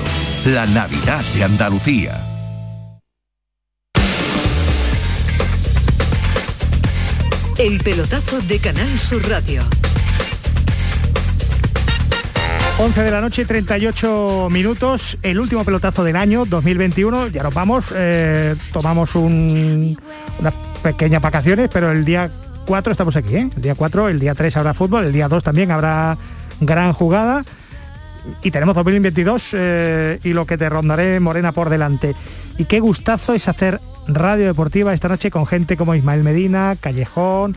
la 0.46 0.66
Navidad 0.68 1.26
de 1.36 1.44
Andalucía. 1.44 2.27
El 7.58 7.80
pelotazo 7.80 8.40
de 8.42 8.60
Canal 8.60 9.00
Sur 9.00 9.28
Radio. 9.28 9.64
11 12.80 13.02
de 13.04 13.12
la 13.12 13.22
noche, 13.22 13.46
38 13.46 14.50
minutos, 14.52 15.18
el 15.24 15.40
último 15.40 15.64
pelotazo 15.66 16.04
del 16.04 16.16
año 16.16 16.46
2021. 16.46 17.28
Ya 17.28 17.42
nos 17.42 17.54
vamos, 17.54 17.92
eh, 17.96 18.56
tomamos 18.72 19.16
un- 19.16 19.98
unas 20.40 20.54
pequeñas 20.84 21.22
vacaciones, 21.22 21.70
pero 21.74 21.92
el 21.92 22.06
día 22.06 22.30
4 22.68 22.92
estamos 22.92 23.16
aquí, 23.16 23.36
¿eh? 23.36 23.50
El 23.56 23.62
día 23.64 23.74
4, 23.76 24.10
el 24.10 24.20
día 24.20 24.36
3 24.36 24.56
habrá 24.58 24.76
fútbol, 24.76 25.06
el 25.06 25.12
día 25.14 25.28
2 25.28 25.42
también 25.44 25.72
habrá 25.72 26.18
gran 26.62 26.94
jugada. 26.94 27.44
Y 28.44 28.52
tenemos 28.52 28.76
2022 28.76 29.50
eh, 29.54 30.20
y 30.24 30.34
lo 30.34 30.46
que 30.46 30.58
te 30.58 30.70
rondaré 30.70 31.20
Morena 31.20 31.54
por 31.54 31.70
delante. 31.70 32.14
Y 32.58 32.66
qué 32.66 32.80
gustazo 32.80 33.34
es 33.34 33.48
hacer 33.48 33.80
radio 34.08 34.46
deportiva 34.46 34.94
esta 34.94 35.08
noche 35.10 35.32
con 35.32 35.46
gente 35.46 35.78
como 35.78 35.96
Ismael 35.96 36.24
Medina, 36.24 36.76
Callejón, 36.80 37.56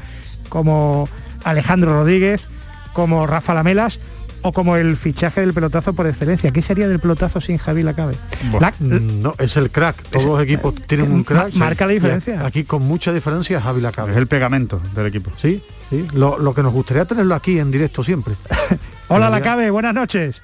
como 0.49 1.09
Alejandro 1.45 1.93
Rodríguez, 1.93 2.47
como 2.93 3.27
Rafa 3.27 3.55
Lamelas 3.55 3.99
o 4.43 4.53
como 4.53 4.77
el 4.77 4.97
fichaje 4.97 5.43
del 5.43 5.53
pelotazo 5.53 5.93
por 5.93 6.07
excelencia. 6.07 6.51
¿Qué 6.51 6.63
sería 6.63 6.89
del 6.89 6.99
pelotazo 6.99 7.41
sin 7.43 7.59
Javi 7.59 7.83
Lacabe? 7.83 8.17
La- 8.59 8.73
Mm, 8.81 9.21
No, 9.23 9.35
es 9.39 9.57
el 9.59 9.71
crack. 9.71 10.03
Todos 10.11 10.25
los 10.25 10.43
equipos 10.43 10.75
tienen 10.87 11.13
un 11.13 11.25
crack. 11.25 11.53
Ma- 11.55 11.67
marca 11.67 11.87
la 11.87 11.93
Y 11.93 11.97
diferencia. 11.97 12.45
Aquí 12.47 12.65
con 12.65 12.83
mucha 12.83 13.13
diferencia 13.13 13.61
Javi 13.61 13.81
Lacabe. 13.83 14.13
Es 14.13 14.17
el 14.17 14.27
pegamento 14.27 14.81
del 14.95 15.07
equipo. 15.07 15.31
Sí, 15.37 15.63
sí. 15.91 16.07
Lo, 16.15 16.39
lo 16.39 16.55
que 16.55 16.63
nos 16.63 16.73
gustaría 16.73 17.05
tenerlo 17.05 17.35
aquí 17.35 17.59
en 17.59 17.71
directo 17.71 18.03
siempre. 18.03 18.35
Hola 19.09 19.29
Lacabe, 19.29 19.69
buenas 19.71 19.93
noches. 19.95 20.41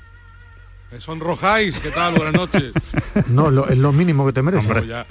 Me 0.92 1.00
sonrojáis, 1.00 1.78
¿qué 1.78 1.90
tal? 1.90 2.14
Buenas 2.14 2.34
noches. 2.34 2.72
No, 3.28 3.50
lo- 3.50 3.66
es 3.68 3.78
lo 3.78 3.92
mínimo 3.92 4.26
que 4.26 4.32
te 4.34 4.42
merece. 4.42 4.68
Pero 4.68 4.84
ya, 4.84 5.06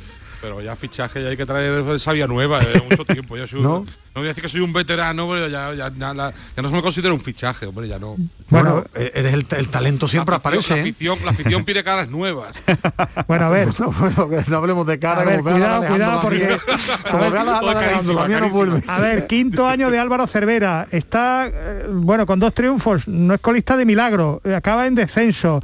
pero 0.45 0.61
ya 0.61 0.75
fichaje, 0.75 1.23
ya 1.23 1.29
hay 1.29 1.37
que 1.37 1.45
traer 1.45 1.99
sabia 1.99 2.27
nueva, 2.27 2.61
eh, 2.61 2.83
mucho 2.89 3.03
tiempo. 3.05 3.35
Ya 3.35 3.47
soy 3.47 3.59
un- 3.59 3.63
¿No? 3.65 3.79
no 3.79 4.21
voy 4.21 4.25
a 4.25 4.27
decir 4.29 4.43
que 4.43 4.49
soy 4.49 4.61
un 4.61 4.71
veterano, 4.71 5.27
pero 5.29 5.47
ya, 5.49 5.73
ya, 5.73 5.91
ya, 5.97 6.13
la- 6.13 6.31
ya 6.55 6.61
no 6.61 6.69
se 6.69 6.75
me 6.75 6.81
considera 6.81 7.13
un 7.13 7.19
fichaje, 7.19 7.65
hombre, 7.65 7.87
ya 7.87 7.97
no. 7.99 8.15
Bueno, 8.49 8.85
eh, 8.93 9.11
eres 9.15 9.33
el, 9.33 9.45
el 9.57 9.67
talento 9.69 10.07
siempre 10.07 10.31
la 10.31 10.37
afición, 10.37 10.51
aparece. 10.61 10.73
La 10.73 10.77
¿eh? 10.77 10.81
afición, 10.81 11.19
la 11.25 11.31
afición 11.31 11.65
pide 11.65 11.83
caras 11.83 12.09
nuevas. 12.09 12.55
Bueno, 13.27 13.45
a 13.45 13.49
ver. 13.49 13.67
No, 13.79 13.91
bueno, 13.99 14.29
que 14.29 14.41
no 14.51 14.57
hablemos 14.57 14.85
de 14.87 14.99
cara, 14.99 15.21
A 15.21 15.25
ver, 15.25 15.37
la 15.43 15.51
cuidado, 15.51 15.85
cuidado, 15.87 16.21
porque- 16.21 16.57
a 18.87 18.99
ver, 18.99 19.27
quinto 19.27 19.67
año 19.67 19.89
de 19.89 19.99
Álvaro 19.99 20.27
Cervera. 20.27 20.87
Está, 20.91 21.47
eh, 21.51 21.87
bueno, 21.89 22.25
con 22.25 22.39
dos 22.39 22.53
triunfos. 22.53 23.07
No 23.07 23.33
es 23.33 23.41
colista 23.41 23.75
de 23.77 23.85
milagro. 23.85 24.41
Acaba 24.55 24.85
en 24.87 24.95
descenso. 24.95 25.61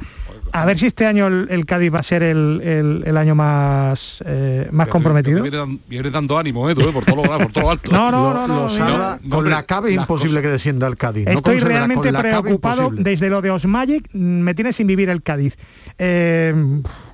A 0.54 0.64
ver 0.66 0.78
si 0.78 0.86
este 0.86 1.06
año 1.06 1.26
el, 1.28 1.46
el 1.50 1.64
Cádiz 1.64 1.92
va 1.94 2.00
a 2.00 2.02
ser 2.02 2.22
el, 2.22 2.60
el- 2.62 3.02
el 3.06 3.16
año 3.16 3.34
más, 3.34 4.22
eh, 4.26 4.68
más 4.70 4.86
comprometido. 4.88 5.42
Viene, 5.42 5.78
viene 5.88 6.10
dando 6.10 6.38
ánimo, 6.38 6.68
eh, 6.68 6.74
tú, 6.74 6.82
eh, 6.82 6.92
por 6.92 7.04
todo 7.04 7.16
lo 7.16 7.22
grado, 7.22 7.38
por 7.40 7.52
todo 7.52 7.64
lo 7.64 7.70
alto. 7.70 7.90
No, 7.92 8.10
no, 8.10 8.32
Lo- 8.32 8.34
no, 8.34 8.46
no, 8.48 8.66
lo 8.66 8.72
mira. 8.72 8.86
salva- 8.86 9.18
No, 9.22 9.28
con 9.30 9.38
hombre, 9.38 9.50
la 9.54 9.62
cabe 9.62 9.92
imposible 9.92 10.30
cosas- 10.34 10.42
que 10.42 10.48
descienda 10.48 10.86
el 10.86 10.96
Cádiz. 10.96 11.26
Estoy 11.26 11.58
realmente 11.58 12.12
preocupado 12.12 12.90
desde 12.92 13.30
lo 13.30 13.40
de 13.40 13.50
Osmagic, 13.50 14.08
mm, 14.12 14.18
me 14.18 14.54
tiene 14.54 14.72
sin 14.72 14.86
vivir 14.86 15.08
el 15.08 15.22
Cádiz. 15.22 15.56
Eh, 15.98 16.54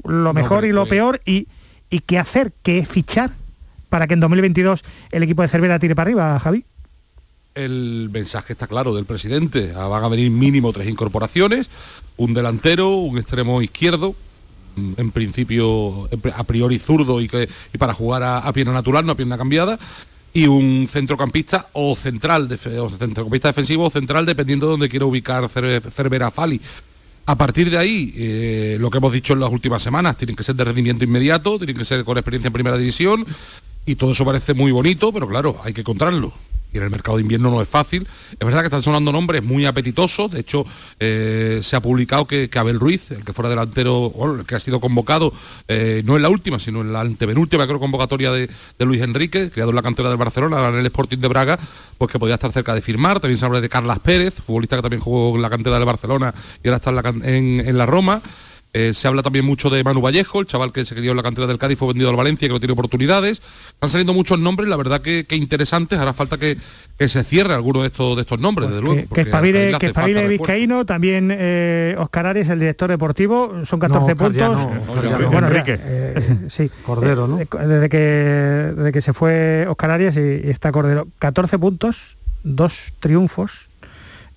lo 0.05 0.35
mejor 0.35 0.65
y 0.65 0.73
lo 0.73 0.87
peor 0.87 1.21
y, 1.25 1.47
y 1.91 2.01
qué 2.01 2.19
hacer, 2.19 2.53
qué 2.63 2.85
fichar 2.85 3.31
para 3.89 4.07
que 4.07 4.15
en 4.15 4.21
2022 4.21 4.85
el 5.11 5.23
equipo 5.23 5.43
de 5.43 5.49
Cervera 5.49 5.79
tire 5.79 5.95
para 5.95 6.09
arriba, 6.09 6.39
Javi. 6.41 6.65
El 7.55 8.09
mensaje 8.13 8.53
está 8.53 8.67
claro 8.67 8.95
del 8.95 9.05
presidente. 9.05 9.73
Ah, 9.77 9.89
Van 9.89 10.05
a 10.05 10.09
venir 10.09 10.31
mínimo 10.31 10.73
tres 10.73 10.89
incorporaciones, 10.89 11.69
un 12.17 12.35
delantero, 12.35 12.97
un 12.97 13.19
extremo 13.19 13.61
izquierdo, 13.63 14.15
mm, 14.77 14.93
en 14.97 15.11
principio 15.11 16.09
a 16.37 16.45
priori 16.45 16.79
zurdo 16.79 17.21
y, 17.21 17.29
que, 17.29 17.49
y 17.75 17.79
para 17.79 17.95
jugar 17.95 18.23
a, 18.23 18.53
pierna 18.53 18.73
natural, 18.73 19.05
no 19.05 19.13
a 19.13 19.17
pierna 19.17 19.37
cambiada, 19.39 19.79
y 20.33 20.47
un 20.47 20.87
centrocampista 20.89 21.67
o 21.73 21.97
central, 21.97 22.49
o 22.79 22.91
centrocampista 22.91 23.49
defensivo 23.49 23.87
o 23.87 23.91
central, 23.91 24.25
dependiendo 24.27 24.67
de 24.67 24.71
donde 24.73 24.89
quiera 24.89 25.07
ubicar 25.07 25.45
Cer- 25.45 25.91
Cervera 25.91 26.31
Fali. 26.31 26.61
A 27.27 27.35
partir 27.35 27.71
de 27.71 27.77
ahí, 27.77 28.15
eh, 28.17 28.77
lo 28.81 28.91
que 28.91 28.99
hemos 28.99 29.13
dicho 29.13 29.33
en 29.35 29.41
las 29.41 29.51
últimas 29.51 29.83
semanas, 29.83 30.17
tienen 30.17 30.37
que 30.37 30.43
ser 30.45 30.55
de 30.55 30.65
rendimiento 30.65 31.05
inmediato, 31.05 31.59
tienen 31.59 31.77
que 31.77 31.85
ser 31.85 32.05
con 32.05 32.17
experiencia 32.17 32.47
en 32.49 32.53
primera 32.53 32.77
división, 32.79 33.27
y 33.85 33.97
todo 33.97 34.13
eso 34.13 34.25
parece 34.25 34.55
muy 34.55 34.71
bonito, 34.71 35.13
pero 35.13 35.27
claro, 35.29 35.59
hay 35.65 35.73
que 35.75 35.81
encontrarlo. 35.81 36.33
Y 36.73 36.77
en 36.77 36.85
el 36.85 36.91
mercado 36.91 37.17
de 37.17 37.23
invierno 37.23 37.51
no 37.51 37.63
es 37.63 37.69
fácil. 37.69 38.07
Es 38.33 38.45
verdad 38.45 38.61
que 38.61 38.67
están 38.67 38.83
sonando 38.83 39.11
nombres 39.11 39.43
muy 39.43 39.65
apetitosos. 39.65 40.31
De 40.31 40.41
hecho, 40.41 40.67
eh, 41.01 41.61
se 41.63 41.77
ha 41.77 41.81
publicado 41.81 42.27
que, 42.27 42.51
Abel 42.55 42.79
Ruiz, 42.79 43.11
el 43.11 43.25
que 43.25 43.33
fuera 43.33 43.49
delantero, 43.49 44.11
bueno, 44.11 44.41
el 44.41 44.47
que 44.47 44.55
ha 44.55 44.61
sido 44.61 44.81
convocado, 44.81 45.33
eh, 45.69 46.03
no 46.05 46.17
en 46.17 46.23
la 46.23 46.29
última, 46.29 46.59
sino 46.59 46.81
en 46.83 46.93
la 46.93 47.01
antepenúltima, 47.01 47.67
creo, 47.67 47.79
convocatoria 47.79 48.33
de, 48.33 48.49
Luis 48.81 49.03
Enrique, 49.03 49.51
criado 49.51 49.71
en 49.71 49.77
la 49.77 49.83
cantera 49.83 50.09
del 50.09 50.19
Barcelona, 50.19 50.69
en 50.69 50.77
el 50.77 50.87
Sporting 50.87 51.19
de 51.19 51.29
Braga, 51.29 51.59
pues 51.99 52.11
que 52.11 52.19
podía 52.19 52.35
estar 52.35 52.53
cerca 52.53 52.75
de 52.75 52.83
firmar. 52.83 53.21
También 53.21 53.39
se 53.39 53.45
habla 53.45 53.61
de 53.61 53.69
Carlas 53.69 53.99
Pérez, 53.99 54.35
futbolista 54.35 54.77
que 54.77 54.83
también 54.83 55.01
jugó 55.01 55.37
en 55.37 55.43
la 55.43 55.51
cantera 55.51 55.77
del 55.77 55.87
Barcelona 55.87 56.35
y 56.63 56.69
ahora 56.69 56.77
está 56.77 56.91
en 57.27 57.79
la 57.79 57.87
Roma. 57.87 58.23
Eh, 58.75 58.93
se 58.95 59.09
habla 59.09 59.23
también 59.23 59.47
mucho 59.47 59.71
de 59.71 59.83
Manu 59.83 60.03
Vallejo, 60.03 60.41
el 60.41 60.47
chaval 60.47 60.73
que 60.73 60.85
se 60.85 60.95
crió 60.95 61.13
en 61.13 61.17
la 61.17 61.23
cantera 61.23 61.47
del 61.47 61.59
Cádiz, 61.59 61.79
fue 61.79 61.89
vendido 61.89 62.11
al 62.11 62.17
Valencia, 62.17 62.47
que 62.49 62.53
no 62.53 62.61
tiene 62.61 62.75
oportunidades. 62.75 63.41
Están 63.71 63.89
saliendo 63.89 64.13
muchos 64.13 64.39
nombres, 64.39 64.69
la 64.69 64.77
verdad 64.77 65.01
que, 65.01 65.25
que 65.25 65.37
interesantes. 65.37 65.99
Hará 65.99 66.13
falta 66.13 66.37
que, 66.37 66.59
que 66.99 67.09
se 67.09 67.25
cierre 67.25 67.55
alguno 67.55 67.81
de 67.81 67.89
estos, 67.89 68.15
de 68.17 68.23
estos 68.23 68.39
nombres, 68.41 68.69
desde 68.69 68.83
luego. 68.83 69.03
Que, 69.15 69.23
espabile, 69.23 69.75
que 69.81 69.87
espabile. 69.87 70.29
Vizcaíno, 70.29 70.85
también 70.85 71.31
eh, 71.33 71.95
Oscar 71.99 72.27
Arias, 72.27 72.49
el 72.51 72.59
director 72.61 72.91
deportivo, 72.91 73.65
son 73.65 73.81
14 73.81 74.13
Oscar 74.13 74.33
ya 74.33 74.49
puntos. 74.49 74.67
no, 74.67 74.85
no. 75.03 75.31
Bueno, 75.31 75.51
ya, 75.51 75.59
Enrique. 75.59 75.79
eh, 75.83 76.39
sí. 76.51 76.71
Cordero, 76.85 77.27
¿no? 77.27 77.41
Eh, 77.41 77.49
Desde 77.67 77.89
que, 77.89 77.97
desde 77.99 78.93
que 78.93 79.01
se 79.01 79.13
fue 79.15 79.67
Oscar 79.69 79.93
Arias 79.93 80.17
y, 80.17 80.47
y 80.47 80.51
está 80.51 80.73
Cordero. 80.73 81.09
14 81.21 81.59
puntos, 81.59 82.17
dos 82.45 82.75
triunfos. 83.01 83.68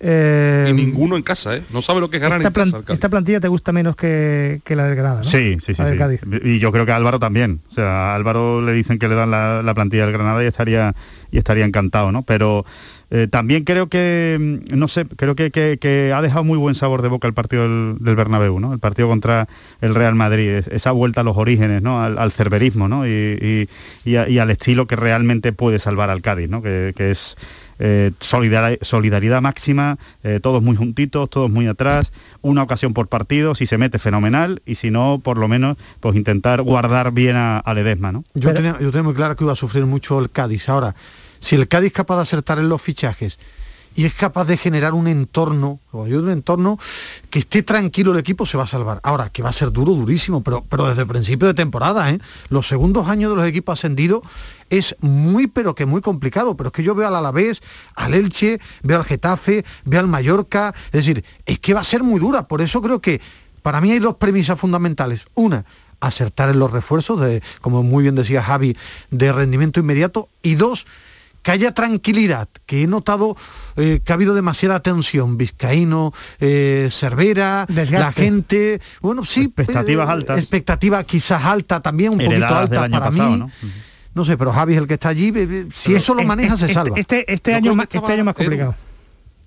Eh, 0.04 0.66
Y 0.68 0.72
ninguno 0.72 1.16
en 1.16 1.22
casa, 1.22 1.56
¿eh? 1.56 1.62
No 1.72 1.80
sabe 1.80 2.00
lo 2.00 2.10
que 2.10 2.16
es 2.16 2.22
ganar 2.22 2.38
esta, 2.40 2.48
en 2.48 2.52
casa. 2.54 2.82
plan- 2.82 2.94
esta 2.94 3.08
plantilla 3.08 3.38
te 3.38 3.46
gusta 3.48 3.70
menos 3.70 3.94
que, 3.94 4.60
que 4.64 4.74
la 4.74 4.86
del 4.86 4.96
Granada, 4.96 5.20
¿no? 5.20 5.24
Sí, 5.24 5.56
sí, 5.60 5.74
sí. 5.74 5.80
La 5.82 5.84
del 5.84 5.94
sí. 5.94 5.98
Cádiz. 5.98 6.20
Y 6.44 6.58
yo 6.58 6.72
creo 6.72 6.84
que 6.84 6.90
a 6.92 6.96
Álvaro 6.96 7.20
también. 7.20 7.60
O 7.68 7.70
sea, 7.70 8.12
a 8.12 8.14
Álvaro 8.16 8.62
le 8.62 8.72
dicen 8.72 8.98
que 8.98 9.06
le 9.08 9.14
dan 9.14 9.30
la, 9.30 9.62
la 9.62 9.74
plantilla 9.74 10.04
del 10.04 10.12
Granada 10.12 10.42
y 10.42 10.46
estaría, 10.48 10.94
y 11.30 11.38
estaría 11.38 11.64
encantado, 11.64 12.10
¿no? 12.10 12.22
Pero 12.22 12.64
eh, 13.10 13.28
también 13.30 13.62
creo 13.62 13.88
que, 13.88 14.38
mm, 14.70 14.76
no 14.76 14.88
sé, 14.88 15.06
creo 15.06 15.36
que, 15.36 15.50
que- 15.52 15.78
que 15.80 16.12
ha 16.12 16.20
dejado 16.20 16.42
muy 16.42 16.58
buen 16.58 16.74
sabor 16.74 17.02
de 17.02 17.08
boca 17.08 17.28
el 17.28 17.34
partido 17.34 17.62
del, 17.62 17.98
del 18.00 18.16
Bernabéu, 18.16 18.58
¿no? 18.58 18.72
El 18.72 18.80
partido 18.80 19.06
contra 19.06 19.46
el 19.80 19.94
Real 19.94 20.14
Madrid, 20.16 20.48
es- 20.48 20.66
esa 20.66 20.90
vuelta 20.92 21.20
a 21.20 21.24
los 21.24 21.36
orígenes, 21.36 21.80
¿no? 21.82 22.02
Al, 22.02 22.18
al 22.18 22.32
cerverismo, 22.32 22.88
¿no? 22.88 23.06
Y, 23.06 23.08
y- 24.04 24.10
y 24.10 24.16
a- 24.16 24.28
y 24.28 24.38
al 24.40 24.50
estilo 24.50 24.86
que 24.88 24.96
realmente 24.96 25.52
puede 25.52 25.78
salvar 25.78 26.10
al 26.10 26.22
Cádiz, 26.22 26.48
¿no? 26.48 26.60
Que, 26.62 26.92
que 26.96 27.10
es 27.12 27.36
eh, 27.84 28.12
solidar- 28.20 28.78
solidaridad 28.80 29.42
máxima, 29.42 29.98
eh, 30.22 30.38
todos 30.40 30.62
muy 30.62 30.76
juntitos, 30.76 31.28
todos 31.28 31.50
muy 31.50 31.66
atrás, 31.66 32.12
una 32.40 32.62
ocasión 32.62 32.94
por 32.94 33.08
partido, 33.08 33.56
si 33.56 33.66
se 33.66 33.76
mete 33.76 33.98
fenomenal 33.98 34.62
y 34.64 34.76
si 34.76 34.92
no, 34.92 35.20
por 35.22 35.36
lo 35.36 35.48
menos, 35.48 35.76
pues 35.98 36.14
intentar 36.14 36.62
guardar 36.62 37.10
bien 37.10 37.34
a, 37.34 37.58
a 37.58 37.74
Ledesma, 37.74 38.12
¿no? 38.12 38.22
Yo, 38.34 38.54
tenía, 38.54 38.78
yo 38.80 38.90
tenía 38.92 39.02
muy 39.02 39.14
claro 39.14 39.34
que 39.34 39.42
iba 39.42 39.52
a 39.52 39.56
sufrir 39.56 39.84
mucho 39.84 40.20
el 40.20 40.30
Cádiz. 40.30 40.68
Ahora, 40.68 40.94
si 41.40 41.56
el 41.56 41.66
Cádiz 41.66 41.88
es 41.88 41.92
capaz 41.94 42.16
de 42.16 42.22
acertar 42.22 42.60
en 42.60 42.68
los 42.68 42.80
fichajes 42.80 43.40
y 43.94 44.06
es 44.06 44.14
capaz 44.14 44.46
de 44.46 44.56
generar 44.56 44.94
un 44.94 45.06
entorno, 45.06 45.80
o 45.90 46.06
yo 46.06 46.20
un 46.20 46.30
entorno 46.30 46.78
que 47.28 47.40
esté 47.40 47.62
tranquilo 47.62 48.12
el 48.12 48.18
equipo, 48.18 48.46
se 48.46 48.56
va 48.56 48.64
a 48.64 48.66
salvar. 48.66 49.00
Ahora, 49.02 49.28
que 49.28 49.42
va 49.42 49.50
a 49.50 49.52
ser 49.52 49.70
duro, 49.70 49.92
durísimo, 49.92 50.42
pero, 50.42 50.64
pero 50.66 50.86
desde 50.86 51.02
el 51.02 51.08
principio 51.08 51.46
de 51.48 51.52
temporada, 51.54 52.10
¿eh? 52.10 52.18
Los 52.48 52.66
segundos 52.68 53.08
años 53.08 53.30
de 53.32 53.36
los 53.36 53.46
equipos 53.46 53.78
ascendidos 53.78 54.22
es 54.72 54.96
muy, 55.00 55.46
pero 55.46 55.74
que 55.74 55.84
muy 55.86 56.00
complicado. 56.00 56.56
Pero 56.56 56.68
es 56.68 56.72
que 56.72 56.82
yo 56.82 56.94
veo 56.94 57.06
al 57.06 57.14
Alavés, 57.14 57.62
al 57.94 58.14
Elche, 58.14 58.58
veo 58.82 58.96
al 58.98 59.04
Getafe, 59.04 59.64
veo 59.84 60.00
al 60.00 60.08
Mallorca. 60.08 60.74
Es 60.86 60.92
decir, 61.04 61.24
es 61.44 61.58
que 61.58 61.74
va 61.74 61.80
a 61.80 61.84
ser 61.84 62.02
muy 62.02 62.18
dura. 62.18 62.48
Por 62.48 62.62
eso 62.62 62.80
creo 62.80 63.00
que 63.00 63.20
para 63.60 63.80
mí 63.82 63.92
hay 63.92 63.98
dos 63.98 64.16
premisas 64.16 64.58
fundamentales. 64.58 65.26
Una, 65.34 65.66
acertar 66.00 66.48
en 66.48 66.58
los 66.58 66.70
refuerzos, 66.70 67.20
de, 67.20 67.42
como 67.60 67.82
muy 67.82 68.02
bien 68.02 68.14
decía 68.14 68.42
Javi, 68.42 68.74
de 69.10 69.30
rendimiento 69.32 69.78
inmediato. 69.78 70.30
Y 70.42 70.54
dos, 70.54 70.86
que 71.42 71.50
haya 71.50 71.74
tranquilidad, 71.74 72.48
que 72.64 72.82
he 72.82 72.86
notado 72.86 73.36
eh, 73.76 74.00
que 74.02 74.12
ha 74.12 74.14
habido 74.14 74.34
demasiada 74.34 74.80
tensión, 74.80 75.36
Vizcaíno, 75.36 76.14
eh, 76.40 76.88
Cervera, 76.90 77.66
Desgaste. 77.68 77.98
la 77.98 78.12
gente, 78.12 78.80
bueno, 79.02 79.26
sí, 79.26 79.42
Expectativas 79.44 80.08
eh, 80.08 80.12
altas. 80.12 80.38
expectativa 80.38 81.04
quizás 81.04 81.44
alta 81.44 81.82
también, 81.82 82.12
un 82.12 82.18
poquito 82.18 82.36
Heredadas 82.36 82.70
del 82.70 82.78
alta 82.78 82.84
año 82.84 82.98
para 82.98 83.10
pasado, 83.10 83.30
mí. 83.32 83.36
¿no? 83.38 83.50
No 84.14 84.24
sé, 84.24 84.36
pero 84.36 84.52
Javi 84.52 84.74
es 84.74 84.78
el 84.80 84.86
que 84.86 84.94
está 84.94 85.08
allí, 85.08 85.32
si 85.74 85.94
eso 85.94 86.14
lo 86.14 86.22
maneja 86.24 86.56
se 86.56 86.66
este, 86.66 86.74
salva. 86.74 86.98
Este, 86.98 87.32
este 87.32 87.54
año, 87.54 87.74
más- 87.74 87.84
estaba- 87.86 88.04
este 88.06 88.12
año 88.14 88.24
más 88.24 88.34
complicado. 88.34 88.74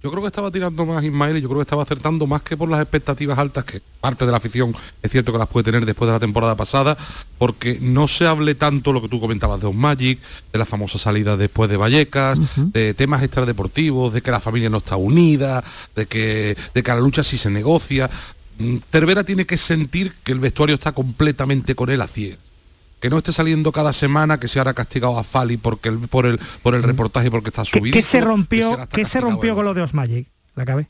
Yo 0.03 0.11
creo 0.11 0.21
que 0.21 0.27
estaba 0.27 0.51
tirando 0.51 0.85
más 0.85 1.03
Ismael 1.03 1.37
y 1.37 1.41
yo 1.41 1.47
creo 1.47 1.57
que 1.59 1.63
estaba 1.63 1.81
acertando 1.81 2.27
más 2.27 2.43
que 2.43 2.55
por 2.55 2.69
las 2.69 2.79
expectativas 2.79 3.39
altas 3.39 3.63
que 3.65 3.81
parte 3.99 4.23
de 4.23 4.29
la 4.31 4.37
afición 4.37 4.75
es 5.01 5.11
cierto 5.11 5.31
que 5.31 5.39
las 5.39 5.47
puede 5.47 5.63
tener 5.63 5.83
después 5.83 6.05
de 6.07 6.13
la 6.13 6.19
temporada 6.19 6.53
pasada, 6.55 6.95
porque 7.39 7.79
no 7.81 8.07
se 8.07 8.27
hable 8.27 8.53
tanto 8.53 8.93
lo 8.93 9.01
que 9.01 9.09
tú 9.09 9.19
comentabas 9.19 9.59
de 9.61 9.65
un 9.65 9.77
Magic, 9.77 10.19
de 10.53 10.59
la 10.59 10.65
famosa 10.65 10.99
salida 10.99 11.37
después 11.37 11.71
de 11.71 11.77
Vallecas, 11.77 12.37
de 12.55 12.93
temas 12.93 13.23
extradeportivos, 13.23 14.13
de 14.13 14.21
que 14.21 14.29
la 14.29 14.39
familia 14.39 14.69
no 14.69 14.77
está 14.77 14.95
unida, 14.95 15.63
de 15.95 16.05
que, 16.05 16.55
de 16.75 16.83
que 16.83 16.91
la 16.91 16.99
lucha 16.99 17.23
sí 17.23 17.39
se 17.39 17.49
negocia. 17.49 18.07
Mm, 18.59 18.77
Cervera 18.91 19.23
tiene 19.23 19.45
que 19.47 19.57
sentir 19.57 20.13
que 20.23 20.33
el 20.33 20.39
vestuario 20.39 20.75
está 20.75 20.91
completamente 20.91 21.73
con 21.73 21.89
él 21.89 21.99
a 22.01 22.07
ciegas 22.07 22.37
que 23.05 23.09
no 23.11 23.19
esté 23.19 23.31
saliendo 23.31 23.71
cada 23.71 23.93
semana, 23.93 24.39
que 24.39 24.47
se 24.47 24.59
hará 24.59 24.73
castigado 24.73 25.19
a 25.19 25.23
Fali 25.23 25.57
porque 25.57 25.89
el, 25.89 25.99
por 26.07 26.25
el 26.25 26.39
por 26.63 26.73
el 26.73 26.81
reportaje 26.81 27.29
porque 27.29 27.49
está 27.49 27.61
¿Qué, 27.61 27.77
subido. 27.77 27.93
qué 27.93 28.01
se 28.01 28.19
rompió, 28.19 28.79
¿qué 28.91 29.05
se 29.05 29.21
rompió 29.21 29.53
con 29.53 29.63
lo 29.63 29.75
de 29.75 29.83
Osmagic? 29.83 30.27
¿La 30.55 30.65
cabe? 30.65 30.89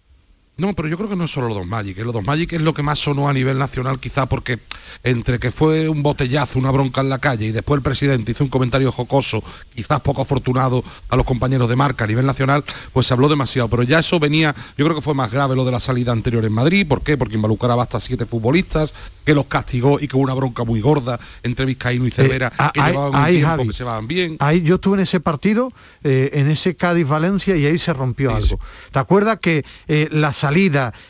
No, 0.57 0.73
pero 0.73 0.87
yo 0.87 0.95
creo 0.95 1.09
que 1.09 1.17
no 1.17 1.25
es 1.25 1.31
solo 1.31 1.49
los 1.49 1.57
dos 1.57 1.67
Magic. 1.67 1.97
¿eh? 1.97 2.05
Los 2.05 2.13
dos 2.13 2.23
Magic 2.23 2.53
es 2.53 2.61
lo 2.61 2.73
que 2.73 2.81
más 2.81 2.99
sonó 2.99 3.27
a 3.27 3.33
nivel 3.33 3.57
nacional, 3.57 3.99
quizá 3.99 4.25
porque 4.25 4.59
entre 5.03 5.37
que 5.37 5.51
fue 5.51 5.89
un 5.89 6.01
botellazo, 6.01 6.57
una 6.59 6.71
bronca 6.71 7.01
en 7.01 7.09
la 7.09 7.19
calle, 7.19 7.47
y 7.47 7.51
después 7.51 7.77
el 7.77 7.83
presidente 7.83 8.31
hizo 8.31 8.43
un 8.43 8.49
comentario 8.49 8.91
jocoso, 8.91 9.43
quizás 9.75 9.99
poco 9.99 10.21
afortunado 10.21 10.83
a 11.09 11.17
los 11.17 11.25
compañeros 11.25 11.67
de 11.67 11.75
marca 11.75 12.05
a 12.05 12.07
nivel 12.07 12.25
nacional, 12.25 12.63
pues 12.93 13.07
se 13.07 13.13
habló 13.13 13.27
demasiado. 13.27 13.67
Pero 13.67 13.83
ya 13.83 13.99
eso 13.99 14.19
venía, 14.19 14.55
yo 14.77 14.85
creo 14.85 14.95
que 14.95 15.01
fue 15.01 15.13
más 15.13 15.31
grave 15.31 15.55
lo 15.55 15.65
de 15.65 15.71
la 15.71 15.81
salida 15.81 16.13
anterior 16.13 16.45
en 16.45 16.53
Madrid. 16.53 16.87
¿Por 16.87 17.01
qué? 17.01 17.17
Porque 17.17 17.35
involucraba 17.35 17.83
hasta 17.83 17.99
siete 17.99 18.25
futbolistas, 18.25 18.93
que 19.25 19.33
los 19.33 19.47
castigó 19.47 19.99
y 19.99 20.07
que 20.07 20.15
hubo 20.15 20.23
una 20.23 20.35
bronca 20.35 20.63
muy 20.63 20.79
gorda 20.79 21.19
entre 21.43 21.65
Vizcaíno 21.65 22.05
y 22.05 22.11
Cervera, 22.11 22.53
ah, 22.57 22.71
que 22.73 22.79
llevaban 22.79 23.21
un 23.21 23.27
tiempo 23.27 23.47
Javi. 23.47 23.67
que 23.67 23.73
se 23.73 23.83
van 23.83 24.07
bien. 24.07 24.37
Ahí 24.39 24.61
yo 24.61 24.75
estuve 24.75 24.97
en 24.97 25.03
ese 25.03 25.19
partido, 25.19 25.73
eh, 26.03 26.29
en 26.33 26.49
ese 26.49 26.75
Cádiz-Valencia, 26.75 27.57
y 27.57 27.65
ahí 27.65 27.77
se 27.77 27.91
rompió 27.91 28.33
algo. 28.35 28.59
¿Te 28.91 28.99
acuerdas 28.99 29.39
que 29.39 29.65
eh, 29.87 30.07
la 30.11 30.31
salida, 30.31 30.44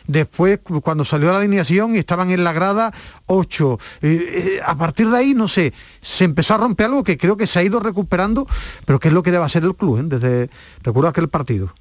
después 0.07 0.59
cu- 0.63 0.81
cuando 0.81 1.03
salió 1.03 1.31
la 1.31 1.37
alineación 1.39 1.95
y 1.95 1.99
estaban 1.99 2.29
en 2.31 2.43
la 2.43 2.53
grada 2.53 2.93
ocho, 3.25 3.79
eh, 4.01 4.57
eh, 4.57 4.59
a 4.65 4.75
partir 4.75 5.09
de 5.09 5.17
ahí, 5.17 5.33
no 5.33 5.47
sé, 5.47 5.73
se 6.01 6.23
empezó 6.23 6.55
a 6.55 6.57
romper 6.57 6.87
algo 6.87 7.03
que 7.03 7.17
creo 7.17 7.37
que 7.37 7.47
se 7.47 7.59
ha 7.59 7.63
ido 7.63 7.79
recuperando, 7.79 8.47
pero 8.85 8.99
que 8.99 9.07
es 9.09 9.13
lo 9.13 9.23
que 9.23 9.31
debe 9.31 9.43
hacer 9.45 9.63
el 9.63 9.75
club, 9.75 9.99
¿eh? 9.99 10.03
desde, 10.05 10.49
recuerdo 10.83 11.09
aquel 11.09 11.27
partido. 11.29 11.73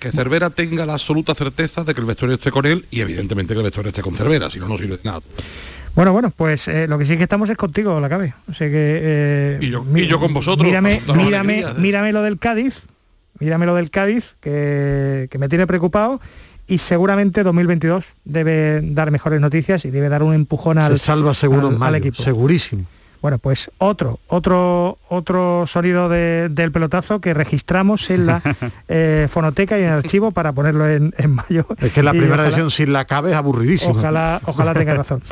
Que 0.00 0.10
Cervera 0.10 0.50
tenga 0.50 0.84
la 0.84 0.94
absoluta 0.94 1.34
certeza 1.34 1.84
de 1.84 1.94
que 1.94 2.00
el 2.00 2.06
vestuario 2.06 2.34
esté 2.34 2.50
con 2.50 2.66
él 2.66 2.84
y 2.90 3.00
evidentemente 3.02 3.54
que 3.54 3.58
el 3.60 3.64
vestuario 3.64 3.90
esté 3.90 4.02
con 4.02 4.16
Cervera, 4.16 4.50
si 4.50 4.58
no, 4.58 4.66
no 4.66 4.76
sirve 4.76 4.96
de 4.96 5.04
nada. 5.04 5.20
Bueno, 5.94 6.12
bueno, 6.12 6.32
pues 6.34 6.66
eh, 6.68 6.88
lo 6.88 6.98
que 6.98 7.04
sí 7.06 7.16
que 7.16 7.22
estamos 7.24 7.50
es 7.50 7.56
contigo, 7.56 8.00
la 8.00 8.08
cabe. 8.08 8.34
O 8.50 8.54
sea 8.54 8.66
que... 8.68 8.72
eh, 8.74 9.58
Y 9.60 9.68
yo- 9.70 9.84
mi- 9.84 10.00
y 10.00 10.06
yo 10.08 10.18
con 10.18 10.32
vosotros, 10.34 10.66
Mírame, 10.66 11.00
mírame, 11.06 11.52
alegría, 11.58 11.70
¿eh? 11.70 11.74
mírame 11.80 12.12
lo 12.12 12.22
del 12.22 12.38
Cádiz, 12.38 12.80
mírame 13.38 13.66
lo 13.66 13.74
del 13.76 13.90
Cádiz, 13.90 14.34
que, 14.40 15.28
que 15.30 15.38
me 15.38 15.48
tiene 15.48 15.66
preocupado. 15.68 16.20
Y 16.66 16.78
seguramente 16.78 17.42
2022 17.42 18.04
debe 18.24 18.80
dar 18.82 19.10
mejores 19.10 19.40
noticias 19.40 19.84
y 19.84 19.90
debe 19.90 20.08
dar 20.08 20.22
un 20.22 20.32
empujón 20.34 20.78
al, 20.78 20.98
se 20.98 21.04
salva 21.04 21.34
seguro 21.34 21.68
al- 21.68 21.74
en 21.74 21.82
al 21.82 21.94
equipo. 21.96 22.22
segurísimo. 22.22 22.84
Bueno, 23.20 23.38
pues 23.38 23.70
otro, 23.78 24.18
otro, 24.26 24.98
otro 25.08 25.64
sonido 25.68 26.08
de- 26.08 26.48
del 26.50 26.72
pelotazo 26.72 27.20
que 27.20 27.34
registramos 27.34 28.10
en 28.10 28.26
la 28.26 28.42
eh, 28.88 29.28
fonoteca 29.30 29.78
y 29.78 29.82
en 29.82 29.88
el 29.88 29.92
archivo 29.94 30.32
para 30.32 30.52
ponerlo 30.52 30.88
en, 30.88 31.14
en 31.18 31.30
mayo. 31.30 31.66
Es 31.78 31.92
que 31.92 32.02
la 32.02 32.10
primera 32.12 32.46
edición 32.46 32.70
sin 32.70 32.92
la 32.92 33.04
cabe 33.04 33.30
es 33.30 33.36
aburridísima. 33.36 33.92
Ojalá, 33.92 34.40
ojalá 34.44 34.74
tenga 34.74 34.94
razón. 35.02 35.22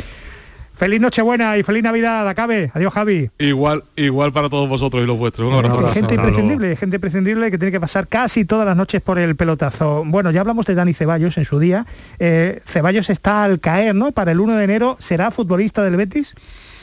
Feliz 0.80 0.98
Nochebuena 0.98 1.58
y 1.58 1.62
feliz 1.62 1.82
Navidad, 1.82 2.26
Acabe. 2.26 2.70
Adiós, 2.72 2.94
Javi. 2.94 3.28
Igual, 3.38 3.84
igual 3.96 4.32
para 4.32 4.48
todos 4.48 4.66
vosotros 4.66 5.02
y 5.02 5.06
los 5.06 5.18
vuestros. 5.18 5.52
Un 5.52 5.58
abrazo. 5.58 5.88
Hay 5.88 5.92
gente 5.92 6.14
imprescindible, 6.14 6.74
gente 6.74 6.96
imprescindible 6.96 7.50
que 7.50 7.58
tiene 7.58 7.70
que 7.70 7.80
pasar 7.80 8.08
casi 8.08 8.46
todas 8.46 8.64
las 8.64 8.74
noches 8.74 9.02
por 9.02 9.18
el 9.18 9.36
pelotazo. 9.36 10.04
Bueno, 10.06 10.30
ya 10.30 10.40
hablamos 10.40 10.64
de 10.64 10.74
Dani 10.74 10.94
Ceballos 10.94 11.36
en 11.36 11.44
su 11.44 11.58
día. 11.58 11.84
Eh, 12.18 12.62
Ceballos 12.64 13.10
está 13.10 13.44
al 13.44 13.60
caer, 13.60 13.94
¿no? 13.94 14.12
Para 14.12 14.32
el 14.32 14.40
1 14.40 14.56
de 14.56 14.64
enero 14.64 14.96
será 15.00 15.30
futbolista 15.30 15.82
del 15.82 15.96
Betis. 15.96 16.32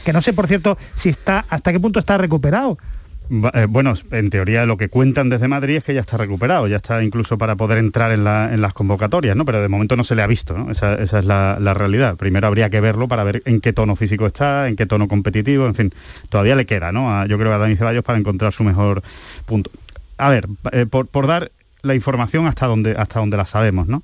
Que 0.06 0.14
no 0.14 0.22
sé, 0.22 0.32
por 0.32 0.46
cierto, 0.46 0.78
si 0.94 1.10
está, 1.10 1.46
hasta 1.50 1.72
qué 1.72 1.80
punto 1.80 2.00
está 2.00 2.20
recuperado. 2.20 2.78
Eh, 3.54 3.66
bueno, 3.70 3.94
en 4.12 4.30
teoría 4.30 4.66
lo 4.66 4.78
que 4.78 4.90
cuentan 4.90 5.30
desde 5.30 5.48
Madrid 5.48 5.78
es 5.78 5.84
que 5.84 5.94
ya 5.94 6.00
está 6.02 6.18
recuperado, 6.18 6.68
ya 6.68 6.78
está 6.78 7.04
incluso 7.04 7.38
para 7.38 7.56
poder 7.56 7.78
entrar 7.78 8.12
en, 8.12 8.24
la- 8.24 8.54
en 8.54 8.62
las 8.62 8.74
convocatorias, 8.74 9.36
¿no? 9.36 9.44
Pero 9.46 9.62
de 9.62 9.68
momento 9.68 9.96
no 9.98 10.04
se 10.04 10.16
le 10.16 10.22
ha 10.22 10.28
visto, 10.28 10.58
¿no? 10.58 10.72
Esa, 10.72 10.96
es 10.96 11.12
la, 11.26 11.58
realidad. 11.74 12.16
Primero 12.16 12.48
habría 12.48 12.70
que 12.70 12.80
verlo 12.80 13.08
para 13.08 13.24
ver 13.24 13.42
en 13.46 13.60
qué 13.62 13.74
tono 13.74 13.96
físico 13.96 14.26
está, 14.28 14.68
en 14.68 14.76
qué 14.76 14.86
tono 14.86 15.08
competitivo, 15.08 15.66
en 15.68 15.76
fin, 15.76 15.94
todavía 16.30 16.56
le 16.56 16.66
queda, 16.66 16.92
¿no? 16.92 17.26
Yo 17.26 17.38
creo 17.38 17.54
a 17.54 17.58
Dani 17.58 17.76
Ceballos 17.76 18.04
para 18.04 18.18
encontrar 18.18 18.54
su 18.54 18.64
mejor 18.64 19.04
punto. 19.46 19.72
A 20.18 20.30
ver, 20.30 20.48
eh, 20.72 20.86
por, 20.86 21.08
por 21.08 21.28
dar 21.28 21.52
la 21.84 21.96
información 21.96 22.48
hasta 22.48 22.66
donde, 22.66 22.96
hasta 22.98 23.20
donde 23.20 23.38
la 23.38 23.46
sabemos, 23.46 23.88
¿no? 23.88 24.04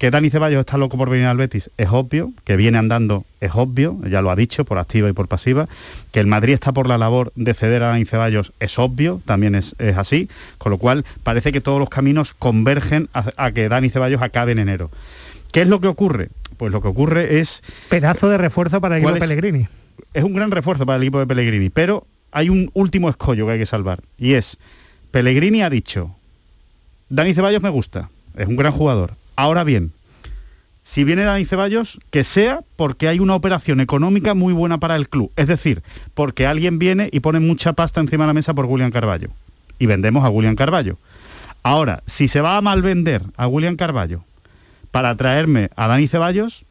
Que 0.00 0.10
Dani 0.10 0.30
Ceballos 0.30 0.60
está 0.60 0.78
loco 0.78 0.96
por 0.96 1.10
venir 1.10 1.26
al 1.26 1.36
Betis 1.36 1.70
es 1.76 1.88
obvio, 1.90 2.32
que 2.44 2.56
viene 2.56 2.78
andando 2.78 3.26
es 3.42 3.50
obvio, 3.54 3.98
ya 4.08 4.22
lo 4.22 4.30
ha 4.30 4.34
dicho 4.34 4.64
por 4.64 4.78
activa 4.78 5.10
y 5.10 5.12
por 5.12 5.28
pasiva, 5.28 5.68
que 6.10 6.20
el 6.20 6.26
Madrid 6.26 6.54
está 6.54 6.72
por 6.72 6.88
la 6.88 6.96
labor 6.96 7.32
de 7.36 7.52
ceder 7.52 7.82
a 7.82 7.88
Dani 7.88 8.06
Ceballos 8.06 8.54
es 8.60 8.78
obvio, 8.78 9.20
también 9.26 9.54
es, 9.54 9.76
es 9.78 9.98
así, 9.98 10.30
con 10.56 10.72
lo 10.72 10.78
cual 10.78 11.04
parece 11.22 11.52
que 11.52 11.60
todos 11.60 11.78
los 11.78 11.90
caminos 11.90 12.32
convergen 12.32 13.10
a, 13.12 13.26
a 13.36 13.52
que 13.52 13.68
Dani 13.68 13.90
Ceballos 13.90 14.22
acabe 14.22 14.52
en 14.52 14.60
enero. 14.60 14.90
¿Qué 15.52 15.60
es 15.60 15.68
lo 15.68 15.82
que 15.82 15.88
ocurre? 15.88 16.30
Pues 16.56 16.72
lo 16.72 16.80
que 16.80 16.88
ocurre 16.88 17.38
es... 17.38 17.62
Pedazo 17.90 18.30
de 18.30 18.38
refuerzo 18.38 18.80
para 18.80 18.96
el 18.96 19.02
equipo 19.02 19.10
¿Cuál 19.10 19.22
es? 19.22 19.28
Pellegrini. 19.28 19.68
Es 20.14 20.24
un 20.24 20.32
gran 20.32 20.50
refuerzo 20.50 20.86
para 20.86 20.96
el 20.96 21.02
equipo 21.02 21.18
de 21.18 21.26
Pellegrini, 21.26 21.68
pero 21.68 22.06
hay 22.32 22.48
un 22.48 22.70
último 22.72 23.10
escollo 23.10 23.44
que 23.44 23.52
hay 23.52 23.58
que 23.58 23.66
salvar, 23.66 24.00
y 24.16 24.32
es, 24.32 24.56
Pellegrini 25.10 25.60
ha 25.60 25.68
dicho, 25.68 26.16
Dani 27.10 27.34
Ceballos 27.34 27.60
me 27.60 27.68
gusta, 27.68 28.08
es 28.34 28.48
un 28.48 28.56
gran 28.56 28.72
jugador. 28.72 29.19
Ahora 29.36 29.64
bien, 29.64 29.92
si 30.82 31.04
viene 31.04 31.22
Dani 31.22 31.44
Ceballos, 31.44 31.98
que 32.10 32.24
sea 32.24 32.60
porque 32.76 33.08
hay 33.08 33.20
una 33.20 33.34
operación 33.34 33.80
económica 33.80 34.34
muy 34.34 34.52
buena 34.52 34.78
para 34.78 34.96
el 34.96 35.08
club. 35.08 35.30
Es 35.36 35.46
decir, 35.46 35.82
porque 36.14 36.46
alguien 36.46 36.78
viene 36.78 37.08
y 37.12 37.20
pone 37.20 37.40
mucha 37.40 37.72
pasta 37.72 38.00
encima 38.00 38.24
de 38.24 38.28
la 38.28 38.34
mesa 38.34 38.54
por 38.54 38.66
William 38.66 38.90
Carballo. 38.90 39.28
Y 39.78 39.86
vendemos 39.86 40.24
a 40.24 40.28
William 40.30 40.56
Carballo. 40.56 40.98
Ahora, 41.62 42.02
si 42.06 42.28
se 42.28 42.40
va 42.40 42.56
a 42.56 42.62
mal 42.62 42.82
vender 42.82 43.22
a 43.36 43.46
William 43.46 43.76
Carballo 43.76 44.24
para 44.90 45.14
traerme 45.16 45.70
a 45.76 45.86
Dani 45.86 46.08
Ceballos, 46.08 46.64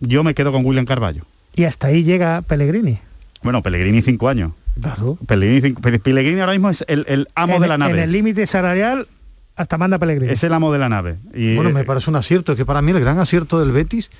yo 0.00 0.24
me 0.24 0.34
quedo 0.34 0.50
con 0.52 0.64
William 0.64 0.84
Carballo. 0.86 1.24
Y 1.54 1.64
hasta 1.64 1.88
ahí 1.88 2.02
llega 2.02 2.42
Pellegrini. 2.42 2.98
Bueno, 3.42 3.62
Pellegrini 3.62 4.02
cinco 4.02 4.28
años. 4.28 4.52
Claro. 4.80 5.18
Pellegrini, 5.26 5.60
cinco- 5.60 5.82
Pe- 5.82 5.98
Pellegrini 5.98 6.40
ahora 6.40 6.52
mismo 6.52 6.70
es 6.70 6.84
el, 6.88 7.04
el 7.08 7.28
amo 7.34 7.56
en, 7.56 7.62
de 7.62 7.68
la 7.68 7.78
nave. 7.78 7.92
En 7.92 7.98
el 8.00 8.12
límite 8.12 8.46
salarial 8.46 9.06
hasta 9.62 9.78
manda 9.78 9.98
Pellegrini. 9.98 10.32
Es 10.32 10.44
el 10.44 10.52
amo 10.52 10.72
de 10.72 10.78
la 10.78 10.88
nave. 10.88 11.16
Y, 11.34 11.56
Bueno, 11.56 11.70
me 11.70 11.80
eh, 11.80 11.84
parece 11.84 12.10
un 12.10 12.16
acierto, 12.16 12.52
es 12.52 12.58
que 12.58 12.66
para 12.66 12.82
mí 12.82 12.92
el 12.92 13.00
gran 13.00 13.18
acierto 13.18 13.58
del 13.58 13.72
Betis 13.72 14.10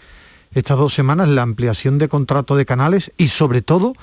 estas 0.55 0.77
dos 0.77 0.95
semanas 0.95 1.29
la 1.29 1.43
ampliación 1.43 1.99
de 1.99 2.09
contrato 2.09 2.57
de 2.57 2.67
canales 2.67 3.13
y 3.17 3.29
sobre 3.29 3.63
todo 3.63 3.95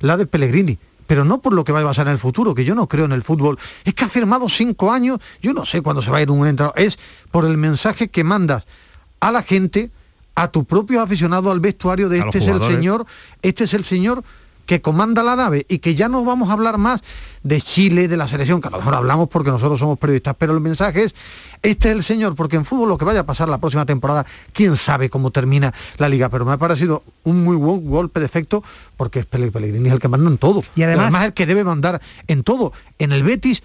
la 0.00 0.16
de 0.16 0.26
Pellegrini. 0.26 0.78
Pero 1.06 1.24
no 1.24 1.40
por 1.40 1.54
lo 1.54 1.64
que 1.64 1.72
va 1.72 1.80
a 1.80 1.84
pasar 1.84 2.06
en 2.06 2.12
el 2.12 2.18
futuro, 2.18 2.54
que 2.54 2.64
yo 2.64 2.74
no 2.74 2.86
creo 2.86 3.06
en 3.06 3.12
el 3.12 3.22
fútbol. 3.22 3.58
Es 3.84 3.94
que 3.94 4.04
ha 4.04 4.08
firmado 4.08 4.48
cinco 4.48 4.92
años, 4.92 5.20
yo 5.40 5.54
no 5.54 5.64
sé 5.64 5.80
cuándo 5.80 6.02
se 6.02 6.10
va 6.10 6.18
a 6.18 6.22
ir 6.22 6.30
un 6.30 6.46
entrenador. 6.46 6.78
Es 6.78 6.98
por 7.30 7.46
el 7.46 7.56
mensaje 7.56 8.08
que 8.08 8.24
mandas 8.24 8.66
a 9.20 9.32
la 9.32 9.42
gente, 9.42 9.90
a 10.34 10.48
tu 10.48 10.64
propio 10.64 11.00
aficionado, 11.00 11.50
al 11.50 11.60
vestuario 11.60 12.08
de 12.08 12.20
A 12.20 12.24
este 12.26 12.38
es 12.38 12.46
el 12.46 12.62
señor, 12.62 13.06
este 13.40 13.64
es 13.64 13.74
el 13.74 13.84
señor 13.84 14.22
que 14.68 14.82
comanda 14.82 15.22
la 15.22 15.34
nave 15.34 15.64
y 15.66 15.78
que 15.78 15.94
ya 15.94 16.10
no 16.10 16.26
vamos 16.26 16.50
a 16.50 16.52
hablar 16.52 16.76
más 16.76 17.00
de 17.42 17.58
Chile, 17.62 18.06
de 18.06 18.18
la 18.18 18.28
selección, 18.28 18.60
que 18.60 18.68
a 18.68 18.70
lo 18.70 18.76
mejor 18.76 18.96
hablamos 18.96 19.26
porque 19.30 19.48
nosotros 19.50 19.78
somos 19.80 19.98
periodistas, 19.98 20.36
pero 20.38 20.52
el 20.52 20.60
mensaje 20.60 21.04
es, 21.04 21.14
este 21.62 21.88
es 21.88 21.94
el 21.94 22.04
señor, 22.04 22.34
porque 22.34 22.56
en 22.56 22.66
fútbol 22.66 22.90
lo 22.90 22.98
que 22.98 23.06
vaya 23.06 23.20
a 23.20 23.24
pasar 23.24 23.48
la 23.48 23.56
próxima 23.56 23.86
temporada, 23.86 24.26
quién 24.52 24.76
sabe 24.76 25.08
cómo 25.08 25.30
termina 25.30 25.72
la 25.96 26.10
liga, 26.10 26.28
pero 26.28 26.44
me 26.44 26.52
ha 26.52 26.58
parecido 26.58 27.02
un 27.24 27.44
muy 27.44 27.56
buen 27.56 27.88
golpe 27.88 28.20
de 28.20 28.26
efecto 28.26 28.62
porque 28.98 29.20
es 29.20 29.24
Pellegrini 29.26 29.88
el 29.88 30.00
que 30.00 30.08
manda 30.08 30.28
en 30.30 30.36
todo. 30.36 30.62
Y 30.76 30.82
además- 30.82 31.14
es 31.14 31.20
el 31.22 31.32
que 31.32 31.46
debe 31.46 31.64
mandar 31.64 32.02
en 32.26 32.42
todo. 32.42 32.74
En 32.98 33.12
el 33.12 33.22
Betis 33.22 33.62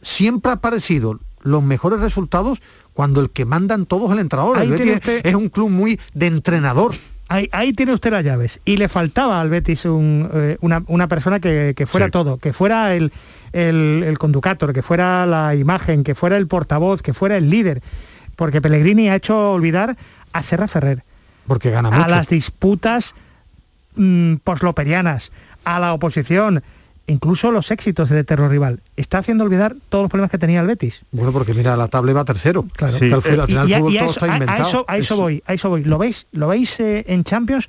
siempre 0.00 0.52
ha 0.52 0.56
parecido 0.56 1.20
los 1.42 1.62
mejores 1.62 2.00
resultados 2.00 2.62
cuando 2.94 3.20
el 3.20 3.28
que 3.28 3.44
manda 3.44 3.74
en 3.74 3.84
todo 3.84 4.06
es 4.06 4.12
el 4.12 4.20
entrenador. 4.20 4.56
Ahí 4.56 4.64
el 4.68 4.70
Betis 4.72 4.94
usted- 4.94 5.26
es 5.26 5.34
un 5.34 5.50
club 5.50 5.68
muy 5.68 6.00
de 6.14 6.26
entrenador. 6.28 6.94
Ahí, 7.32 7.48
ahí 7.52 7.72
tiene 7.72 7.92
usted 7.94 8.10
las 8.10 8.24
llaves. 8.24 8.60
Y 8.64 8.76
le 8.76 8.88
faltaba 8.88 9.40
al 9.40 9.48
Betis 9.48 9.84
un, 9.84 10.28
eh, 10.32 10.58
una, 10.60 10.82
una 10.88 11.08
persona 11.08 11.40
que, 11.40 11.72
que 11.76 11.86
fuera 11.86 12.06
Sí. 12.06 12.12
todo, 12.12 12.36
que 12.38 12.52
fuera 12.52 12.94
el, 12.94 13.12
el, 13.52 14.02
el 14.06 14.18
conductor, 14.18 14.72
que 14.72 14.82
fuera 14.82 15.24
la 15.26 15.54
imagen, 15.54 16.04
que 16.04 16.14
fuera 16.14 16.36
el 16.36 16.46
portavoz, 16.46 17.00
que 17.02 17.14
fuera 17.14 17.36
el 17.36 17.48
líder. 17.48 17.80
Porque 18.36 18.60
Pellegrini 18.60 19.08
ha 19.08 19.14
hecho 19.16 19.52
olvidar 19.52 19.96
a 20.32 20.42
Serra 20.42 20.66
Ferrer, 20.68 21.04
Porque 21.46 21.70
gana 21.70 21.88
a 21.88 21.92
mucho. 21.92 22.08
las 22.10 22.28
disputas 22.28 23.14
mm, 23.94 24.36
posloperianas, 24.44 25.32
a 25.64 25.78
la 25.80 25.92
oposición, 25.94 26.62
incluso 27.06 27.50
los 27.50 27.70
éxitos 27.70 28.08
del 28.08 28.18
eterno 28.18 28.48
rival. 28.48 28.80
Está 28.96 29.18
haciendo 29.18 29.44
olvidar 29.44 29.74
todos 29.88 30.04
los 30.04 30.10
problemas 30.10 30.30
que 30.30 30.38
tenía 30.38 30.60
el 30.60 30.66
Betis. 30.66 31.02
Bueno, 31.12 31.32
porque 31.32 31.54
mira, 31.54 31.76
la 31.76 31.88
tabla 31.88 32.12
va 32.12 32.24
tercero. 32.24 32.64
Claro. 32.76 32.94
Al, 32.96 33.02
Y- 33.04 33.20
final 33.20 33.68
y 33.70 33.74
fútbol 33.74 33.92
y 33.92 33.96
a 33.96 34.00
todo 34.00 34.10
eso, 34.10 34.20
está 34.20 34.26
a- 34.26 34.30
a 34.32 34.36
inventado. 34.36 34.68
eso- 34.68 34.84
a 34.88 34.96
eso 34.98 35.14
Es- 35.14 35.20
voy, 35.20 35.42
a 35.46 35.54
eso 35.54 35.68
voy. 35.68 35.84
¿Lo 35.84 35.98
veis? 35.98 36.26
¿Lo 36.32 36.48
veis 36.48 36.78
eh, 36.80 37.04
en 37.08 37.24
Champions? 37.24 37.68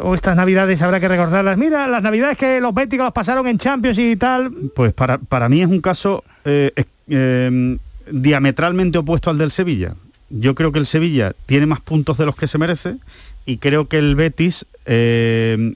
O 0.00 0.14
estas 0.14 0.34
navidades 0.36 0.80
habrá 0.80 1.00
que 1.00 1.08
recordarlas. 1.08 1.58
Mira, 1.58 1.86
las 1.86 2.02
navidades 2.02 2.38
que 2.38 2.60
los 2.60 2.72
béticos 2.72 3.04
las 3.04 3.12
pasaron 3.12 3.46
en 3.46 3.58
Champions 3.58 3.98
y 3.98 4.16
tal. 4.16 4.50
Pues 4.74 4.92
para, 4.94 5.18
para 5.18 5.48
mí 5.50 5.60
es 5.60 5.66
un 5.68 5.80
caso 5.80 6.24
eh, 6.44 6.72
eh, 7.08 7.78
diametralmente 8.10 8.98
opuesto 8.98 9.28
al 9.30 9.38
del 9.38 9.50
Sevilla. 9.50 9.94
Yo 10.30 10.54
creo 10.54 10.72
que 10.72 10.78
el 10.78 10.86
Sevilla 10.86 11.34
tiene 11.44 11.66
más 11.66 11.80
puntos 11.80 12.16
de 12.16 12.24
los 12.24 12.34
que 12.36 12.48
se 12.48 12.56
merece 12.56 12.96
y 13.44 13.58
creo 13.58 13.86
que 13.86 13.98
el 13.98 14.14
Betis 14.14 14.64
eh, 14.86 15.74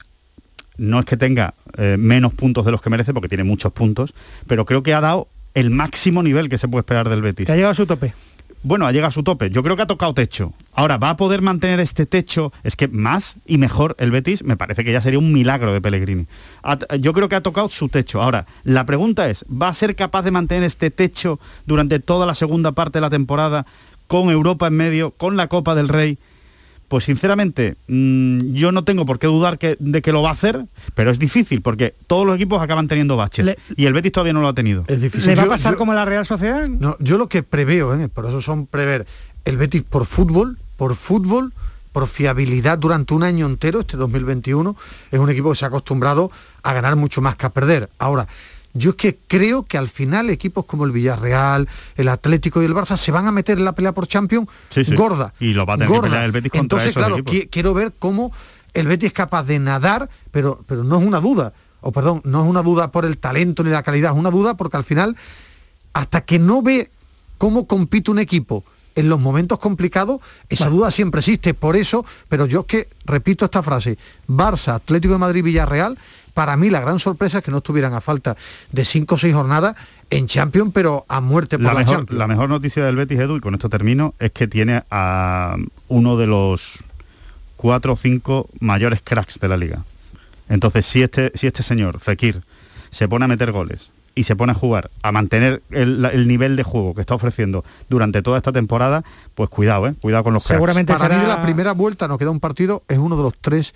no 0.78 0.98
es 1.00 1.04
que 1.04 1.18
tenga 1.18 1.52
eh, 1.76 1.96
menos 1.98 2.32
puntos 2.34 2.64
de 2.64 2.72
los 2.72 2.80
que 2.80 2.90
merece, 2.90 3.12
porque 3.12 3.28
tiene 3.28 3.44
muchos 3.44 3.72
puntos, 3.72 4.14
pero 4.46 4.64
creo 4.64 4.82
que 4.82 4.94
ha 4.94 5.00
dado 5.00 5.28
el 5.54 5.70
máximo 5.70 6.22
nivel 6.22 6.48
que 6.48 6.58
se 6.58 6.68
puede 6.68 6.80
esperar 6.80 7.08
del 7.08 7.22
Betis. 7.22 7.46
Que 7.46 7.52
ha 7.52 7.56
llegado 7.56 7.72
a 7.72 7.74
su 7.74 7.86
tope. 7.86 8.12
Bueno, 8.62 8.86
ha 8.86 8.92
llegado 8.92 9.10
a 9.10 9.12
su 9.12 9.22
tope. 9.22 9.48
Yo 9.50 9.62
creo 9.62 9.76
que 9.76 9.82
ha 9.82 9.86
tocado 9.86 10.12
techo. 10.12 10.52
Ahora, 10.74 10.96
¿va 10.96 11.10
a 11.10 11.16
poder 11.16 11.40
mantener 11.40 11.78
este 11.78 12.04
techo? 12.04 12.52
Es 12.64 12.74
que 12.74 12.88
más 12.88 13.36
y 13.46 13.58
mejor 13.58 13.94
el 13.98 14.10
Betis 14.10 14.42
me 14.42 14.56
parece 14.56 14.84
que 14.84 14.90
ya 14.90 15.00
sería 15.00 15.20
un 15.20 15.32
milagro 15.32 15.72
de 15.72 15.80
Pellegrini. 15.80 16.26
Yo 17.00 17.12
creo 17.12 17.28
que 17.28 17.36
ha 17.36 17.42
tocado 17.42 17.68
su 17.68 17.88
techo. 17.88 18.20
Ahora, 18.20 18.46
la 18.64 18.84
pregunta 18.84 19.30
es, 19.30 19.44
¿va 19.50 19.68
a 19.68 19.74
ser 19.74 19.94
capaz 19.94 20.22
de 20.22 20.32
mantener 20.32 20.64
este 20.64 20.90
techo 20.90 21.38
durante 21.64 22.00
toda 22.00 22.26
la 22.26 22.34
segunda 22.34 22.72
parte 22.72 22.98
de 22.98 23.02
la 23.02 23.10
temporada, 23.10 23.66
con 24.08 24.30
Europa 24.30 24.66
en 24.66 24.74
medio, 24.74 25.12
con 25.12 25.36
la 25.36 25.46
Copa 25.46 25.74
del 25.74 25.88
Rey? 25.88 26.18
Pues 26.88 27.04
sinceramente, 27.04 27.76
mm, 27.88 28.52
yo 28.52 28.70
no 28.70 28.84
tengo 28.84 29.04
por 29.04 29.18
qué 29.18 29.26
dudar 29.26 29.58
que- 29.58 29.76
de 29.80 30.02
que 30.02 30.12
lo 30.12 30.22
va 30.22 30.30
a 30.30 30.32
hacer, 30.34 30.66
pero 30.94 31.10
es 31.10 31.18
difícil 31.18 31.60
porque 31.60 31.94
todos 32.06 32.24
los 32.26 32.36
equipos 32.36 32.62
acaban 32.62 32.86
teniendo 32.86 33.16
baches 33.16 33.56
y 33.76 33.86
el 33.86 33.92
Betis 33.92 34.12
todavía 34.12 34.32
no 34.32 34.40
lo 34.40 34.48
ha 34.48 34.52
tenido. 34.54 34.84
Es 34.86 35.00
difícil. 35.00 35.30
¿Le 35.30 35.34
va 35.36 35.42
a 35.42 35.44
Yo- 35.46 35.50
pasar 35.50 35.72
yo- 35.72 35.78
como 35.78 35.94
la 35.94 36.04
Real 36.04 36.24
Sociedad? 36.24 36.68
No, 36.68 36.96
yo 37.00 37.18
lo 37.18 37.28
que 37.28 37.42
preveo, 37.42 37.94
¿eh? 37.98 38.08
por 38.08 38.26
eso 38.26 38.40
son 38.40 38.66
prever, 38.66 39.06
el 39.44 39.56
Betis 39.56 39.82
por 39.82 40.06
fútbol, 40.06 40.58
por 40.76 40.94
fútbol, 40.94 41.52
por 41.92 42.06
fiabilidad 42.08 42.78
durante 42.78 43.14
un 43.14 43.22
año 43.22 43.46
entero, 43.46 43.80
este 43.80 43.96
2021, 43.96 44.76
es 45.10 45.18
un 45.18 45.30
equipo 45.30 45.50
que 45.50 45.56
se 45.56 45.64
ha 45.64 45.68
acostumbrado 45.68 46.30
a 46.62 46.72
ganar 46.72 46.94
mucho 46.94 47.20
más 47.22 47.36
que 47.36 47.46
a 47.46 47.50
perder. 47.50 47.88
Ahora, 47.98 48.28
yo 48.76 48.90
es 48.90 48.96
que 48.96 49.16
creo 49.26 49.64
que 49.64 49.78
al 49.78 49.88
final 49.88 50.30
equipos 50.30 50.64
como 50.64 50.84
el 50.84 50.92
Villarreal, 50.92 51.68
el 51.96 52.08
Atlético 52.08 52.62
y 52.62 52.64
el 52.66 52.74
Barça 52.74 52.96
se 52.96 53.10
van 53.12 53.26
a 53.26 53.32
meter 53.32 53.58
en 53.58 53.64
la 53.64 53.72
pelea 53.74 53.92
por 53.92 54.06
Champions 54.06 54.48
Sí, 54.70 54.84
sí. 54.84 54.94
gorda. 54.94 55.32
Y 55.40 55.54
lo 55.54 55.64
va 55.66 55.74
a 55.74 55.76
tener 55.76 55.88
que 55.88 55.94
gorda. 55.94 56.08
pelear 56.08 56.24
el 56.24 56.32
Betis 56.32 56.50
contra 56.52 56.62
Entonces, 56.62 56.88
esos 56.90 57.00
claro, 57.02 57.16
qui- 57.24 57.48
quiero 57.50 57.74
ver 57.74 57.92
cómo 57.98 58.32
el 58.74 58.86
Betis 58.86 59.08
es 59.08 59.12
capaz 59.12 59.44
de 59.44 59.58
nadar, 59.58 60.08
pero, 60.30 60.62
pero 60.66 60.84
no 60.84 60.98
es 61.00 61.06
una 61.06 61.20
duda. 61.20 61.52
O 61.80 61.92
perdón, 61.92 62.20
no 62.24 62.42
es 62.42 62.48
una 62.48 62.62
duda 62.62 62.90
por 62.90 63.04
el 63.04 63.18
talento 63.18 63.62
ni 63.62 63.70
la 63.70 63.82
calidad, 63.82 64.12
es 64.12 64.16
una 64.18 64.30
duda 64.30 64.54
porque 64.56 64.76
al 64.76 64.84
final 64.84 65.16
hasta 65.92 66.20
que 66.22 66.38
no 66.38 66.62
ve 66.62 66.90
cómo 67.38 67.66
compite 67.66 68.10
un 68.10 68.18
equipo 68.18 68.64
en 68.96 69.08
los 69.10 69.20
momentos 69.20 69.58
complicados, 69.58 70.20
esa 70.48 70.70
duda 70.70 70.90
siempre 70.90 71.20
existe. 71.20 71.52
Por 71.52 71.76
eso, 71.76 72.04
pero 72.30 72.46
yo 72.46 72.60
es 72.60 72.66
que 72.66 72.88
repito 73.04 73.44
esta 73.44 73.62
frase, 73.62 73.98
Barça, 74.26 74.74
Atlético 74.74 75.12
de 75.12 75.18
Madrid, 75.18 75.44
Villarreal, 75.44 75.98
para 76.36 76.54
mí 76.58 76.68
la 76.68 76.80
gran 76.82 76.98
sorpresa 76.98 77.38
es 77.38 77.44
que 77.44 77.50
no 77.50 77.56
estuvieran 77.56 77.94
a 77.94 78.02
falta 78.02 78.36
de 78.70 78.84
cinco 78.84 79.14
o 79.14 79.18
seis 79.18 79.34
jornadas 79.34 79.74
en 80.10 80.26
Champions, 80.26 80.70
pero 80.74 81.06
a 81.08 81.22
muerte 81.22 81.56
por 81.56 81.64
la 81.64 81.72
la, 81.72 81.78
mejor, 81.78 81.96
Champions. 81.96 82.18
la 82.18 82.26
mejor 82.26 82.50
noticia 82.50 82.84
del 82.84 82.94
Betis, 82.94 83.18
Edu, 83.18 83.36
y 83.36 83.40
con 83.40 83.54
esto 83.54 83.70
termino, 83.70 84.12
es 84.18 84.32
que 84.32 84.46
tiene 84.46 84.82
a 84.90 85.56
uno 85.88 86.18
de 86.18 86.26
los 86.26 86.84
cuatro 87.56 87.94
o 87.94 87.96
cinco 87.96 88.50
mayores 88.60 89.00
cracks 89.02 89.40
de 89.40 89.48
la 89.48 89.56
liga. 89.56 89.84
Entonces, 90.50 90.84
si 90.84 91.02
este, 91.02 91.32
si 91.34 91.46
este 91.46 91.62
señor, 91.62 92.00
Fekir, 92.00 92.42
se 92.90 93.08
pone 93.08 93.24
a 93.24 93.28
meter 93.28 93.50
goles 93.50 93.90
y 94.14 94.24
se 94.24 94.36
pone 94.36 94.52
a 94.52 94.54
jugar, 94.54 94.90
a 95.02 95.12
mantener 95.12 95.62
el, 95.70 96.28
nivel 96.28 96.56
de 96.56 96.64
juego 96.64 96.94
que 96.94 97.00
está 97.00 97.14
ofreciendo 97.14 97.64
durante 97.88 98.20
toda 98.20 98.36
esta 98.36 98.52
temporada, 98.52 99.04
pues 99.34 99.48
cuidado, 99.48 99.86
¿eh? 99.86 99.94
Cuidado 100.02 100.22
con 100.22 100.34
los 100.34 100.46
cracks. 100.46 100.60
Para 100.86 101.08
mí 101.16 101.22
de 101.22 101.28
la 101.28 101.40
primera 101.40 101.72
vuelta 101.72 102.06
nos 102.06 102.18
queda 102.18 102.30
un 102.30 102.40
partido, 102.40 102.82
es 102.88 102.98
uno 102.98 103.16
de 103.16 103.22
los 103.22 103.32
tres. 103.40 103.72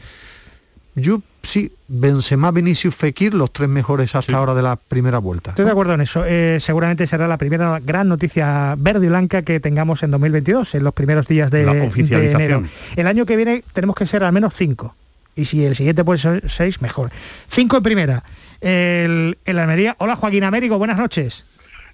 Yo 0.95 1.23
sí, 1.43 1.73
Benzema, 1.89 2.51
Vinicius, 2.51 2.95
Fekir, 2.95 3.33
los 3.35 3.53
tres 3.53 3.69
mejores 3.69 4.15
hasta 4.15 4.37
ahora 4.37 4.55
de 4.55 4.63
la 4.63 4.77
primera 4.77 5.19
vuelta. 5.19 5.51
Estoy 5.51 5.65
de 5.65 5.71
acuerdo 5.71 5.95
en 5.95 6.01
eso. 6.01 6.25
Eh, 6.27 6.59
seguramente 6.61 7.07
será 7.07 7.29
la 7.29 7.39
primera 7.39 7.79
gran 7.81 8.09
noticia 8.09 8.75
verde 8.77 9.07
y 9.07 9.09
blanca 9.09 9.43
que 9.43 9.61
tengamos 9.61 10.03
en 10.03 10.11
2022, 10.11 10.75
en 10.75 10.85
los 10.85 10.93
primeros 10.93 11.27
días 11.27 11.51
de, 11.51 11.65
La 11.65 11.75
de 11.75 11.87
oficialización. 11.87 12.41
enero. 12.41 12.63
El 12.97 13.07
año 13.07 13.25
que 13.25 13.37
viene 13.37 13.63
tenemos 13.73 13.95
que 13.97 14.07
ser 14.07 14.25
al 14.25 14.33
menos 14.33 14.53
cinco. 14.57 14.95
Y 15.37 15.45
si 15.45 15.65
el 15.65 15.77
siguiente 15.77 16.05
puede 16.05 16.19
ser 16.19 16.51
seis, 16.51 16.83
mejor. 16.83 17.11
Cinco 17.49 17.77
en 17.77 17.83
primera. 17.85 18.25
El, 18.61 19.39
el 19.45 19.59
Almería. 19.59 19.95
Hola 19.99 20.17
Joaquín 20.17 20.45
Américo, 20.45 20.77
buenas 20.77 20.99
noches. 20.99 21.45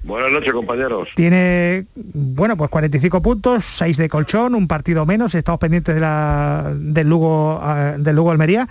Buenas 0.07 0.30
noches, 0.30 0.52
compañeros. 0.52 1.09
Tiene, 1.16 1.86
bueno, 1.96 2.57
pues 2.57 2.70
45 2.70 3.20
puntos, 3.22 3.64
6 3.64 3.96
de 3.96 4.09
colchón, 4.09 4.54
un 4.54 4.68
partido 4.68 5.04
menos. 5.04 5.34
Estamos 5.34 5.59
pendientes 5.59 5.96
de 5.96 6.00
la, 6.00 6.72
del, 6.78 7.09
Lugo, 7.09 7.61
eh, 7.66 7.96
del 7.98 8.14
Lugo 8.14 8.30
Almería. 8.30 8.68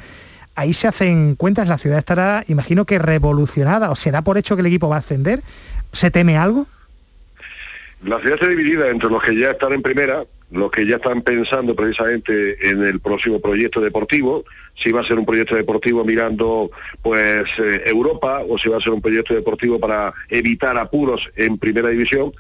Ahí 0.55 0.73
se 0.73 0.88
hacen 0.88 1.36
cuentas, 1.36 1.67
la 1.67 1.77
ciudad 1.77 1.97
estará, 1.99 2.45
imagino 2.47 2.86
que 2.86 2.99
revolucionada, 2.99 3.91
o 3.91 3.97
se 3.97 4.11
da 4.11 4.21
por 4.21 4.38
hecho 4.38 4.55
que 4.55 4.61
el 4.61 4.67
equipo 4.67 4.88
va 4.88 4.95
a 4.95 4.99
ascender. 4.99 5.41
¿Se 5.91 6.09
teme 6.09 6.38
algo? 6.38 6.67
La 8.05 8.19
ciudad 8.19 8.35
está 8.35 8.47
dividida 8.47 8.87
entre 8.89 9.09
los 9.09 9.23
que 9.23 9.35
ya 9.35 9.49
están 9.49 9.73
en 9.73 9.81
primera, 9.81 10.25
los 10.51 10.69
que 10.69 10.85
ya 10.85 10.97
están 10.97 11.23
pensando 11.23 11.75
precisamente 11.75 12.69
en 12.69 12.83
el 12.83 12.99
próximo 12.99 13.41
proyecto 13.41 13.81
deportivo, 13.81 14.45
si 14.75 14.91
va 14.91 15.01
a 15.01 15.03
ser 15.03 15.17
un 15.17 15.25
proyecto 15.25 15.55
deportivo 15.55 16.05
mirando 16.05 16.69
pues 17.01 17.49
eh, 17.57 17.81
Europa 17.87 18.43
o 18.47 18.59
si 18.59 18.69
va 18.69 18.77
a 18.77 18.81
ser 18.81 18.93
un 18.93 19.01
proyecto 19.01 19.33
deportivo 19.33 19.79
para 19.79 20.13
evitar 20.29 20.77
apuros 20.77 21.31
en 21.35 21.57
primera 21.57 21.89
división, 21.89 22.31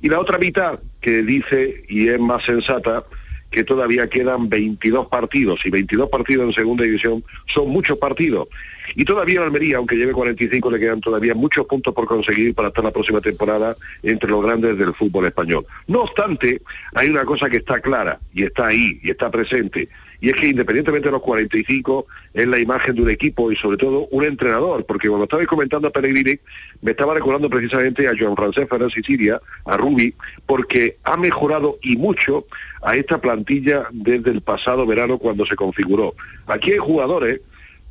y 0.00 0.08
la 0.08 0.18
otra 0.18 0.38
mitad 0.38 0.80
que 1.00 1.22
dice 1.22 1.84
y 1.88 2.08
es 2.08 2.18
más 2.18 2.42
sensata 2.42 3.04
que 3.52 3.62
todavía 3.64 4.08
quedan 4.08 4.48
22 4.48 5.06
partidos 5.06 5.64
y 5.64 5.70
22 5.70 6.08
partidos 6.08 6.46
en 6.46 6.52
segunda 6.52 6.84
división 6.84 7.22
son 7.46 7.68
muchos 7.68 7.98
partidos. 7.98 8.48
Y 8.96 9.04
todavía 9.04 9.40
en 9.40 9.44
Almería, 9.44 9.76
aunque 9.76 9.96
lleve 9.96 10.12
45, 10.12 10.70
le 10.70 10.80
quedan 10.80 11.00
todavía 11.00 11.34
muchos 11.34 11.66
puntos 11.66 11.94
por 11.94 12.06
conseguir 12.06 12.54
para 12.54 12.68
estar 12.68 12.82
la 12.82 12.90
próxima 12.90 13.20
temporada 13.20 13.76
entre 14.02 14.30
los 14.30 14.42
grandes 14.42 14.76
del 14.76 14.94
fútbol 14.94 15.26
español. 15.26 15.64
No 15.86 16.02
obstante, 16.02 16.62
hay 16.94 17.08
una 17.08 17.24
cosa 17.24 17.48
que 17.48 17.58
está 17.58 17.80
clara 17.80 18.18
y 18.34 18.44
está 18.44 18.68
ahí 18.68 18.98
y 19.02 19.10
está 19.10 19.30
presente. 19.30 19.88
Y 20.22 20.30
es 20.30 20.36
que 20.36 20.46
independientemente 20.46 21.08
de 21.08 21.12
los 21.12 21.20
45, 21.20 22.06
es 22.32 22.46
la 22.46 22.60
imagen 22.60 22.94
de 22.94 23.02
un 23.02 23.10
equipo 23.10 23.50
y 23.50 23.56
sobre 23.56 23.76
todo 23.76 24.06
un 24.12 24.22
entrenador, 24.22 24.86
porque 24.86 25.08
cuando 25.08 25.24
estabais 25.24 25.48
comentando 25.48 25.88
a 25.88 25.90
Pellegrini, 25.90 26.38
me 26.80 26.92
estaba 26.92 27.12
recordando 27.12 27.50
precisamente 27.50 28.06
a 28.06 28.12
Joan 28.16 28.36
Francesc 28.36 28.68
Ferrer 28.68 28.92
Sicilia, 28.92 29.40
a 29.64 29.76
Rubi, 29.76 30.14
porque 30.46 30.96
ha 31.02 31.16
mejorado 31.16 31.76
y 31.82 31.96
mucho 31.96 32.46
a 32.82 32.94
esta 32.94 33.20
plantilla 33.20 33.88
desde 33.90 34.30
el 34.30 34.42
pasado 34.42 34.86
verano 34.86 35.18
cuando 35.18 35.44
se 35.44 35.56
configuró. 35.56 36.14
Aquí 36.46 36.70
hay 36.70 36.78
jugadores 36.78 37.40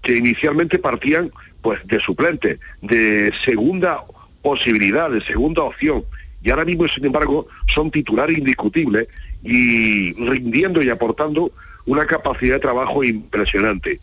que 0.01 0.15
inicialmente 0.15 0.79
partían 0.79 1.33
pues 1.61 1.85
de 1.85 1.99
suplente, 1.99 2.59
de 2.81 3.33
segunda 3.43 4.05
posibilidad, 4.41 5.11
de 5.11 5.19
segunda 5.19 5.63
opción. 5.63 6.05
Y 6.41 6.49
ahora 6.49 6.63
mismo, 6.63 6.87
sin 6.87 7.03
embargo, 7.03 7.47
son 7.67 7.91
titulares 7.91 8.37
indiscutibles 8.37 9.09
y 9.43 10.13
rindiendo 10.13 10.81
y 10.81 10.89
aportando 10.89 11.51
una 11.85 12.05
capacidad 12.05 12.55
de 12.55 12.59
trabajo 12.59 13.03
impresionante. 13.03 13.99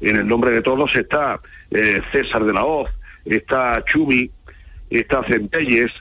En 0.00 0.16
el 0.16 0.26
nombre 0.26 0.50
de 0.50 0.62
todos 0.62 0.94
está 0.96 1.40
eh, 1.70 2.00
César 2.12 2.44
de 2.44 2.52
la 2.52 2.64
Hoz, 2.64 2.90
está 3.24 3.84
Chumi, 3.84 4.30
está 4.88 5.22
Centelles, 5.22 5.92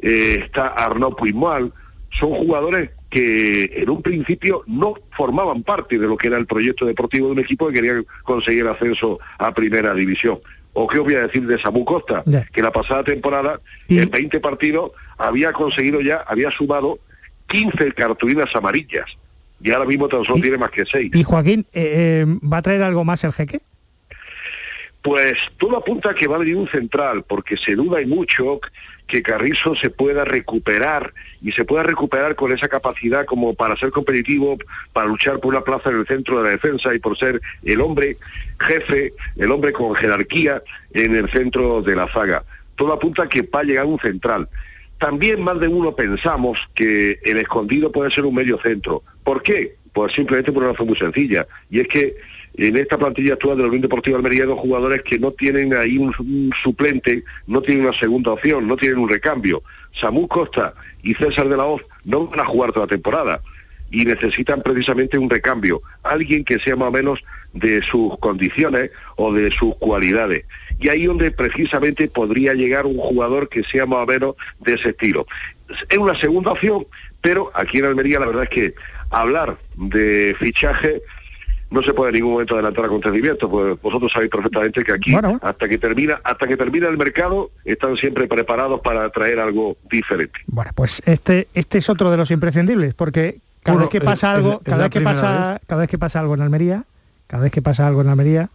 eh, 0.00 0.40
está 0.44 0.68
Arnaud 0.68 1.16
Puigmal, 1.16 1.72
son 2.10 2.30
jugadores 2.30 2.90
que 3.10 3.70
en 3.74 3.90
un 3.90 4.00
principio 4.00 4.62
no 4.66 4.94
formaban 5.10 5.62
parte 5.62 5.98
de 5.98 6.06
lo 6.06 6.16
que 6.16 6.28
era 6.28 6.38
el 6.38 6.46
proyecto 6.46 6.86
deportivo 6.86 7.26
de 7.26 7.32
un 7.32 7.38
equipo 7.40 7.68
que 7.68 7.74
quería 7.74 8.02
conseguir 8.22 8.66
ascenso 8.66 9.18
a 9.38 9.52
primera 9.52 9.92
división. 9.92 10.40
¿O 10.72 10.86
qué 10.86 10.98
os 10.98 11.04
voy 11.04 11.16
a 11.16 11.26
decir 11.26 11.46
de 11.46 11.58
Samu 11.58 11.84
Costa? 11.84 12.24
Que 12.52 12.62
la 12.62 12.72
pasada 12.72 13.04
temporada, 13.04 13.60
en 13.88 14.10
20 14.10 14.40
partidos, 14.40 14.92
había 15.18 15.52
conseguido 15.52 16.00
ya, 16.00 16.24
había 16.26 16.50
sumado 16.50 16.98
15 17.48 17.92
cartulinas 17.92 18.56
amarillas. 18.56 19.18
Y 19.62 19.70
ahora 19.70 19.86
mismo 19.86 20.08
tan 20.08 20.24
solo 20.24 20.40
tiene 20.40 20.58
más 20.58 20.70
que 20.70 20.84
6. 20.84 21.14
Y 21.14 21.22
Joaquín, 21.22 21.66
eh, 21.72 22.24
eh, 22.24 22.38
¿va 22.42 22.58
a 22.58 22.62
traer 22.62 22.82
algo 22.82 23.04
más 23.04 23.22
el 23.24 23.32
jeque? 23.32 23.60
Pues 25.02 25.38
todo 25.58 25.76
apunta 25.76 26.10
a 26.10 26.14
que 26.14 26.28
va 26.28 26.36
a 26.36 26.38
venir 26.38 26.56
un 26.56 26.68
central, 26.68 27.24
porque 27.26 27.56
se 27.56 27.74
duda 27.74 28.00
y 28.00 28.06
mucho 28.06 28.60
que 29.08 29.20
Carrizo 29.20 29.74
se 29.74 29.90
pueda 29.90 30.24
recuperar 30.24 31.12
y 31.40 31.50
se 31.52 31.64
pueda 31.64 31.82
recuperar 31.82 32.36
con 32.36 32.52
esa 32.52 32.68
capacidad 32.68 33.26
como 33.26 33.52
para 33.54 33.76
ser 33.76 33.90
competitivo, 33.90 34.56
para 34.92 35.08
luchar 35.08 35.40
por 35.40 35.52
una 35.52 35.64
plaza 35.64 35.90
en 35.90 35.98
el 35.98 36.06
centro 36.06 36.38
de 36.38 36.44
la 36.44 36.50
defensa 36.50 36.94
y 36.94 37.00
por 37.00 37.18
ser 37.18 37.40
el 37.64 37.80
hombre 37.80 38.16
jefe, 38.60 39.12
el 39.36 39.50
hombre 39.50 39.72
con 39.72 39.94
jerarquía 39.94 40.62
en 40.94 41.16
el 41.16 41.28
centro 41.30 41.82
de 41.82 41.96
la 41.96 42.06
zaga. 42.06 42.44
Todo 42.76 42.92
apunta 42.92 43.24
a 43.24 43.28
que 43.28 43.42
va 43.42 43.60
a 43.60 43.64
llegar 43.64 43.86
un 43.86 43.98
central. 43.98 44.48
También 44.98 45.42
más 45.42 45.58
de 45.58 45.66
uno 45.66 45.96
pensamos 45.96 46.58
que 46.74 47.18
el 47.24 47.38
escondido 47.38 47.90
puede 47.90 48.12
ser 48.12 48.24
un 48.24 48.36
medio 48.36 48.58
centro. 48.62 49.02
¿Por 49.24 49.42
qué? 49.42 49.76
Pues 49.92 50.12
simplemente 50.12 50.52
por 50.52 50.62
una 50.62 50.72
razón 50.72 50.86
muy 50.86 50.96
sencilla. 50.96 51.46
Y 51.70 51.80
es 51.80 51.88
que 51.88 52.16
en 52.54 52.76
esta 52.76 52.98
plantilla 52.98 53.34
actual 53.34 53.56
de 53.56 53.62
la 53.62 53.68
Unión 53.68 53.82
Deportiva 53.82 54.16
Almería 54.16 54.42
hay 54.42 54.48
dos 54.48 54.60
jugadores 54.60 55.02
que 55.02 55.18
no 55.18 55.30
tienen 55.30 55.74
ahí 55.74 55.96
un, 55.96 56.52
suplente, 56.62 57.24
no 57.46 57.62
tienen 57.62 57.84
una 57.84 57.94
segunda 57.94 58.32
opción, 58.32 58.68
no 58.68 58.76
tienen 58.76 58.98
un 58.98 59.08
recambio. 59.08 59.62
Samu 59.94 60.28
Costa 60.28 60.74
y 61.02 61.14
César 61.14 61.48
de 61.48 61.56
la 61.56 61.64
Hoz 61.64 61.82
no 62.04 62.26
van 62.26 62.40
a 62.40 62.44
jugar 62.44 62.72
toda 62.72 62.86
la 62.86 62.90
temporada. 62.90 63.40
y 63.94 64.06
necesitan 64.06 64.62
precisamente 64.62 65.18
un 65.18 65.28
recambio, 65.28 65.82
alguien 66.02 66.46
que 66.46 66.58
sea 66.58 66.76
más 66.76 66.88
o 66.88 66.92
menos 66.92 67.22
de 67.52 67.82
sus 67.82 68.18
condiciones 68.20 68.90
o 69.16 69.34
de 69.34 69.50
sus 69.50 69.76
cualidades. 69.76 70.46
Y 70.80 70.88
ahí 70.88 71.04
donde 71.04 71.30
precisamente 71.30 72.08
podría 72.08 72.54
llegar 72.54 72.86
un 72.86 72.96
jugador 72.96 73.50
que 73.50 73.62
sea 73.64 73.84
más 73.84 73.98
o 73.98 74.06
menos 74.06 74.34
de 74.60 74.74
ese 74.76 74.88
estilo. 74.90 75.26
Es 75.90 75.98
una 75.98 76.14
segunda 76.14 76.52
opción, 76.52 76.86
pero 77.20 77.50
aquí 77.54 77.80
en 77.80 77.84
Almería 77.84 78.18
la 78.18 78.26
verdad 78.26 78.44
es 78.44 78.48
que 78.48 78.74
hablar 79.12 79.56
de 79.76 80.34
fichaje 80.38 81.02
no 81.70 81.82
se 81.82 81.94
puede 81.94 82.10
en 82.10 82.16
ningún 82.16 82.32
momento 82.32 82.54
adelantar 82.54 82.84
acontecimientos, 82.84 83.48
pues 83.50 83.80
vosotros 83.80 84.12
sabéis 84.12 84.30
perfectamente 84.30 84.84
que 84.84 84.92
aquí 84.92 85.14
hasta 85.40 85.68
que 85.68 85.78
termina, 85.78 86.20
hasta 86.22 86.46
que 86.46 86.56
termina 86.56 86.88
el 86.88 86.98
mercado, 86.98 87.50
están 87.64 87.96
siempre 87.96 88.26
preparados 88.28 88.80
para 88.82 89.08
traer 89.08 89.40
algo 89.40 89.76
diferente. 89.90 90.40
Bueno, 90.46 90.70
pues 90.74 91.02
este, 91.06 91.48
este 91.54 91.78
es 91.78 91.88
otro 91.88 92.10
de 92.10 92.18
los 92.18 92.30
imprescindibles, 92.30 92.92
porque 92.92 93.38
cada 93.62 93.78
vez 93.78 93.88
que 93.88 94.02
pasa 94.02 94.32
algo, 94.32 94.60
cada 94.62 94.82
vez 94.82 94.90
que 94.90 95.00
pasa, 95.00 95.60
cada 95.66 95.80
vez 95.80 95.90
que 95.90 95.98
pasa 95.98 96.20
algo 96.20 96.34
en 96.34 96.42
Almería, 96.42 96.84
cada 97.26 97.44
vez 97.44 97.52
que 97.52 97.62
pasa 97.62 97.86
algo 97.86 98.02
en 98.02 98.08
Almería, 98.08 98.50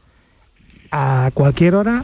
a 0.92 1.32
cualquier 1.34 1.74
hora 1.74 2.04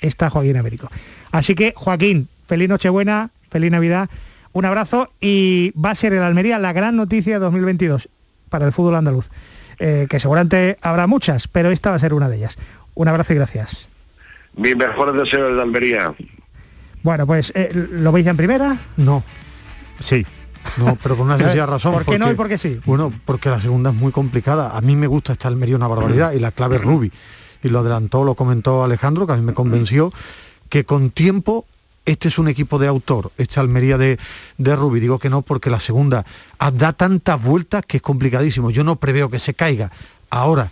está 0.00 0.30
Joaquín 0.30 0.56
Américo. 0.56 0.88
Así 1.32 1.54
que, 1.54 1.74
Joaquín, 1.76 2.28
feliz 2.46 2.68
Nochebuena, 2.68 3.30
feliz 3.50 3.70
Navidad, 3.70 4.08
un 4.56 4.64
abrazo 4.64 5.10
y 5.20 5.70
va 5.72 5.90
a 5.90 5.94
ser 5.94 6.14
el 6.14 6.22
Almería 6.22 6.58
la 6.58 6.72
gran 6.72 6.96
noticia 6.96 7.34
de 7.34 7.40
2022 7.40 8.08
para 8.48 8.64
el 8.64 8.72
fútbol 8.72 8.94
andaluz. 8.94 9.28
Eh, 9.78 10.06
que 10.08 10.18
seguramente 10.18 10.78
habrá 10.80 11.06
muchas, 11.06 11.46
pero 11.46 11.70
esta 11.70 11.90
va 11.90 11.96
a 11.96 11.98
ser 11.98 12.14
una 12.14 12.30
de 12.30 12.38
ellas. 12.38 12.56
Un 12.94 13.06
abrazo 13.06 13.34
y 13.34 13.36
gracias. 13.36 13.90
Mis 14.56 14.74
mejores 14.74 15.14
deseos 15.14 15.54
de 15.54 15.60
Almería. 15.60 16.14
Bueno, 17.02 17.26
pues, 17.26 17.52
eh, 17.54 17.70
¿lo 17.74 18.12
veis 18.12 18.26
en 18.26 18.38
primera? 18.38 18.78
No. 18.96 19.22
Sí. 20.00 20.24
No, 20.78 20.96
pero 21.02 21.18
con 21.18 21.26
una 21.26 21.36
sencilla 21.38 21.66
razón. 21.66 21.92
¿Por 21.92 22.06
qué 22.06 22.18
no 22.18 22.30
y 22.30 22.34
por 22.34 22.48
qué 22.48 22.56
sí? 22.56 22.80
Bueno, 22.86 23.10
porque 23.26 23.50
la 23.50 23.60
segunda 23.60 23.90
es 23.90 23.96
muy 23.96 24.10
complicada. 24.10 24.74
A 24.74 24.80
mí 24.80 24.96
me 24.96 25.06
gusta 25.06 25.34
esta 25.34 25.48
Almería 25.48 25.76
una 25.76 25.86
barbaridad 25.86 26.32
y 26.32 26.38
la 26.38 26.50
clave 26.50 26.76
es 26.76 26.82
Rubi. 26.82 27.12
Y 27.62 27.68
lo 27.68 27.80
adelantó, 27.80 28.24
lo 28.24 28.34
comentó 28.34 28.84
Alejandro, 28.84 29.26
que 29.26 29.34
a 29.34 29.36
mí 29.36 29.42
me 29.42 29.52
convenció 29.52 30.14
que 30.70 30.84
con 30.84 31.10
tiempo 31.10 31.66
este 32.06 32.28
es 32.28 32.38
un 32.38 32.48
equipo 32.48 32.78
de 32.78 32.86
autor, 32.86 33.32
este 33.36 33.60
Almería 33.60 33.98
de, 33.98 34.18
de 34.56 34.76
Rubi. 34.76 35.00
Digo 35.00 35.18
que 35.18 35.28
no 35.28 35.42
porque 35.42 35.68
la 35.70 35.80
segunda 35.80 36.24
da 36.72 36.92
tantas 36.92 37.42
vueltas 37.42 37.84
que 37.84 37.98
es 37.98 38.02
complicadísimo. 38.02 38.70
Yo 38.70 38.84
no 38.84 38.96
preveo 38.96 39.28
que 39.28 39.38
se 39.38 39.54
caiga. 39.54 39.90
Ahora, 40.30 40.70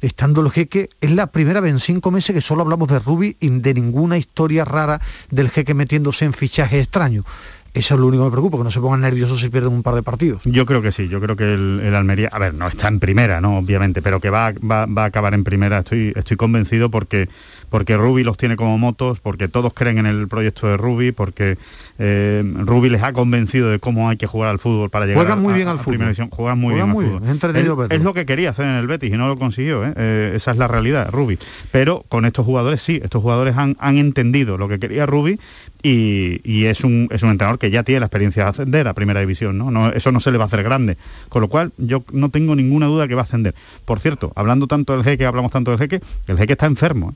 estando 0.00 0.42
el 0.42 0.50
jeque, 0.50 0.90
es 1.00 1.10
la 1.10 1.28
primera 1.28 1.60
vez 1.60 1.72
en 1.72 1.80
cinco 1.80 2.10
meses 2.10 2.34
que 2.34 2.40
solo 2.40 2.62
hablamos 2.62 2.88
de 2.88 2.98
Rubi 2.98 3.36
y 3.40 3.48
de 3.48 3.74
ninguna 3.74 4.18
historia 4.18 4.64
rara 4.64 5.00
del 5.30 5.50
jeque 5.50 5.74
metiéndose 5.74 6.24
en 6.24 6.32
fichajes 6.32 6.82
extraños. 6.84 7.24
Eso 7.72 7.92
es 7.92 8.00
lo 8.00 8.06
único 8.06 8.22
que 8.22 8.30
me 8.30 8.32
preocupa, 8.32 8.56
que 8.56 8.64
no 8.64 8.70
se 8.70 8.80
pongan 8.80 9.02
nerviosos 9.02 9.38
si 9.38 9.50
pierden 9.50 9.70
un 9.70 9.82
par 9.82 9.94
de 9.94 10.02
partidos. 10.02 10.42
Yo 10.46 10.64
creo 10.64 10.80
que 10.80 10.92
sí, 10.92 11.08
yo 11.08 11.20
creo 11.20 11.36
que 11.36 11.52
el, 11.52 11.94
Almería, 11.94 12.30
a 12.32 12.38
ver, 12.38 12.54
no 12.54 12.66
está 12.68 12.88
en 12.88 13.00
primera, 13.00 13.42
¿no? 13.42 13.58
Obviamente, 13.58 14.00
pero 14.00 14.18
que 14.18 14.30
va, 14.30 14.52
va, 14.52 14.86
va, 14.86 15.02
a 15.02 15.06
acabar 15.06 15.34
en 15.34 15.44
primera, 15.44 15.80
estoy, 15.80 16.10
estoy 16.16 16.38
convencido 16.38 16.90
porque 16.90 17.28
porque 17.70 17.96
Ruby 17.96 18.24
los 18.24 18.36
tiene 18.36 18.56
como 18.56 18.78
motos, 18.78 19.20
porque 19.20 19.48
todos 19.48 19.72
creen 19.72 19.98
en 19.98 20.06
el 20.06 20.28
proyecto 20.28 20.66
de 20.66 20.76
Ruby, 20.76 21.12
porque 21.12 21.58
eh, 21.98 22.42
Ruby 22.56 22.90
les 22.90 23.02
ha 23.02 23.12
convencido 23.12 23.70
de 23.70 23.78
cómo 23.78 24.08
hay 24.08 24.16
que 24.16 24.26
jugar 24.26 24.50
al 24.50 24.58
fútbol 24.58 24.90
para 24.90 25.06
llegar 25.06 25.24
Juegan 25.24 25.42
muy 25.42 25.54
bien 25.54 25.68
al 25.68 25.78
fútbol. 25.78 26.14
Juegan 26.30 26.58
muy 26.58 26.74
bien 26.74 26.90
al 26.90 26.94
fútbol. 26.94 27.88
Es, 27.90 28.02
lo 28.02 28.14
que 28.14 28.26
quería 28.26 28.50
hacer 28.50 28.66
en 28.66 28.74
el 28.74 28.86
Betis 28.86 29.12
y 29.12 29.16
no 29.16 29.28
lo 29.28 29.36
consiguió. 29.36 29.84
¿eh? 29.84 29.92
Eh, 29.96 30.32
esa 30.34 30.50
es 30.50 30.58
la 30.58 30.68
realidad, 30.68 31.10
Ruby. 31.10 31.38
Pero 31.72 32.04
con 32.08 32.24
estos 32.24 32.44
jugadores 32.44 32.82
sí, 32.82 33.00
estos 33.02 33.22
jugadores 33.22 33.56
han, 33.56 33.76
entendido 33.80 34.58
lo 34.58 34.68
que 34.68 34.78
quería 34.78 35.06
Ruby 35.06 35.40
y, 35.82 36.64
es, 36.64 36.84
un, 36.84 37.08
es 37.10 37.22
un 37.22 37.30
entrenador 37.30 37.58
que 37.58 37.70
ya 37.70 37.82
tiene 37.82 38.00
la 38.00 38.06
experiencia 38.06 38.44
de 38.44 38.50
ascender 38.50 38.88
a 38.88 38.94
primera 38.94 39.20
división, 39.20 39.56
¿no? 39.56 39.70
¿no? 39.70 39.90
Eso 39.90 40.12
no 40.12 40.20
se 40.20 40.30
le 40.30 40.38
va 40.38 40.44
a 40.44 40.46
hacer 40.48 40.62
grande. 40.62 40.96
Con 41.28 41.42
lo 41.42 41.48
cual 41.48 41.72
yo 41.78 42.04
no 42.12 42.28
tengo 42.30 42.56
ninguna 42.56 42.86
duda 42.86 43.08
que 43.08 43.14
va 43.14 43.22
a 43.22 43.24
ascender. 43.24 43.54
Por 43.84 44.00
cierto, 44.00 44.32
hablando 44.34 44.66
tanto 44.66 44.92
del 44.94 45.04
jeque, 45.04 45.24
hablamos 45.24 45.50
tanto 45.50 45.70
del 45.70 45.80
jeque, 45.80 46.00
el 46.26 46.36
jeque 46.36 46.52
está 46.52 46.66
enfermo. 46.66 47.14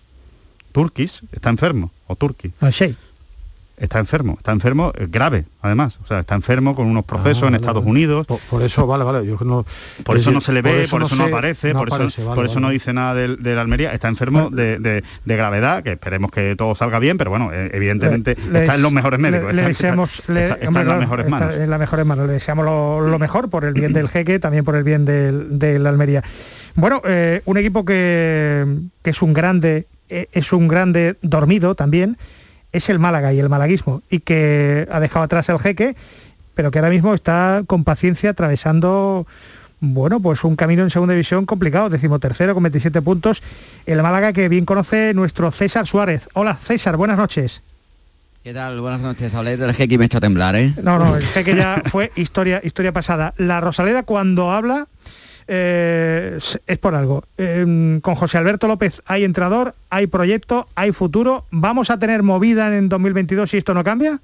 Turkis 0.73 1.23
está 1.33 1.51
enfermo, 1.51 1.91
o 2.07 2.17
Turki. 2.17 2.53
Ah. 2.61 2.71
Está 3.81 3.99
enfermo, 3.99 4.35
está 4.37 4.53
enfermo 4.53 4.93
eh, 4.95 5.07
grave, 5.09 5.47
además. 5.63 5.99
O 6.03 6.07
sea, 6.07 6.21
está 6.21 6.35
enfermo 6.35 6.75
con 6.75 6.87
unos 6.87 7.03
procesos 7.07 7.45
ah, 7.45 7.49
en 7.49 7.55
Estados 7.55 7.83
Unidos. 7.87 8.27
Por, 8.27 8.63
eso, 8.63 8.87
vale, 8.87 9.05
vale. 9.05 9.27
Yo 9.27 9.39
no, 9.43 9.65
por 10.05 10.19
eso 10.19 10.31
no 10.31 10.43
se 10.43 10.53
le 10.53 10.61
ve, 10.61 10.87
por 10.91 11.03
eso, 11.03 11.17
no, 11.17 11.25
aparece, 11.25 11.73
por, 11.73 11.89
eso, 11.89 12.35
por 12.35 12.45
eso 12.45 12.61
no 12.61 12.69
dice 12.69 12.93
nada 12.93 13.15
de, 13.15 13.55
la 13.55 13.63
Almería. 13.63 13.95
Está 13.95 14.09
enfermo 14.09 14.51
de, 14.51 15.03
gravedad, 15.25 15.83
que 15.83 15.93
esperemos 15.93 16.31
que 16.31 16.55
todo 16.57 16.75
salga 16.75 16.99
bien, 16.99 17.17
pero 17.17 17.31
bueno, 17.31 17.55
eh, 17.55 17.71
evidentemente 17.73 18.33
está 18.33 18.75
en 18.75 18.83
los 18.83 18.93
mejores 18.93 19.19
médicos. 19.19 19.55
Le, 19.55 19.63
deseamos, 19.63 20.21
está, 20.29 20.59
en 20.61 20.75
las 20.75 20.99
mejores 20.99 21.27
manos. 21.27 21.55
en 21.55 21.71
las 21.71 21.81
mejores 21.81 22.05
manos. 22.05 22.27
Le 22.27 22.35
deseamos 22.35 22.67
lo, 22.67 23.19
mejor 23.19 23.49
por 23.49 23.65
el 23.65 23.73
bien 23.73 23.95
del 23.95 24.11
jeque, 24.11 24.39
también 24.39 24.63
por 24.63 24.77
el 24.77 24.85
bien 24.85 25.07
de 25.07 25.79
la 25.79 25.89
Almería. 25.89 26.23
Bueno, 26.75 27.01
eh, 27.05 27.43
un 27.47 27.57
equipo 27.57 27.85
que, 27.85 28.67
que 29.03 29.11
es 29.11 29.23
un 29.23 29.33
grande 29.33 29.87
es 30.11 30.53
un 30.53 30.69
grande 30.69 31.17
dormido 31.23 31.75
también, 31.75 32.19
es 32.73 32.89
el 32.89 32.99
Málaga 32.99 33.33
y 33.33 33.39
el 33.39 33.49
malaguismo, 33.49 34.03
y 34.11 34.21
que 34.21 34.87
ha 34.91 35.01
dejado 35.01 35.25
atrás 35.25 35.49
el 35.49 35.59
jeque, 35.59 35.97
pero 36.55 36.71
que 36.71 36.79
ahora 36.79 36.91
mismo 36.91 37.15
está 37.15 37.63
con 37.67 37.85
paciencia 37.85 38.31
atravesando 38.31 39.27
bueno, 39.81 40.21
pues 40.21 40.45
un 40.45 40.57
camino 40.57 40.83
en 40.83 40.91
segunda 40.91 41.15
división 41.15 41.47
complicado, 41.47 41.89
decimotercero 41.89 42.53
con 42.53 42.63
27 42.63 43.01
puntos. 43.01 43.43
El 43.87 44.03
Málaga 44.03 44.33
que 44.33 44.49
bien 44.49 44.67
conoce 44.67 45.15
nuestro 45.15 45.51
César 45.51 45.87
Suárez. 45.87 46.29
Hola 46.35 46.55
César, 46.55 46.97
buenas 46.99 47.17
noches. 47.17 47.63
¿Qué 48.45 48.55
tal? 48.55 48.81
Buenas 48.81 49.01
noches. 49.01 49.35
Habláis 49.35 49.59
del 49.59 49.75
jeque 49.75 49.95
y 49.95 49.99
me 49.99 50.05
echa 50.05 50.19
a 50.19 50.21
temblar, 50.21 50.55
¿eh? 50.55 50.73
No, 50.83 50.99
no, 50.99 51.17
el 51.17 51.27
jeque 51.27 51.55
ya 51.57 51.83
fue 51.85 52.13
historia, 52.17 52.61
historia 52.63 52.93
pasada. 52.93 53.35
La 53.37 53.61
Rosaleda 53.61 54.03
cuando 54.03 54.51
habla 54.51 54.87
eh, 55.53 56.39
es 56.67 56.79
por 56.79 56.95
algo. 56.95 57.25
Em, 57.37 58.01
con 58.01 58.15
José 58.15 58.39
Alberto 58.39 58.69
López 58.69 59.03
hay 59.05 59.25
entrador, 59.25 59.75
hay 59.91 60.07
proyecto, 60.07 60.69
hay 60.77 60.93
futuro. 60.93 61.45
¿Vamos 61.51 61.91
a 61.91 61.99
tener 61.99 62.23
movida 62.23 62.77
en 62.79 62.89
2022 62.89 63.51
si 63.51 63.57
esto 63.57 63.75
no 63.75 63.83
cambia? 63.83 64.21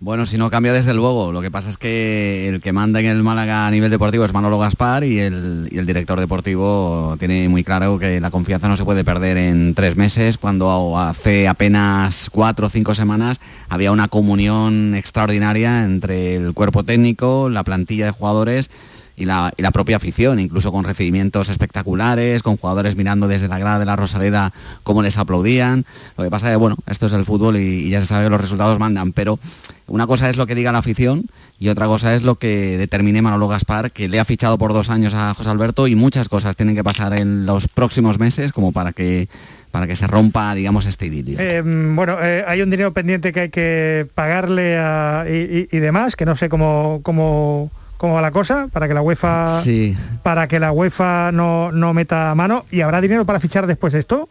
Bueno, 0.00 0.26
si 0.26 0.36
no 0.36 0.50
cambia 0.50 0.74
desde 0.74 0.92
luego. 0.92 1.32
Lo 1.32 1.40
que 1.40 1.50
pasa 1.50 1.70
es 1.70 1.78
que 1.78 2.46
el 2.48 2.60
que 2.60 2.74
manda 2.74 3.00
en 3.00 3.06
el 3.06 3.22
Málaga 3.22 3.66
a 3.66 3.70
nivel 3.70 3.90
deportivo 3.90 4.26
es 4.26 4.34
Manolo 4.34 4.58
Gaspar 4.58 5.02
y 5.04 5.18
el, 5.20 5.68
y 5.70 5.78
el, 5.78 5.86
director 5.86 6.20
deportivo 6.20 7.16
tiene 7.18 7.48
muy 7.48 7.64
claro 7.64 7.98
que 7.98 8.20
la 8.20 8.30
confianza 8.30 8.68
no 8.68 8.76
se 8.76 8.84
puede 8.84 9.04
perder 9.04 9.38
en 9.38 9.74
tres 9.74 9.96
meses, 9.96 10.36
cuando 10.36 10.98
hace 10.98 11.48
apenas 11.48 12.28
cuatro 12.30 12.66
o 12.66 12.68
cinco 12.68 12.94
semanas 12.94 13.40
había 13.68 13.92
una 13.92 14.08
comunión 14.08 14.94
extraordinaria 14.94 15.84
entre 15.84 16.34
el 16.34 16.52
cuerpo 16.52 16.82
técnico, 16.82 17.48
la 17.48 17.64
plantilla 17.64 18.04
de 18.06 18.10
jugadores 18.10 18.68
y 19.16 19.24
la, 19.24 19.52
propia 19.72 19.96
afición, 19.96 20.38
incluso 20.38 20.72
con 20.72 20.84
recibimientos 20.84 21.48
espectaculares, 21.48 22.42
con 22.42 22.56
jugadores 22.56 22.96
mirando 22.96 23.28
desde 23.28 23.48
la 23.48 23.58
grada 23.58 23.78
de 23.78 23.84
la 23.84 23.96
Rosaleda 23.96 24.52
cómo 24.82 25.02
les 25.02 25.18
aplaudían. 25.18 25.84
Lo 26.16 26.24
que 26.24 26.30
pasa 26.30 26.48
es 26.48 26.52
que, 26.52 26.56
bueno, 26.56 26.76
esto 26.86 27.06
es 27.06 27.12
el 27.12 27.24
fútbol 27.24 27.56
y, 27.56 27.90
ya 27.90 28.00
se 28.00 28.06
sabe 28.06 28.24
que 28.24 28.30
los 28.30 28.40
resultados 28.40 28.78
mandan, 28.78 29.12
pero 29.12 29.38
una 29.86 30.06
cosa 30.06 30.30
es 30.30 30.36
lo 30.36 30.46
que 30.46 30.54
diga 30.54 30.72
la 30.72 30.78
afición 30.78 31.26
y 31.58 31.68
otra 31.68 31.86
cosa 31.86 32.14
es 32.14 32.22
lo 32.22 32.36
que 32.36 32.78
determine 32.78 33.22
Manolo 33.22 33.48
Gaspar, 33.48 33.92
que 33.92 34.08
le 34.08 34.18
ha 34.18 34.24
fichado 34.24 34.58
por 34.58 34.72
dos 34.72 34.90
años 34.90 35.14
a 35.14 35.34
José 35.34 35.50
Alberto 35.50 35.86
y 35.86 35.94
muchas 35.94 36.28
cosas 36.28 36.56
tienen 36.56 36.74
que 36.74 36.84
pasar 36.84 37.12
en 37.14 37.46
los 37.46 37.68
próximos 37.68 38.18
meses 38.18 38.52
como 38.52 38.72
para 38.72 38.92
que 38.92 39.28
para 39.70 39.86
que 39.86 39.96
se 39.96 40.06
rompa, 40.06 40.54
digamos, 40.54 40.84
este 40.84 41.06
idilio. 41.06 41.38
Eh, 41.40 41.62
bueno, 41.64 42.18
eh, 42.20 42.44
hay 42.46 42.60
un 42.60 42.68
dinero 42.68 42.92
pendiente 42.92 43.32
que 43.32 43.40
hay 43.40 43.48
que 43.48 44.06
pagarle 44.14 44.76
y, 45.26 45.74
y, 45.74 45.80
demás, 45.80 46.14
que 46.14 46.26
no 46.26 46.36
sé 46.36 46.50
cómo, 46.50 47.00
cómo 47.02 47.70
cómo 48.02 48.14
va 48.14 48.20
la 48.20 48.32
cosa, 48.32 48.66
para 48.72 48.88
que 48.88 48.94
la 48.94 49.00
UEFA, 49.00 49.46
para 50.24 50.48
que 50.48 50.58
la 50.58 50.72
UEFA 50.72 51.30
no, 51.30 51.70
no 51.70 51.94
meta 51.94 52.34
mano. 52.34 52.64
¿Y 52.68 52.80
habrá 52.80 53.00
dinero 53.00 53.24
para 53.24 53.38
fichar 53.38 53.68
después 53.68 53.92
de 53.92 54.00
esto? 54.00 54.28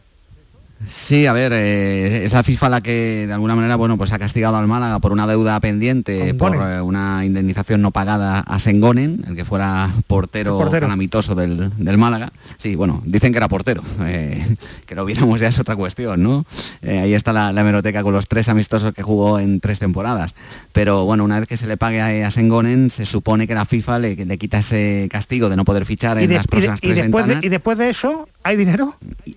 Sí, 0.88 1.26
a 1.26 1.34
ver, 1.34 1.54
eh, 1.54 2.26
es 2.26 2.34
la 2.34 2.44
FIFA 2.44 2.70
la 2.70 2.82
que 2.82 3.28
de 3.28 3.34
alguna 3.34 3.56
manera 3.56 3.76
bueno, 3.76 3.98
pues 3.98 4.12
ha 4.14 4.20
castigado 4.20 4.58
al 4.58 4.68
Málaga 4.68 5.00
por 5.00 5.12
una 5.12 5.28
deuda 5.28 5.60
pendiente, 5.60 6.34
por 6.34 6.56
eh, 6.56 6.82
una 6.82 7.24
indemnización 7.26 7.82
no 7.82 7.92
pagada 7.92 8.40
a 8.40 8.60
Sengonen, 8.60 9.24
el 9.28 9.36
que 9.36 9.46
fuera 9.46 9.92
portero, 10.08 10.70
calamitoso 10.70 11.36
del, 11.36 11.72
Málaga. 11.98 12.32
Sí, 12.58 12.76
bueno, 12.76 13.02
dicen 13.06 13.32
que 13.32 13.38
era 13.38 13.48
portero, 13.48 13.84
eh, 14.02 14.56
que 14.86 14.96
lo 14.96 15.06
viéramos 15.06 15.40
ya 15.40 15.48
es 15.48 15.60
otra 15.60 15.76
cuestión, 15.76 16.24
¿no? 16.24 16.46
ahí 16.84 17.14
está 17.14 17.32
la, 17.32 17.50
hemeroteca 17.50 18.02
con 18.02 18.14
los 18.14 18.28
tres 18.28 18.50
amistosos 18.50 18.94
que 18.94 19.04
jugó 19.04 19.40
en 19.40 19.60
tres 19.60 19.80
temporadas. 19.80 20.34
Pero 20.72 21.06
bueno, 21.06 21.24
una 21.24 21.40
vez 21.40 21.48
que 21.48 21.58
se 21.58 21.68
le 21.68 21.78
pague 21.78 22.24
a, 22.24 22.32
Sengonen, 22.32 22.90
se 22.90 23.06
supone 23.06 23.48
que 23.48 23.54
la 23.54 23.66
FIFA 23.66 24.00
le, 24.00 24.38
quita 24.38 24.60
ese 24.60 25.08
castigo 25.12 25.50
de 25.50 25.58
no 25.58 25.66
poder 25.66 25.86
fichar 25.86 26.18
en 26.18 26.34
las 26.34 26.48
próximas 26.48 26.82
tres 26.82 26.96
después 26.96 27.28
y 27.42 27.50
después 27.50 27.78
de 27.78 27.90
eso, 27.90 28.28
¿hay 28.44 28.56
dinero? 28.56 28.96
Y 29.26 29.36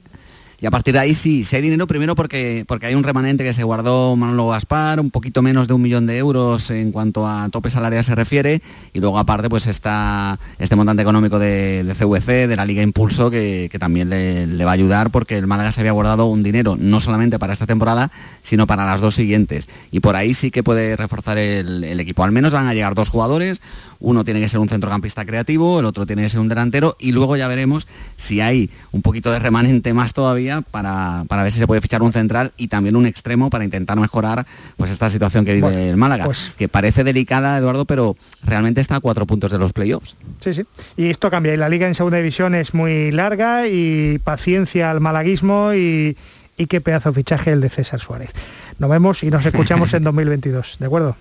a 0.66 0.70
partir 0.70 0.94
de 0.94 1.00
ahí 1.00 1.14
sí, 1.14 1.44
si 1.44 1.56
hay 1.56 1.62
dinero 1.62 1.86
primero 1.86 2.14
porque, 2.14 2.64
porque 2.66 2.86
hay 2.86 2.94
un 2.94 3.02
remanente 3.02 3.44
que 3.44 3.52
se 3.52 3.64
guardó 3.64 4.16
Manolo 4.16 4.48
Gaspar, 4.48 5.00
un 5.00 5.10
poquito 5.10 5.42
menos 5.42 5.68
de 5.68 5.74
un 5.74 5.82
millón 5.82 6.06
de 6.06 6.16
euros 6.18 6.70
en 6.70 6.92
cuanto 6.92 7.26
a 7.26 7.48
tope 7.50 7.70
salarial 7.70 8.04
se 8.04 8.14
refiere, 8.14 8.62
y 8.92 9.00
luego 9.00 9.18
aparte 9.18 9.48
pues 9.48 9.66
está 9.66 10.38
este 10.58 10.76
montante 10.76 11.02
económico 11.02 11.38
de, 11.38 11.84
CVC, 11.98 12.46
de 12.46 12.56
la 12.56 12.64
Liga 12.64 12.82
Impulso, 12.82 13.30
que, 13.30 13.70
también 13.78 14.08
le, 14.10 14.64
va 14.64 14.70
a 14.70 14.74
ayudar 14.74 15.10
porque 15.10 15.36
el 15.36 15.46
Málaga 15.46 15.72
se 15.72 15.80
había 15.80 15.92
guardado 15.92 16.26
un 16.26 16.42
dinero 16.42 16.76
no 16.78 17.00
solamente 17.00 17.38
para 17.38 17.52
esta 17.52 17.66
temporada, 17.66 18.10
sino 18.42 18.66
para 18.66 18.86
las 18.86 19.00
dos 19.00 19.14
siguientes. 19.14 19.68
Y 19.90 20.00
por 20.00 20.16
ahí 20.16 20.34
sí 20.34 20.50
que 20.50 20.62
puede 20.62 20.96
reforzar 20.96 21.38
el 21.38 22.00
equipo. 22.00 22.24
Al 22.24 22.32
menos 22.32 22.52
van 22.52 22.66
a 22.66 22.74
llegar 22.74 22.94
dos 22.94 23.10
jugadores, 23.10 23.60
uno 24.04 24.24
tiene 24.24 24.40
que 24.40 24.48
ser 24.48 24.60
un 24.60 24.68
centrocampista 24.68 25.24
creativo, 25.24 25.80
el 25.80 25.86
otro 25.86 26.04
tiene 26.06 26.22
que 26.22 26.28
ser 26.28 26.40
un 26.40 26.48
delantero 26.48 26.96
y 27.00 27.12
luego 27.12 27.36
ya 27.36 27.48
veremos 27.48 27.88
si 28.16 28.40
hay 28.40 28.70
un 28.92 29.02
poquito 29.02 29.30
de 29.32 29.38
remanente 29.38 29.94
más 29.94 30.12
todavía 30.12 30.60
para, 30.60 31.24
para 31.28 31.42
ver 31.42 31.52
si 31.52 31.58
se 31.58 31.66
puede 31.66 31.80
fichar 31.80 32.02
un 32.02 32.12
central 32.12 32.52
y 32.56 32.68
también 32.68 32.96
un 32.96 33.06
extremo 33.06 33.50
para 33.50 33.64
intentar 33.64 33.98
mejorar 33.98 34.46
pues 34.76 34.90
esta 34.90 35.08
situación 35.10 35.44
que 35.44 35.54
vive 35.54 35.88
el 35.88 35.96
Málaga, 35.96 36.26
pues- 36.26 36.52
que 36.56 36.68
parece 36.68 37.02
delicada, 37.04 37.56
Eduardo, 37.58 37.84
pero 37.86 38.16
realmente 38.42 38.80
está 38.80 38.96
a 38.96 39.00
cuatro 39.00 39.26
puntos 39.26 39.50
de 39.50 39.58
los 39.58 39.72
playoffs. 39.72 40.16
Sí, 40.40 40.52
sí. 40.54 40.62
Y 40.96 41.06
esto 41.10 41.30
cambia. 41.30 41.54
Y 41.54 41.56
la 41.56 41.68
liga 41.68 41.86
en 41.86 41.94
segunda 41.94 42.18
división 42.18 42.54
es 42.54 42.74
muy 42.74 43.10
larga 43.10 43.66
y 43.66 44.18
paciencia 44.22 44.90
al 44.90 45.00
malaguismo 45.00 45.72
y, 45.74 46.16
y 46.56 46.66
qué 46.66 46.80
pedazo 46.80 47.10
de 47.10 47.14
fichaje 47.14 47.52
el 47.52 47.60
de 47.60 47.70
César 47.70 48.00
Suárez. 48.00 48.30
Nos 48.78 48.90
vemos 48.90 49.22
y 49.22 49.30
nos 49.30 49.44
escuchamos 49.46 49.94
en 49.94 50.04
2022. 50.04 50.76
¿De 50.78 50.86
acuerdo? 50.86 51.16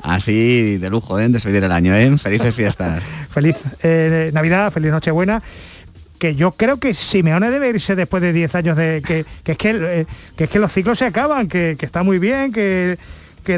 Así 0.00 0.78
de 0.78 0.90
lujo, 0.90 1.18
¿eh? 1.18 1.28
despedir 1.28 1.64
el 1.64 1.72
año, 1.72 1.94
¿eh? 1.94 2.16
Felices 2.18 2.54
fiestas. 2.54 3.04
Feliz 3.30 3.56
eh, 3.82 4.30
Navidad, 4.32 4.72
feliz 4.72 4.90
Nochebuena. 4.90 5.42
Que 6.18 6.34
yo 6.34 6.50
creo 6.52 6.78
que 6.78 6.94
Simeone 6.94 7.50
debe 7.50 7.68
irse 7.68 7.94
después 7.94 8.22
de 8.22 8.32
10 8.32 8.54
años 8.56 8.76
de 8.76 9.02
que, 9.06 9.24
que 9.44 9.52
es 9.52 9.58
que, 9.58 9.70
eh, 9.70 10.06
que 10.36 10.44
es 10.44 10.50
que 10.50 10.58
los 10.58 10.72
ciclos 10.72 10.98
se 10.98 11.04
acaban, 11.04 11.48
que, 11.48 11.76
está 11.80 12.02
muy 12.02 12.18
bien, 12.18 12.52
que, 12.52 12.98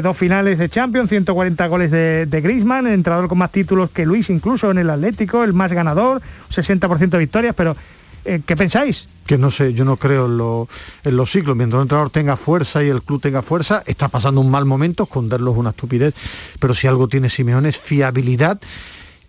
dos 0.03 0.15
finales 0.15 0.57
de 0.57 0.69
Champions, 0.69 1.09
140 1.09 1.67
goles 1.67 1.91
de, 1.91 2.25
de 2.25 2.41
Griezmann, 2.41 2.87
entrenador 2.87 3.27
con 3.27 3.37
más 3.39 3.51
títulos 3.51 3.89
que 3.89 4.05
Luis 4.05 4.29
incluso 4.29 4.71
en 4.71 4.77
el 4.77 4.89
Atlético, 4.89 5.43
el 5.43 5.53
más 5.53 5.73
ganador, 5.73 6.21
60% 6.49 7.09
de 7.09 7.17
victorias, 7.17 7.53
pero 7.57 7.75
eh, 8.25 8.41
¿qué 8.45 8.55
pensáis? 8.55 9.07
que 9.25 9.37
no 9.37 9.49
sé, 9.49 9.73
yo 9.73 9.85
no 9.85 9.95
creo 9.97 10.25
en, 10.25 10.37
lo- 10.37 10.67
los 11.15 11.31
ciclos. 11.31 11.55
Mientras 11.55 11.77
un 11.77 11.83
entrenador 11.83 12.09
tenga 12.09 12.35
fuerza 12.35 12.83
y 12.83 12.89
el 12.89 13.01
club 13.01 13.21
tenga 13.21 13.41
fuerza, 13.41 13.81
está 13.85 14.09
pasando 14.09 14.41
un 14.41 14.49
mal 14.51 14.65
momento, 14.65 15.03
esconderlo 15.03 15.51
es 15.51 15.57
una 15.57 15.69
estupidez, 15.69 16.13
pero 16.59 16.73
si 16.73 16.87
algo 16.87 17.07
tiene 17.07 17.29
Simeone 17.29 17.69
es 17.69 17.77
fiabilidad 17.77 18.59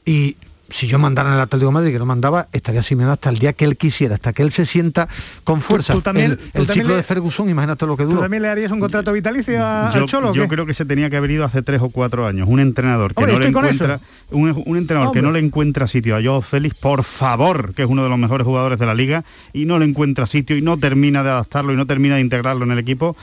y 0.04 0.36
si 0.72 0.86
yo 0.86 0.98
mandara 0.98 1.28
en 1.28 1.34
el 1.36 1.40
Atlético 1.42 1.68
de 1.70 1.74
Madrid, 1.74 1.92
que 1.92 1.98
no 1.98 2.06
mandaba, 2.06 2.48
estaría 2.52 2.82
Simeone 2.82 3.12
hasta 3.12 3.28
el 3.30 3.38
día 3.38 3.52
que 3.52 3.64
él 3.64 3.76
quisiera, 3.76 4.14
hasta 4.16 4.32
que 4.32 4.42
él 4.42 4.50
se 4.52 4.64
sienta 4.66 5.06
con 5.44 5.60
fuerza. 5.60 5.92
tú 5.92 6.00
también- 6.00 6.32
el 6.32 6.38
tú 6.38 6.44
el 6.44 6.50
también 6.52 6.74
ciclo 6.74 6.88
le- 6.90 6.96
de 6.96 7.02
Ferguson, 7.02 7.48
imagínate 7.50 7.86
lo 7.86 7.96
que 7.96 8.04
¿Tú 8.04 8.10
dura. 8.10 8.22
también 8.22 8.42
le 8.42 8.48
harías 8.48 8.72
un 8.72 8.80
contrato 8.80 9.12
vitalicio 9.12 9.54
a- 9.64 9.90
yo, 9.92 10.00
al 10.00 10.06
Cholo? 10.06 10.30
o 10.30 10.34
yo 10.34 10.48
creo 10.48 10.66
que 10.66 10.74
se 10.74 10.84
tenía 10.84 11.10
que 11.10 11.16
haber 11.16 11.30
ido 11.30 11.44
hace 11.44 11.62
tres 11.62 11.80
o 11.82 11.90
cuatro 11.90 12.26
años. 12.26 12.48
Un 12.48 12.60
entrenador 12.60 13.14
que 13.14 13.20
Hombre, 13.20 13.34
no 13.34 13.38
le 13.40 13.48
encuentra, 13.48 14.00
un, 14.30 14.62
un 14.66 14.76
entrenador 14.76 15.12
que 15.12 15.22
no 15.22 15.30
le 15.30 15.38
encuentra 15.38 15.86
sitio 15.86 16.16
a 16.16 16.22
Joao 16.22 16.40
Félix, 16.42 16.74
por 16.74 17.04
favor, 17.04 17.74
que 17.74 17.82
es 17.82 17.88
uno 17.88 18.02
de 18.02 18.08
los 18.08 18.18
mejores 18.18 18.46
jugadores 18.46 18.78
de 18.78 18.86
la 18.86 18.94
liga, 18.94 19.24
y 19.52 19.66
no 19.66 19.78
le 19.78 19.84
encuentra 19.84 20.26
sitio 20.26 20.56
y 20.56 20.62
no 20.62 20.78
termina 20.78 21.22
de 21.22 21.30
adaptarlo 21.30 21.72
y 21.72 21.76
no 21.76 21.86
termina 21.86 22.14
de 22.16 22.22
integrarlo 22.22 22.64
en 22.64 22.70
el 22.72 22.78
equipo. 22.78 23.16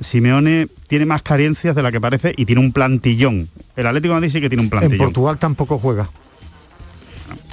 Simeone 0.00 0.68
tiene 0.88 1.06
más 1.06 1.22
carencias 1.22 1.74
de 1.76 1.82
la 1.82 1.92
que 1.92 2.00
parece 2.00 2.34
y 2.36 2.46
tiene 2.46 2.60
un 2.60 2.72
plantillón. 2.72 3.48
El 3.76 3.86
Atlético 3.86 4.14
de 4.14 4.20
Madrid 4.20 4.32
sí 4.32 4.40
que 4.40 4.48
tiene 4.48 4.60
un 4.62 4.66
En 4.66 4.70
plantillón. 4.70 4.98
Portugal 4.98 5.38
tampoco 5.38 5.78
juega. 5.78 6.08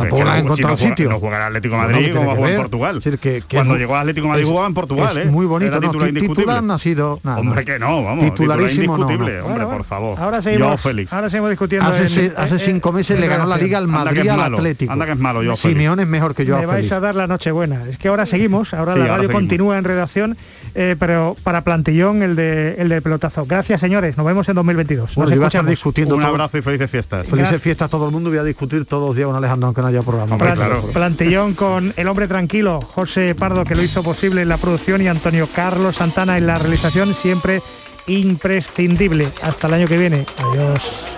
Tampoco 0.01 0.19
que 0.19 0.23
lo 0.25 0.29
ha 0.29 0.33
no- 0.33 0.39
si 0.39 0.45
encontrado 0.45 0.71
no 0.71 0.77
sitio. 0.77 1.09
no 1.09 1.19
juega 1.19 1.37
el 1.37 1.43
Atlético 1.43 1.75
de 1.75 1.81
Madrid 1.81 2.13
como 2.15 2.35
jugar 2.35 2.51
en. 2.51 2.57
Portugal. 2.57 2.97
Es 2.97 3.03
decir, 3.03 3.19
que- 3.19 3.41
que 3.47 3.55
Cuando 3.57 3.73
es- 3.75 3.79
llegó 3.79 3.95
al 3.95 4.01
Atlético 4.01 4.25
de 4.25 4.29
Madrid 4.29 4.45
jugaba 4.45 4.67
en 4.67 4.73
Portugal, 4.73 5.17
es 5.17 5.25
¿eh? 5.25 5.29
muy 5.29 5.45
bonito, 5.45 5.71
Era 5.71 5.79
no, 5.79 5.91
titular 5.91 6.13
titular 6.13 6.63
no 6.63 6.73
ha 6.73 6.79
sido 6.79 7.19
nada, 7.23 7.39
Hombre, 7.39 7.65
que 7.65 7.79
no, 7.79 8.03
vamos. 8.03 8.25
Titularísimo 8.25 8.97
no, 8.97 9.03
indiscutible, 9.03 9.39
no. 9.39 9.45
hombre, 9.45 9.65
por 9.65 9.83
favor. 9.85 10.19
Ahora 10.19 10.41
seguimos, 10.41 10.81
Félix. 10.81 11.13
ahora 11.13 11.29
seguimos 11.29 11.49
discutiendo. 11.49 11.87
Hace, 11.89 12.25
eh, 12.25 12.59
cinco 12.59 12.91
meses 12.91 13.19
le 13.19 13.27
ganó 13.27 13.45
la 13.45 13.57
liga 13.57 13.77
al 13.77 13.87
Madrid 13.87 14.27
al 14.29 14.53
Atlético. 14.53 14.91
anda 14.93 15.05
que 15.05 15.11
es 15.13 15.19
malo, 15.19 15.39
Félix. 15.41 15.59
Simeone 15.61 16.03
es 16.03 16.07
mejor 16.09 16.35
que 16.35 16.45
yo. 16.45 16.57
Me 16.57 16.65
vais 16.65 16.91
a 16.91 16.99
dar 16.99 17.15
la 17.15 17.27
noche 17.27 17.51
buena. 17.51 17.83
Es 17.89 17.97
que 17.97 18.07
ahora 18.07 18.25
seguimos, 18.25 18.73
ahora 18.73 18.93
Sí, 18.93 18.99
la 18.99 19.07
radio 19.07 19.31
continúa 19.31 19.77
en 19.77 19.83
redacción, 19.83 20.37
eh, 20.75 20.95
pero 20.99 21.35
para 21.43 21.61
plantillón 21.63 22.23
el 22.23 22.35
de 22.35 22.75
el 22.79 22.89
de 22.89 23.01
pelotazo. 23.01 23.45
Gracias 23.45 23.81
señores, 23.81 24.17
nos 24.17 24.25
vemos 24.25 24.47
en 24.49 24.55
2022. 24.55 25.15
Bueno, 25.15 25.29
Nos 25.29 25.35
yo 25.35 25.39
voy 25.41 25.45
a 25.45 25.47
estar 25.47 25.65
discutiendo 25.65 26.15
Un 26.15 26.21
todo- 26.21 26.29
abrazo 26.31 26.57
y 26.57 26.61
felices 26.61 26.89
fiestas. 26.89 27.21
Felices 27.21 27.39
Gracias. 27.39 27.61
fiestas 27.61 27.85
a 27.85 27.89
todo 27.89 28.05
el 28.05 28.11
mundo. 28.11 28.29
Voy 28.29 28.39
a 28.39 28.43
discutir 28.43 28.85
todos 28.85 29.07
los 29.09 29.15
días 29.15 29.27
con 29.27 29.35
Alejandro, 29.35 29.67
aunque 29.67 29.81
no 29.81 29.87
haya 29.87 30.01
programa. 30.01 30.35
Hombre, 30.35 30.53
claro. 30.53 30.81
Plantillón 30.93 31.53
con 31.53 31.93
el 31.95 32.07
hombre 32.07 32.27
tranquilo, 32.27 32.81
José 32.81 33.35
Pardo, 33.35 33.63
que 33.63 33.75
lo 33.75 33.83
hizo 33.83 34.03
posible 34.03 34.41
en 34.41 34.49
la 34.49 34.57
producción, 34.57 35.01
y 35.01 35.07
Antonio 35.07 35.47
Carlos 35.53 35.97
Santana 35.97 36.37
en 36.37 36.47
la 36.47 36.55
realización, 36.55 37.13
siempre 37.13 37.61
imprescindible. 38.07 39.27
Hasta 39.41 39.67
el 39.67 39.73
año 39.75 39.87
que 39.87 39.97
viene. 39.97 40.25
Adiós. 40.37 41.17